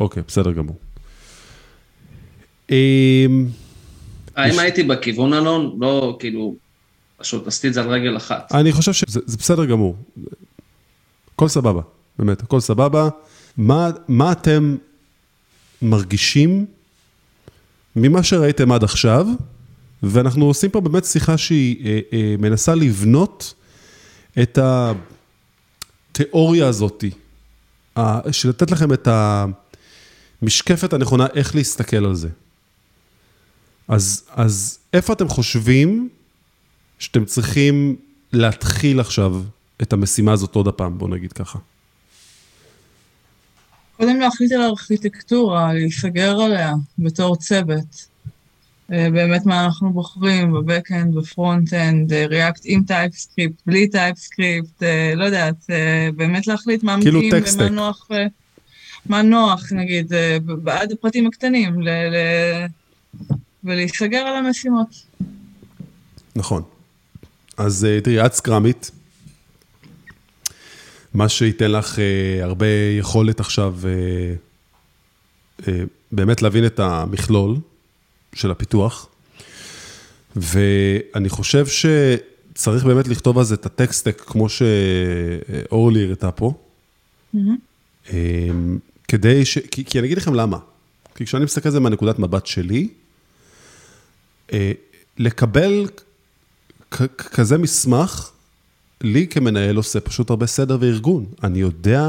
אוקיי, 0.00 0.22
בסדר 0.28 0.52
גמור. 0.52 0.76
אמ, 2.70 3.46
האם 4.36 4.58
הייתי 4.58 4.82
בכיוון 4.82 5.32
אלון? 5.34 5.76
לא, 5.80 6.16
כאילו, 6.20 6.54
פשוט 7.16 7.46
עשיתי 7.46 7.68
את 7.68 7.74
זה 7.74 7.80
על 7.82 7.88
רגל 7.88 8.16
אחת. 8.16 8.52
אני 8.54 8.72
חושב 8.72 8.92
שזה 8.92 9.20
זה 9.26 9.36
בסדר 9.36 9.64
גמור. 9.64 9.96
הכל 11.34 11.48
סבבה, 11.48 11.82
באמת, 12.18 12.42
הכל 12.42 12.60
סבבה. 12.60 13.08
מה, 13.56 13.90
מה 14.08 14.32
אתם 14.32 14.76
מרגישים 15.82 16.66
ממה 17.96 18.22
שראיתם 18.22 18.72
עד 18.72 18.84
עכשיו, 18.84 19.26
ואנחנו 20.02 20.44
עושים 20.44 20.70
פה 20.70 20.80
באמת 20.80 21.04
שיחה 21.04 21.38
שהיא 21.38 21.86
אה, 21.86 22.00
אה, 22.12 22.34
מנסה 22.38 22.74
לבנות 22.74 23.54
את 24.42 24.58
התיאוריה 26.12 26.68
הזאתי, 26.68 27.10
ה- 27.96 28.32
של 28.32 28.48
לתת 28.48 28.70
לכם 28.70 28.92
את 28.92 29.08
המשקפת 30.42 30.92
הנכונה 30.92 31.26
איך 31.34 31.54
להסתכל 31.54 32.04
על 32.04 32.14
זה. 32.14 32.28
אז, 33.88 34.24
אז 34.30 34.78
איפה 34.92 35.12
אתם 35.12 35.28
חושבים 35.28 36.08
שאתם 36.98 37.24
צריכים 37.24 37.96
להתחיל 38.32 39.00
עכשיו 39.00 39.42
את 39.82 39.92
המשימה 39.92 40.32
הזאת 40.32 40.54
עוד 40.54 40.68
הפעם, 40.68 40.98
בוא 40.98 41.08
נגיד 41.08 41.32
ככה. 41.32 41.58
קודם 43.96 44.20
להחליט 44.20 44.52
על 44.52 44.60
הארכיטקטורה, 44.60 45.72
להיסגר 45.72 46.40
עליה 46.40 46.74
בתור 46.98 47.36
צוות. 47.36 48.12
אה, 48.92 49.08
באמת 49.12 49.46
מה 49.46 49.64
אנחנו 49.64 49.92
בוחרים 49.92 50.52
ב-backend, 50.52 51.14
ב-front-end, 51.14 52.12
אה, 52.12 52.26
React 52.26 52.60
עם 52.64 52.82
TypeScript, 52.86 53.62
בלי 53.66 53.88
TypeScript, 53.88 54.82
אה, 54.82 55.12
לא 55.16 55.24
יודעת, 55.24 55.54
אה, 55.70 56.08
באמת 56.16 56.46
להחליט 56.46 56.82
מה 56.82 56.96
כאילו 57.00 57.22
מתאים 57.22 57.42
ומה. 57.58 57.68
נוח, 57.68 58.08
אה, 58.12 58.26
מה 59.06 59.22
נוח, 59.22 59.72
נגיד, 59.72 60.12
אה, 60.12 60.36
עד 60.66 60.92
הפרטים 60.92 61.26
הקטנים, 61.26 61.82
ל- 61.82 61.88
ל- 61.88 62.66
ולהיסגר 63.64 64.18
על 64.18 64.44
המשימות. 64.46 64.88
נכון. 66.36 66.62
אז 67.56 67.84
אה, 67.84 68.00
תראי, 68.00 68.26
את 68.26 68.32
סקראמית, 68.34 68.90
מה 71.14 71.28
שייתן 71.28 71.70
לך 71.70 71.98
אה, 71.98 72.04
הרבה 72.44 72.66
יכולת 72.98 73.40
עכשיו 73.40 73.74
אה, 73.84 74.34
אה, 75.68 75.82
באמת 76.12 76.42
להבין 76.42 76.66
את 76.66 76.80
המכלול 76.80 77.56
של 78.34 78.50
הפיתוח, 78.50 79.08
ואני 80.36 81.28
חושב 81.28 81.66
שצריך 81.66 82.84
באמת 82.84 83.08
לכתוב 83.08 83.38
על 83.38 83.44
זה 83.44 83.54
את 83.54 83.66
הטקסטק 83.66 84.20
כמו 84.20 84.46
שאורלי 84.48 86.04
הראתה 86.04 86.30
פה, 86.30 86.52
אה, 88.12 88.18
כדי 89.12 89.44
ש... 89.44 89.58
כי, 89.58 89.84
כי 89.84 89.98
אני 89.98 90.06
אגיד 90.06 90.18
לכם 90.18 90.34
למה. 90.34 90.58
כי 91.14 91.24
כשאני 91.24 91.44
מסתכל 91.44 91.68
על 91.68 91.72
זה 91.72 91.80
מהנקודת 91.80 92.18
מבט 92.18 92.46
שלי, 92.46 92.88
אה, 94.52 94.72
לקבל 95.18 95.86
כזה 97.16 97.58
מסמך, 97.58 98.30
לי 99.00 99.26
כמנהל 99.26 99.76
עושה 99.76 100.00
פשוט 100.00 100.30
הרבה 100.30 100.46
סדר 100.46 100.76
וארגון. 100.80 101.26
אני 101.42 101.58
יודע 101.58 102.08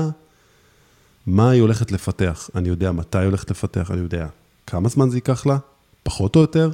מה 1.28 1.50
היא 1.50 1.62
הולכת 1.62 1.92
לפתח, 1.92 2.50
אני 2.56 2.70
יודע 2.70 2.92
מתי 2.92 3.18
היא 3.18 3.26
הולכת 3.26 3.52
לפתח, 3.52 3.92
אני 3.92 4.00
יודע 4.00 4.28
כמה 4.68 4.90
זמן 4.90 5.10
זה 5.10 5.18
ייקח 5.18 5.46
לה, 5.46 5.58
פחות 6.04 6.36
או 6.36 6.42
יותר, 6.42 6.72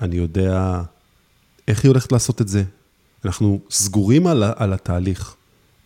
אני 0.00 0.16
יודע 0.16 0.82
איך 1.68 1.84
היא 1.84 1.88
הולכת 1.88 2.12
לעשות 2.12 2.40
את 2.40 2.48
זה. 2.48 2.64
אנחנו 3.24 3.60
סגורים 3.70 4.26
על, 4.26 4.42
על 4.56 4.72
התהליך, 4.72 5.34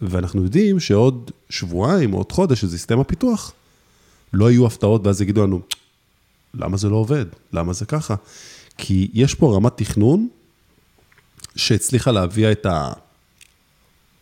ואנחנו 0.03 0.43
יודעים 0.43 0.81
שעוד 0.81 1.31
שבועיים 1.51 2.13
או 2.13 2.19
עוד 2.19 2.33
חודש, 2.33 2.61
שזה 2.61 2.77
יסתיים 2.77 3.01
הפיתוח, 3.01 3.53
לא 4.33 4.51
יהיו 4.51 4.67
הפתעות 4.67 5.07
ואז 5.07 5.23
יגידו 5.23 5.43
לנו, 5.43 5.61
למה 6.55 6.77
זה 6.77 6.89
לא 6.89 6.97
עובד? 6.97 7.27
למה 7.53 7.73
זה 7.73 7.87
ככה? 7.87 8.15
כי 8.79 9.11
יש 9.13 9.35
פה 9.35 9.57
רמת 9.57 9.73
תכנון 9.77 10.29
שהצליחה 11.57 12.11
להביע 12.11 12.53
את 12.53 12.67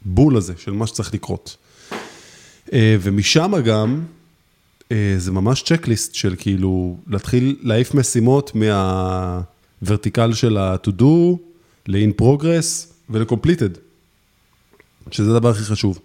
הבול 0.05 0.37
הזה 0.37 0.55
של 0.57 0.73
מה 0.73 0.87
שצריך 0.87 1.15
לקרות. 1.15 1.57
אה, 2.73 2.97
ומשם 3.01 3.53
גם, 3.65 4.05
אה, 4.93 5.15
זה 5.19 5.33
ממש 5.33 5.63
צ'קליסט 5.63 6.15
של 6.15 6.35
כאילו, 6.39 6.97
להתחיל 7.07 7.57
להעיף 7.63 7.95
משימות 7.95 8.53
מהוורטיקל 8.55 10.33
של 10.35 10.57
ה-to 10.57 10.91
do, 11.01 11.37
ל-in 11.87 12.23
progress 12.23 12.93
ול-completed, 13.11 13.79
שזה 15.13 15.31
הדבר 15.31 15.49
הכי 15.49 15.63
חשוב. 15.63 15.99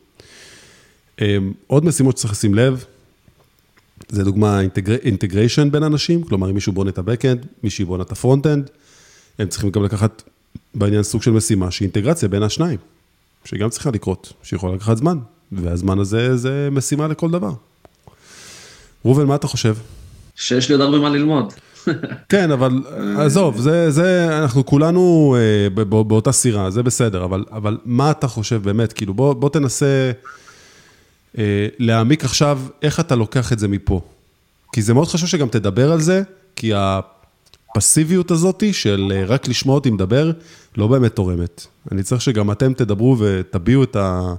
אה, 1.21 1.37
עוד 1.67 1.85
משימות 1.85 2.17
שצריך 2.17 2.33
לשים 2.33 2.55
לב, 2.55 2.85
זה 4.09 4.23
דוגמה 4.23 4.61
integration 5.03 5.71
בין 5.71 5.83
אנשים, 5.83 6.23
כלומר 6.23 6.49
אם 6.49 6.53
מישהו 6.53 6.73
בונה 6.73 6.89
את 6.89 6.97
ה-Backend, 6.97 7.45
מישהי 7.63 7.85
בונה 7.85 8.03
את 8.03 8.11
ה-front-end, 8.11 8.69
הם 9.39 9.47
צריכים 9.47 9.69
גם 9.69 9.83
לקחת 9.83 10.23
בעניין 10.75 11.03
סוג 11.03 11.23
של 11.23 11.31
משימה 11.31 11.71
שהיא 11.71 11.85
אינטגרציה 11.85 12.29
בין 12.29 12.43
השניים, 12.43 12.77
שגם 13.45 13.69
צריכה 13.69 13.91
לקרות, 13.91 14.33
שיכולה 14.43 14.75
לקחת 14.75 14.97
זמן, 14.97 15.17
והזמן 15.51 15.99
הזה 15.99 16.37
זה 16.37 16.69
משימה 16.71 17.07
לכל 17.07 17.31
דבר. 17.31 17.53
ראובן, 19.05 19.25
מה 19.25 19.35
אתה 19.35 19.47
חושב? 19.47 19.75
שיש 20.35 20.69
לי 20.69 20.73
עוד 20.73 20.81
הרבה 20.81 20.99
מה 20.99 21.09
ללמוד. 21.09 21.53
כן, 22.29 22.51
אבל 22.51 22.84
עזוב, 23.17 23.61
זה, 23.61 23.91
זה, 23.91 24.38
אנחנו 24.41 24.65
כולנו 24.65 25.36
אה, 25.39 25.84
באותה 25.86 26.31
סירה, 26.31 26.69
זה 26.69 26.84
בסדר, 26.84 27.23
אבל, 27.23 27.45
אבל 27.51 27.77
מה 27.86 28.11
אתה 28.11 28.27
חושב 28.27 28.63
באמת, 28.63 28.93
כאילו, 28.93 29.13
בוא, 29.13 29.34
בוא 29.34 29.49
תנסה 29.49 30.11
אה, 31.38 31.67
להעמיק 31.79 32.25
עכשיו 32.25 32.59
איך 32.81 32.99
אתה 32.99 33.15
לוקח 33.15 33.53
את 33.53 33.59
זה 33.59 33.67
מפה. 33.67 34.01
כי 34.73 34.81
זה 34.81 34.93
מאוד 34.93 35.07
חשוב 35.07 35.29
שגם 35.29 35.47
תדבר 35.47 35.91
על 35.91 36.01
זה, 36.01 36.21
כי 36.55 36.71
הפסיביות 37.75 38.31
הזאת 38.31 38.63
של 38.71 39.11
אה, 39.15 39.25
רק 39.25 39.47
לשמוע 39.47 39.75
אותי 39.75 39.89
מדבר, 39.89 40.31
לא 40.77 40.88
באמת 40.88 41.15
תורמת. 41.15 41.67
אני 41.91 42.03
צריך 42.03 42.21
שגם 42.21 42.51
אתם 42.51 42.73
תדברו 42.73 43.17
ותביעו 43.19 43.84
את 43.84 43.95
ה... 43.95 44.34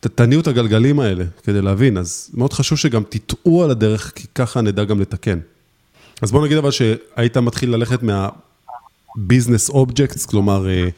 תניעו 0.00 0.40
את 0.40 0.46
הגלגלים 0.46 1.00
האלה 1.00 1.24
כדי 1.44 1.62
להבין, 1.62 1.98
אז 1.98 2.30
מאוד 2.34 2.52
חשוב 2.52 2.78
שגם 2.78 3.02
תטעו 3.08 3.64
על 3.64 3.70
הדרך, 3.70 4.12
כי 4.14 4.26
ככה 4.34 4.60
נדע 4.60 4.84
גם 4.84 5.00
לתקן. 5.00 5.38
אז 6.22 6.32
בוא 6.32 6.44
נגיד 6.44 6.56
אבל 6.56 6.70
שהיית 6.70 7.36
מתחיל 7.36 7.70
ללכת 7.70 8.02
מה-business 8.02 9.72
objects, 9.72 10.26
כלומר, 10.30 10.68
אה, 10.68 10.88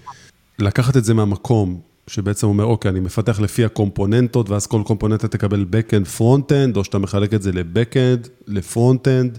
לקחת 0.59 0.97
את 0.97 1.05
זה 1.05 1.15
מהמקום 1.15 1.81
שבעצם 2.07 2.47
אומר, 2.47 2.65
אוקיי, 2.65 2.91
אני 2.91 3.01
מפתח 3.01 3.41
לפי 3.41 3.65
הקומפוננטות, 3.65 4.51
ואז 4.51 4.67
כל 4.67 4.83
קומפוננטה 4.87 5.29
תקבל 5.29 5.67
backend, 5.73 6.19
front-end, 6.19 6.77
או 6.77 6.85
שאתה 6.85 6.99
מחלק 6.99 7.35
את 7.35 7.43
זה 7.43 7.53
ל-backend, 7.53 8.29
ל-front-end, 8.47 9.39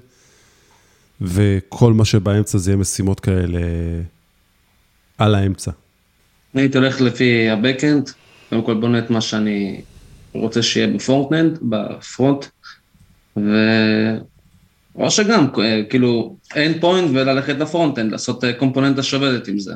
וכל 1.21 1.93
מה 1.93 2.05
שבאמצע 2.05 2.57
זה 2.57 2.71
יהיה 2.71 2.77
משימות 2.77 3.19
כאלה 3.19 3.59
על 5.17 5.35
האמצע. 5.35 5.71
אני 6.55 6.61
הייתי 6.61 6.77
הולך 6.77 7.01
לפי 7.01 7.49
ה-Backend, 7.49 8.11
קודם 8.49 8.65
כל 8.65 8.73
בונה 8.73 8.99
את 8.99 9.09
מה 9.09 9.21
שאני 9.21 9.81
רוצה 10.33 10.61
שיהיה 10.61 10.87
ב-front-end, 10.87 11.59
ב-front, 11.61 12.45
ו... 13.37 13.41
או 14.95 15.11
שגם, 15.11 15.47
אה, 15.59 15.81
כאילו, 15.89 16.35
endpoint 16.55 17.09
וללכת 17.13 17.55
ל-front-end, 17.55 18.11
לעשות 18.11 18.43
אה, 18.43 18.53
קומפוננטה 18.53 19.03
שעובדת 19.03 19.47
עם 19.47 19.59
זה. 19.59 19.73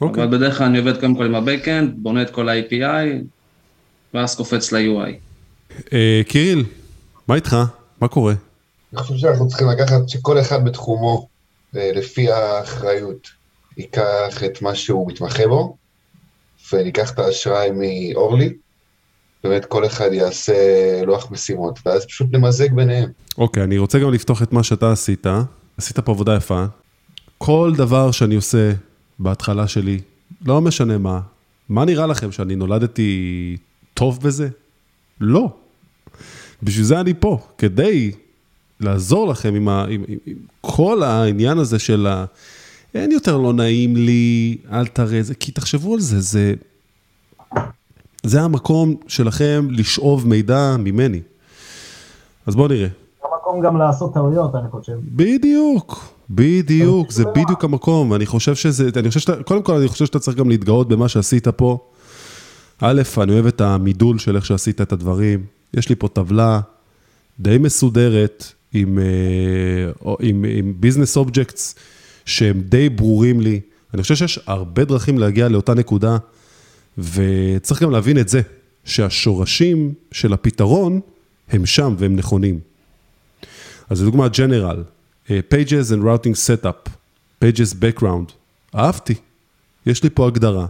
אוקיי. 0.00 0.24
אבל 0.24 0.36
בדרך 0.36 0.58
כלל 0.58 0.66
אני 0.66 0.78
עובד 0.78 1.00
קודם 1.00 1.14
כל 1.14 1.24
עם 1.24 1.34
ה-Backend, 1.34 1.90
בונה 1.96 2.22
את 2.22 2.30
כל 2.30 2.48
ה-API, 2.48 3.24
ואז 4.14 4.34
קופץ 4.36 4.72
ל-UI. 4.72 5.12
אה, 5.92 6.20
קיריל, 6.28 6.64
מה 7.28 7.34
איתך? 7.34 7.56
מה 8.00 8.08
קורה? 8.08 8.34
אני 8.92 9.02
חושב 9.02 9.16
שאנחנו 9.16 9.48
צריכים 9.48 9.68
לקחת 9.68 10.08
שכל 10.08 10.40
אחד 10.40 10.64
בתחומו, 10.64 11.28
לפי 11.72 12.32
האחריות, 12.32 13.28
ייקח 13.76 14.44
את 14.44 14.62
מה 14.62 14.74
שהוא 14.74 15.10
מתמחה 15.10 15.46
בו, 15.46 15.76
וניקח 16.72 17.12
את 17.12 17.18
האשראי 17.18 17.70
מאורלי, 17.70 18.54
באמת 19.44 19.64
כל 19.64 19.86
אחד 19.86 20.12
יעשה 20.12 20.54
לוח 21.06 21.30
משימות, 21.30 21.78
ואז 21.86 22.06
פשוט 22.06 22.26
נמזג 22.32 22.72
ביניהם. 22.72 23.10
אוקיי, 23.38 23.62
אני 23.62 23.78
רוצה 23.78 23.98
גם 23.98 24.12
לפתוח 24.12 24.42
את 24.42 24.52
מה 24.52 24.62
שאתה 24.62 24.92
עשית. 24.92 25.26
עשית 25.78 25.98
פה 25.98 26.12
עבודה 26.12 26.36
יפה. 26.36 26.64
כל 27.38 27.72
דבר 27.76 28.10
שאני 28.10 28.34
עושה 28.34 28.72
בהתחלה 29.18 29.68
שלי, 29.68 30.00
לא 30.46 30.60
משנה 30.60 30.98
מה, 30.98 31.20
מה 31.68 31.84
נראה 31.84 32.06
לכם, 32.06 32.32
שאני 32.32 32.56
נולדתי 32.56 33.56
טוב 33.94 34.20
בזה? 34.22 34.48
לא. 35.20 35.52
בשביל 36.62 36.84
זה 36.84 37.00
אני 37.00 37.14
פה, 37.14 37.38
כדי 37.58 38.10
לעזור 38.80 39.28
לכם 39.28 39.54
עם, 39.54 39.68
ה, 39.68 39.84
עם, 39.88 40.04
עם, 40.08 40.18
עם 40.26 40.36
כל 40.60 41.02
העניין 41.02 41.58
הזה 41.58 41.78
של 41.78 42.06
ה... 42.06 42.24
אין 42.94 43.12
יותר 43.12 43.36
לא 43.36 43.52
נעים 43.52 43.96
לי, 43.96 44.56
אל 44.72 44.86
תראה 44.86 45.22
זה, 45.22 45.34
כי 45.34 45.52
תחשבו 45.52 45.94
על 45.94 46.00
זה, 46.00 46.20
זה... 46.20 46.54
זה 48.22 48.42
המקום 48.42 48.94
שלכם 49.06 49.68
לשאוב 49.70 50.28
מידע 50.28 50.76
ממני. 50.78 51.20
אז 52.46 52.56
בואו 52.56 52.68
נראה. 52.68 52.88
המקום 53.24 53.60
גם 53.60 53.76
לעשות 53.76 54.14
טעויות, 54.14 54.54
אני 54.54 54.70
חושב. 54.70 54.92
בדיוק, 55.02 56.04
בדיוק, 56.30 57.10
זה 57.10 57.24
בדיוק 57.24 57.64
המקום, 57.64 58.10
ואני 58.10 58.26
חושב 58.26 58.54
שזה, 58.54 58.90
אני 58.96 59.08
חושב 59.08 59.20
שאתה, 59.20 59.42
קודם 59.42 59.62
כל 59.62 59.74
אני 59.74 59.88
חושב 59.88 60.06
שאתה 60.06 60.18
צריך 60.18 60.36
גם 60.36 60.48
להתגאות 60.48 60.88
במה 60.88 61.08
שעשית 61.08 61.48
פה. 61.48 61.78
א', 62.80 63.02
אני 63.22 63.32
אוהב 63.32 63.46
את 63.46 63.60
המידול 63.60 64.18
של 64.18 64.36
איך 64.36 64.46
שעשית 64.46 64.80
את 64.80 64.92
הדברים, 64.92 65.44
יש 65.74 65.88
לי 65.88 65.94
פה 65.94 66.08
טבלה 66.08 66.60
די 67.40 67.58
מסודרת 67.58 68.52
עם, 68.72 68.98
אה, 68.98 70.12
עם, 70.20 70.44
עם 70.48 70.74
business 70.76 71.16
objects 71.16 71.74
שהם 72.24 72.60
די 72.60 72.88
ברורים 72.88 73.40
לי. 73.40 73.60
אני 73.94 74.02
חושב 74.02 74.14
שיש 74.14 74.40
הרבה 74.46 74.84
דרכים 74.84 75.18
להגיע 75.18 75.48
לאותה 75.48 75.74
נקודה, 75.74 76.16
וצריך 76.98 77.82
גם 77.82 77.90
להבין 77.90 78.18
את 78.18 78.28
זה, 78.28 78.40
שהשורשים 78.84 79.94
של 80.12 80.32
הפתרון 80.32 81.00
הם 81.48 81.66
שם 81.66 81.94
והם 81.98 82.16
נכונים. 82.16 82.60
אז 83.90 84.02
לדוגמה, 84.02 84.26
אה, 85.30 85.40
Pages 85.52 85.92
and 85.92 86.02
Routing 86.02 86.34
Setup, 86.34 86.90
Pages 87.44 87.74
Background, 87.74 88.32
אהבתי. 88.74 89.14
יש 89.86 90.02
לי 90.02 90.10
פה 90.10 90.26
הגדרה 90.26 90.66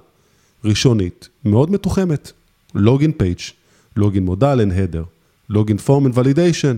ראשונית, 0.64 1.28
מאוד 1.44 1.70
מתוחמת. 1.70 2.32
Login 2.76 3.12
Page, 3.22 3.52
Login 3.98 4.20
מודל 4.20 4.60
and 4.60 4.72
Header, 4.72 5.04
Login 5.52 5.80
Form 5.86 6.06
and 6.06 6.14
Validation, 6.14 6.76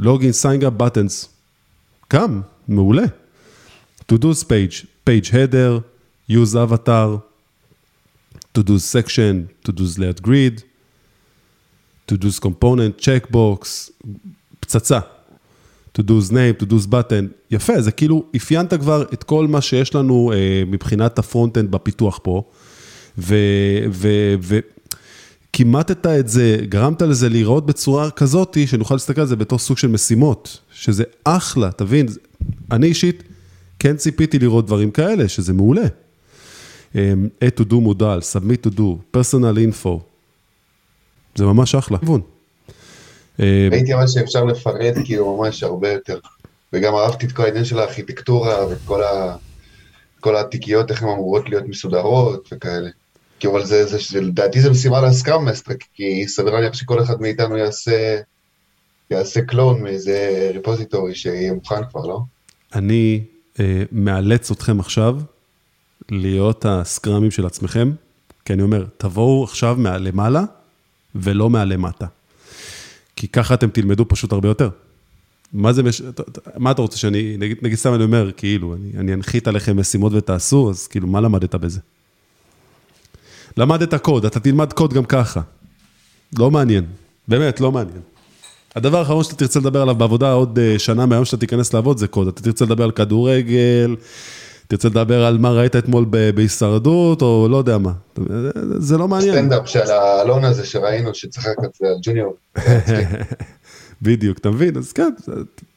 Login 0.00 0.32
Sign 0.42 0.62
Up 0.62 0.82
Buttons. 0.82 1.28
גם, 2.12 2.40
מעולה. 2.68 3.04
To-Do's 4.08 4.44
Page, 4.44 4.86
Page 5.06 5.30
Header, 5.30 5.80
Use 6.30 6.54
Avatar, 6.54 7.29
To-Do's 8.54 8.84
Section, 8.84 9.48
To-Do's 9.64 9.98
Layout 9.98 10.20
Grid, 10.22 10.62
To-Do's 12.06 12.38
Component, 12.40 13.00
Checkbox, 13.00 13.90
פצצה. 14.60 15.00
To 15.98 16.02
do's 16.02 16.30
name, 16.30 16.62
to 16.62 16.66
do's 16.66 16.86
button, 16.90 17.26
יפה, 17.50 17.80
זה 17.80 17.90
כאילו 17.92 18.24
אפיינת 18.36 18.74
כבר 18.74 19.02
את 19.12 19.24
כל 19.24 19.46
מה 19.46 19.60
שיש 19.60 19.94
לנו 19.94 20.32
אה, 20.34 20.62
מבחינת 20.66 21.18
הפרונט-אנד 21.18 21.70
בפיתוח 21.70 22.20
פה, 22.22 22.42
וכימטת 25.52 26.06
את 26.06 26.28
זה, 26.28 26.56
גרמת 26.62 27.02
לזה 27.02 27.28
להיראות 27.28 27.66
בצורה 27.66 28.10
כזאת, 28.10 28.56
שנוכל 28.66 28.94
להסתכל 28.94 29.20
על 29.20 29.26
זה 29.26 29.36
בתור 29.36 29.58
סוג 29.58 29.78
של 29.78 29.88
משימות, 29.88 30.58
שזה 30.72 31.04
אחלה, 31.24 31.72
תבין, 31.72 32.06
אני 32.70 32.86
אישית 32.86 33.22
כן 33.78 33.96
ציפיתי 33.96 34.38
לראות 34.38 34.66
דברים 34.66 34.90
כאלה, 34.90 35.28
שזה 35.28 35.52
מעולה. 35.52 35.86
אה, 36.96 37.12
A 37.44 37.60
to 37.60 37.64
do 37.64 37.74
מודל, 37.74 38.18
submit 38.32 38.66
to 38.66 38.70
do, 38.76 39.16
personal 39.16 39.56
info, 39.56 40.00
זה 41.34 41.44
ממש 41.44 41.74
אחלה. 41.74 41.98
כיוון. 41.98 42.20
אה, 43.40 43.68
ראיתי 43.70 43.94
אבל 43.94 44.06
שאפשר 44.06 44.44
לפרט 44.44 44.94
כאילו 45.04 45.36
ממש 45.36 45.62
הרבה 45.62 45.92
יותר. 45.92 46.18
וגם 46.72 46.94
אהבתי 46.94 47.26
את 47.26 47.32
כל 47.32 47.42
העניין 47.44 47.64
של 47.64 47.78
הארכיטקטורה 47.78 48.66
ואת 48.66 48.78
כל, 48.84 49.02
ה... 49.02 49.36
כל 50.20 50.36
התיקיות, 50.36 50.90
איך 50.90 51.02
הן 51.02 51.08
אמורות 51.08 51.48
להיות 51.48 51.64
מסודרות 51.68 52.48
וכאלה. 52.52 52.88
כי 53.40 53.46
אבל 53.46 53.64
זה, 53.64 53.86
זה, 53.86 53.98
זה, 54.10 54.20
לדעתי 54.20 54.60
זה 54.60 54.70
משימה 54.70 55.00
ל-Scrum 55.00 55.44
Master, 55.44 55.74
כי 55.94 56.28
סביר 56.28 56.54
להניח 56.54 56.74
שכל 56.74 57.02
אחד 57.02 57.20
מאיתנו 57.20 57.56
יעשה, 57.56 58.20
יעשה 59.10 59.42
clone 59.42 59.82
מאיזה 59.82 60.50
repository 60.54 61.14
שיהיה 61.14 61.52
מוכן 61.52 61.84
כבר, 61.90 62.06
לא? 62.06 62.20
אני 62.74 63.24
אה, 63.60 63.82
מאלץ 63.92 64.50
אתכם 64.50 64.80
עכשיו 64.80 65.16
להיות 66.10 66.64
ה-Scrumים 66.68 67.30
של 67.30 67.46
עצמכם, 67.46 67.92
כי 68.44 68.52
אני 68.52 68.62
אומר, 68.62 68.84
תבואו 68.96 69.44
עכשיו 69.44 69.76
מהלמעלה 69.78 70.42
ולא 71.14 71.50
מהלמטה. 71.50 72.06
כי 73.16 73.28
ככה 73.28 73.54
אתם 73.54 73.70
תלמדו 73.70 74.08
פשוט 74.08 74.32
הרבה 74.32 74.48
יותר. 74.48 74.70
מה 75.52 75.72
זה, 75.72 75.82
מש... 75.82 76.02
מה 76.56 76.70
אתה 76.70 76.82
רוצה 76.82 76.98
שאני, 76.98 77.36
נגיד, 77.38 77.58
נגיד 77.62 77.78
סתם 77.78 77.94
אני 77.94 78.04
אומר, 78.04 78.30
כאילו, 78.36 78.74
אני, 78.74 78.90
אני 78.98 79.14
אנחית 79.14 79.48
עליכם 79.48 79.80
משימות 79.80 80.12
ותעשו, 80.12 80.70
אז 80.70 80.86
כאילו, 80.86 81.06
מה 81.06 81.20
למדת 81.20 81.54
בזה? 81.54 81.80
למדת 83.56 83.94
קוד, 83.94 84.24
אתה 84.24 84.40
תלמד 84.40 84.72
קוד 84.72 84.92
גם 84.92 85.04
ככה. 85.04 85.40
לא 86.38 86.50
מעניין, 86.50 86.84
באמת, 87.28 87.60
לא 87.60 87.72
מעניין. 87.72 88.00
הדבר 88.76 88.98
האחרון 88.98 89.24
שאתה 89.24 89.36
תרצה 89.36 89.60
לדבר 89.60 89.82
עליו 89.82 89.94
בעבודה 89.94 90.32
עוד 90.32 90.58
אה, 90.58 90.78
שנה 90.78 91.06
מהיום 91.06 91.24
שאתה 91.24 91.36
תיכנס 91.36 91.74
לעבוד 91.74 91.98
זה 91.98 92.08
קוד. 92.08 92.28
אתה 92.28 92.42
תרצה 92.42 92.64
לדבר 92.64 92.84
על 92.84 92.90
כדורגל, 92.90 93.96
תרצה 94.70 94.88
לדבר 94.88 95.24
על 95.24 95.38
מה 95.38 95.50
ראית 95.50 95.76
אתמול 95.76 96.06
בהישרדות, 96.34 97.22
או 97.22 97.48
לא 97.50 97.56
יודע 97.56 97.78
מה. 97.78 97.92
זה 98.78 98.98
לא 98.98 99.08
מעניין. 99.08 99.34
סטנדאפ 99.34 99.68
של 99.68 99.90
האלון 99.90 100.44
הזה 100.44 100.66
שראינו 100.66 101.14
שצחק 101.14 101.54
על 101.58 101.68
זה, 101.78 101.86
על 101.86 101.96
ג'וניור. 102.02 102.36
בדיוק, 104.02 104.38
אתה 104.38 104.50
מבין? 104.50 104.76
אז 104.76 104.92
כן, 104.92 105.10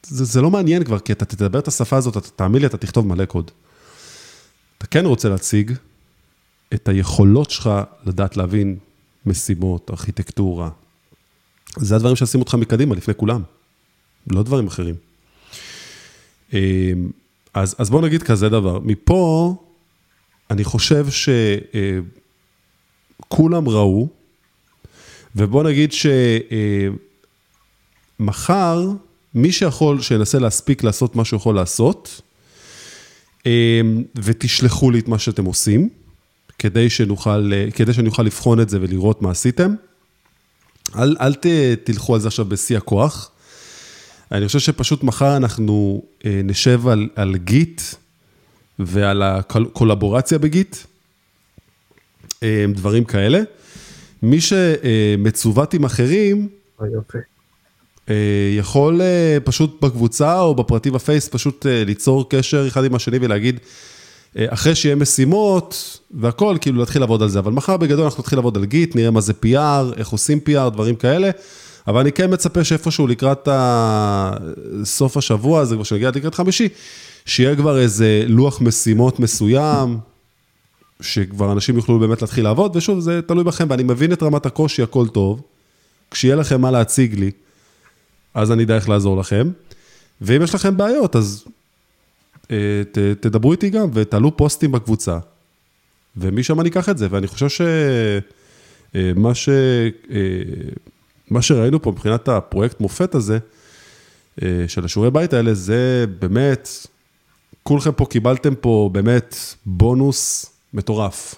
זה, 0.03 0.25
זה, 0.25 0.41
לא 0.41 0.51
מעניין 0.51 0.83
כבר, 0.83 0.99
כי 0.99 1.11
אתה 1.11 1.25
תדבר 1.25 1.59
את 1.59 1.67
השפה 1.67 1.97
הזאת, 1.97 2.17
אתה, 2.17 2.29
תאמין 2.29 2.61
לי, 2.61 2.67
אתה 2.67 2.77
תכתוב 2.77 3.07
מלא 3.07 3.25
קוד. 3.25 3.51
אתה 4.77 4.87
כן 4.87 5.05
רוצה 5.05 5.29
להציג 5.29 5.71
את 6.73 6.87
היכולות 6.87 7.49
שלך 7.49 7.69
לדעת 8.05 8.37
להבין 8.37 8.77
משימות, 9.25 9.91
ארכיטקטורה. 9.91 10.69
זה 11.77 11.95
הדברים 11.95 12.15
שעשים 12.15 12.39
אותך 12.39 12.55
מקדימה, 12.55 12.95
לפני 12.95 13.13
כולם. 13.15 13.41
לא 14.27 14.43
דברים 14.43 14.67
אחרים. 14.67 14.95
אז, 17.53 17.75
אז 17.77 17.89
בוא 17.89 18.01
נגיד 18.01 18.23
כזה 18.23 18.49
דבר, 18.49 18.79
מפה 18.79 19.55
אני 20.51 20.63
חושב 20.63 21.07
שכולם 23.27 23.69
ראו, 23.69 24.07
ובוא 25.35 25.63
נגיד 25.63 25.91
ש... 25.91 26.05
אה, 26.05 26.87
מי 29.35 29.51
שיכול, 29.51 30.01
שינסה 30.01 30.39
להספיק 30.39 30.83
לעשות 30.83 31.15
מה 31.15 31.25
שהוא 31.25 31.37
יכול 31.37 31.55
לעשות, 31.55 32.21
אה, 33.45 33.81
ותשלחו 34.15 34.91
לי 34.91 34.99
את 34.99 35.07
מה 35.07 35.19
שאתם 35.19 35.45
עושים, 35.45 35.89
כדי, 36.59 36.89
שנוכל, 36.89 37.53
אה, 37.53 37.71
כדי 37.75 37.93
שאני 37.93 38.07
אוכל 38.07 38.23
לבחון 38.23 38.59
את 38.59 38.69
זה 38.69 38.77
ולראות 38.81 39.21
מה 39.21 39.31
עשיתם. 39.31 39.75
אל, 40.95 41.15
אל 41.21 41.33
תלכו 41.83 42.15
על 42.15 42.21
זה 42.21 42.27
עכשיו 42.27 42.45
בשיא 42.45 42.77
הכוח. 42.77 43.31
אני 44.31 44.47
חושב 44.47 44.59
שפשוט 44.59 45.03
מחר 45.03 45.37
אנחנו 45.37 46.03
אה, 46.25 46.41
נשב 46.43 46.87
על, 46.87 47.09
על 47.15 47.35
גיט 47.37 47.81
ועל 48.79 49.23
הקולבורציה 49.23 50.37
בגיט, 50.37 50.77
אה, 52.43 52.65
דברים 52.73 53.03
כאלה. 53.03 53.41
מי 54.23 54.37
שמצוות 54.41 55.73
עם 55.73 55.85
אחרים, 55.85 56.47
יופי. 56.93 57.17
אה, 58.09 58.15
יכול 58.57 59.01
פשוט 59.43 59.81
בקבוצה 59.81 60.39
או 60.39 60.55
בפרטי 60.55 60.91
בפייס 60.91 61.29
פשוט 61.29 61.65
ליצור 61.69 62.29
קשר 62.29 62.67
אחד 62.67 62.85
עם 62.85 62.95
השני 62.95 63.17
ולהגיד, 63.21 63.59
אחרי 64.37 64.75
שיהיה 64.75 64.95
משימות 64.95 65.99
והכל, 66.11 66.57
כאילו 66.61 66.79
להתחיל 66.79 67.01
לעבוד 67.01 67.21
על 67.21 67.29
זה. 67.29 67.39
אבל 67.39 67.51
מחר 67.51 67.77
בגדול 67.77 68.05
אנחנו 68.05 68.21
נתחיל 68.21 68.37
לעבוד 68.37 68.57
על 68.57 68.65
גיט, 68.65 68.95
נראה 68.95 69.11
מה 69.11 69.21
זה 69.21 69.33
PR, 69.45 69.97
איך 69.97 70.09
עושים 70.09 70.39
PR, 70.49 70.69
דברים 70.69 70.95
כאלה. 70.95 71.29
אבל 71.87 71.99
אני 71.99 72.11
כן 72.11 72.33
מצפה 72.33 72.63
שאיפשהו 72.63 73.07
לקראת 73.07 73.47
סוף 74.83 75.17
השבוע, 75.17 75.65
זה 75.65 75.75
כבר 75.75 75.83
שנגיע 75.83 76.11
לקראת 76.15 76.35
חמישי, 76.35 76.69
שיהיה 77.25 77.55
כבר 77.55 77.79
איזה 77.79 78.23
לוח 78.27 78.61
משימות 78.61 79.19
מסוים, 79.19 79.97
שכבר 81.01 81.51
אנשים 81.51 81.75
יוכלו 81.75 81.99
באמת 81.99 82.21
להתחיל 82.21 82.43
לעבוד, 82.43 82.75
ושוב, 82.75 82.99
זה 82.99 83.21
תלוי 83.21 83.43
בכם, 83.43 83.67
ואני 83.69 83.83
מבין 83.83 84.13
את 84.13 84.23
רמת 84.23 84.45
הקושי, 84.45 84.81
הכל 84.81 85.07
טוב. 85.07 85.41
כשיהיה 86.11 86.35
לכם 86.35 86.61
מה 86.61 86.71
להציג 86.71 87.19
לי, 87.19 87.31
אז 88.33 88.51
אני 88.51 88.63
אדע 88.63 88.75
איך 88.75 88.89
לעזור 88.89 89.17
לכם. 89.17 89.49
ואם 90.21 90.41
יש 90.41 90.55
לכם 90.55 90.77
בעיות, 90.77 91.15
אז 91.15 91.45
אה, 92.51 92.81
ת, 92.91 92.97
תדברו 92.97 93.51
איתי 93.51 93.69
גם 93.69 93.89
ותעלו 93.93 94.37
פוסטים 94.37 94.71
בקבוצה, 94.71 95.17
ומשם 96.17 96.59
אני 96.59 96.69
אקח 96.69 96.89
את 96.89 96.97
זה, 96.97 97.07
ואני 97.09 97.27
חושב 97.27 97.47
שמה 98.93 99.35
ש... 99.35 99.49
מה 101.29 101.41
שראינו 101.41 101.81
פה 101.81 101.91
מבחינת 101.91 102.27
הפרויקט 102.27 102.79
מופת 102.79 103.15
הזה, 103.15 103.39
אה, 104.43 104.65
של 104.67 104.85
השיעורי 104.85 105.11
בית 105.11 105.33
האלה, 105.33 105.53
זה 105.53 106.05
באמת, 106.19 106.69
כולכם 107.63 107.91
פה 107.91 108.05
קיבלתם 108.05 108.55
פה 108.55 108.89
באמת 108.93 109.35
בונוס 109.65 110.45
מטורף. 110.73 111.35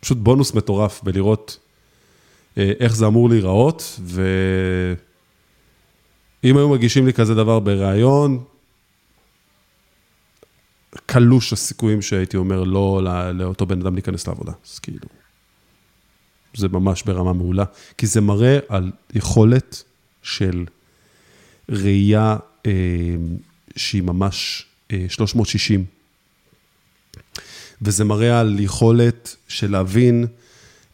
פשוט 0.00 0.18
בונוס 0.18 0.54
מטורף 0.54 1.02
בלראות 1.02 1.58
אה, 2.58 2.72
איך 2.80 2.96
זה 2.96 3.06
אמור 3.06 3.28
להיראות, 3.28 4.00
ואם 4.04 4.96
היו 6.56 6.68
מגישים 6.68 7.06
לי 7.06 7.12
כזה 7.12 7.34
דבר 7.34 7.60
בריאיון, 7.60 8.44
קלוש 11.06 11.52
הסיכויים 11.52 12.02
שהייתי 12.02 12.36
אומר 12.36 12.64
לא- 12.64 13.00
לאותו 13.34 13.66
בן 13.66 13.80
אדם 13.80 13.94
להיכנס 13.94 14.28
לעבודה. 14.28 14.52
אז 14.66 14.78
כאילו, 14.78 15.06
זה 16.58 16.68
ממש 16.68 17.02
ברמה 17.02 17.32
מעולה, 17.32 17.64
כי 17.98 18.06
זה 18.06 18.20
מראה 18.20 18.58
על 18.68 18.90
יכולת 19.14 19.82
של 20.22 20.64
ראייה 21.68 22.36
אה, 22.66 22.72
שהיא 23.76 24.02
ממש 24.02 24.66
אה, 24.92 25.06
360. 25.08 25.84
וזה 27.82 28.04
מראה 28.04 28.40
על 28.40 28.60
יכולת 28.60 29.36
של 29.48 29.70
להבין 29.70 30.26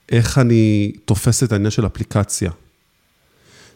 איך 0.09 0.39
אני 0.39 0.93
תופס 1.05 1.43
את 1.43 1.53
העניין 1.53 1.71
של 1.71 1.87
אפליקציה, 1.87 2.51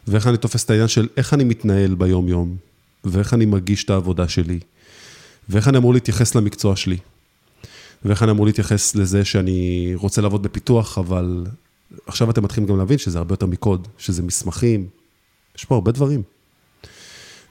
ואיך 0.07 0.27
אני 0.27 0.37
תופס 0.37 0.63
את 0.65 0.69
העניין 0.69 0.87
של 0.87 1.07
איך 1.17 1.33
אני 1.33 1.43
מתנהל 1.43 1.95
ביום-יום, 1.95 2.55
ואיך 3.03 3.33
אני 3.33 3.45
מגיש 3.45 3.83
את 3.83 3.89
העבודה 3.89 4.27
שלי, 4.27 4.59
ואיך 5.49 5.67
אני 5.67 5.77
אמור 5.77 5.93
להתייחס 5.93 6.35
למקצוע 6.35 6.75
שלי, 6.75 6.97
ואיך 8.05 8.23
אני 8.23 8.31
אמור 8.31 8.45
להתייחס 8.45 8.95
לזה 8.95 9.25
שאני 9.25 9.91
רוצה 9.95 10.21
לעבוד 10.21 10.43
בפיתוח, 10.43 10.97
אבל 10.97 11.45
עכשיו 12.07 12.31
אתם 12.31 12.43
מתחילים 12.43 12.69
גם 12.69 12.77
להבין 12.77 12.97
שזה 12.97 13.17
הרבה 13.17 13.33
יותר 13.33 13.45
מקוד, 13.45 13.87
שזה 13.97 14.23
מסמכים, 14.23 14.87
יש 15.57 15.65
פה 15.65 15.75
הרבה 15.75 15.91
דברים. 15.91 16.23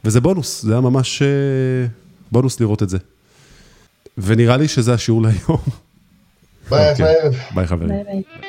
וזה 0.04 0.20
בונוס, 0.20 0.62
זה 0.62 0.72
היה 0.72 0.80
ממש 0.80 1.22
אה, 1.22 1.86
בונוס 2.32 2.60
לראות 2.60 2.82
את 2.82 2.88
זה. 2.88 2.98
ונראה 4.18 4.56
לי 4.56 4.68
שזה 4.68 4.94
השיעור 4.94 5.22
להיום. 5.22 5.62
ביי, 6.70 6.90
אוקיי. 6.90 7.04
בערב. 7.04 7.34
ביי 7.54 7.66
חברים. 7.66 7.88
ביי 7.88 8.04
ביי. 8.04 8.47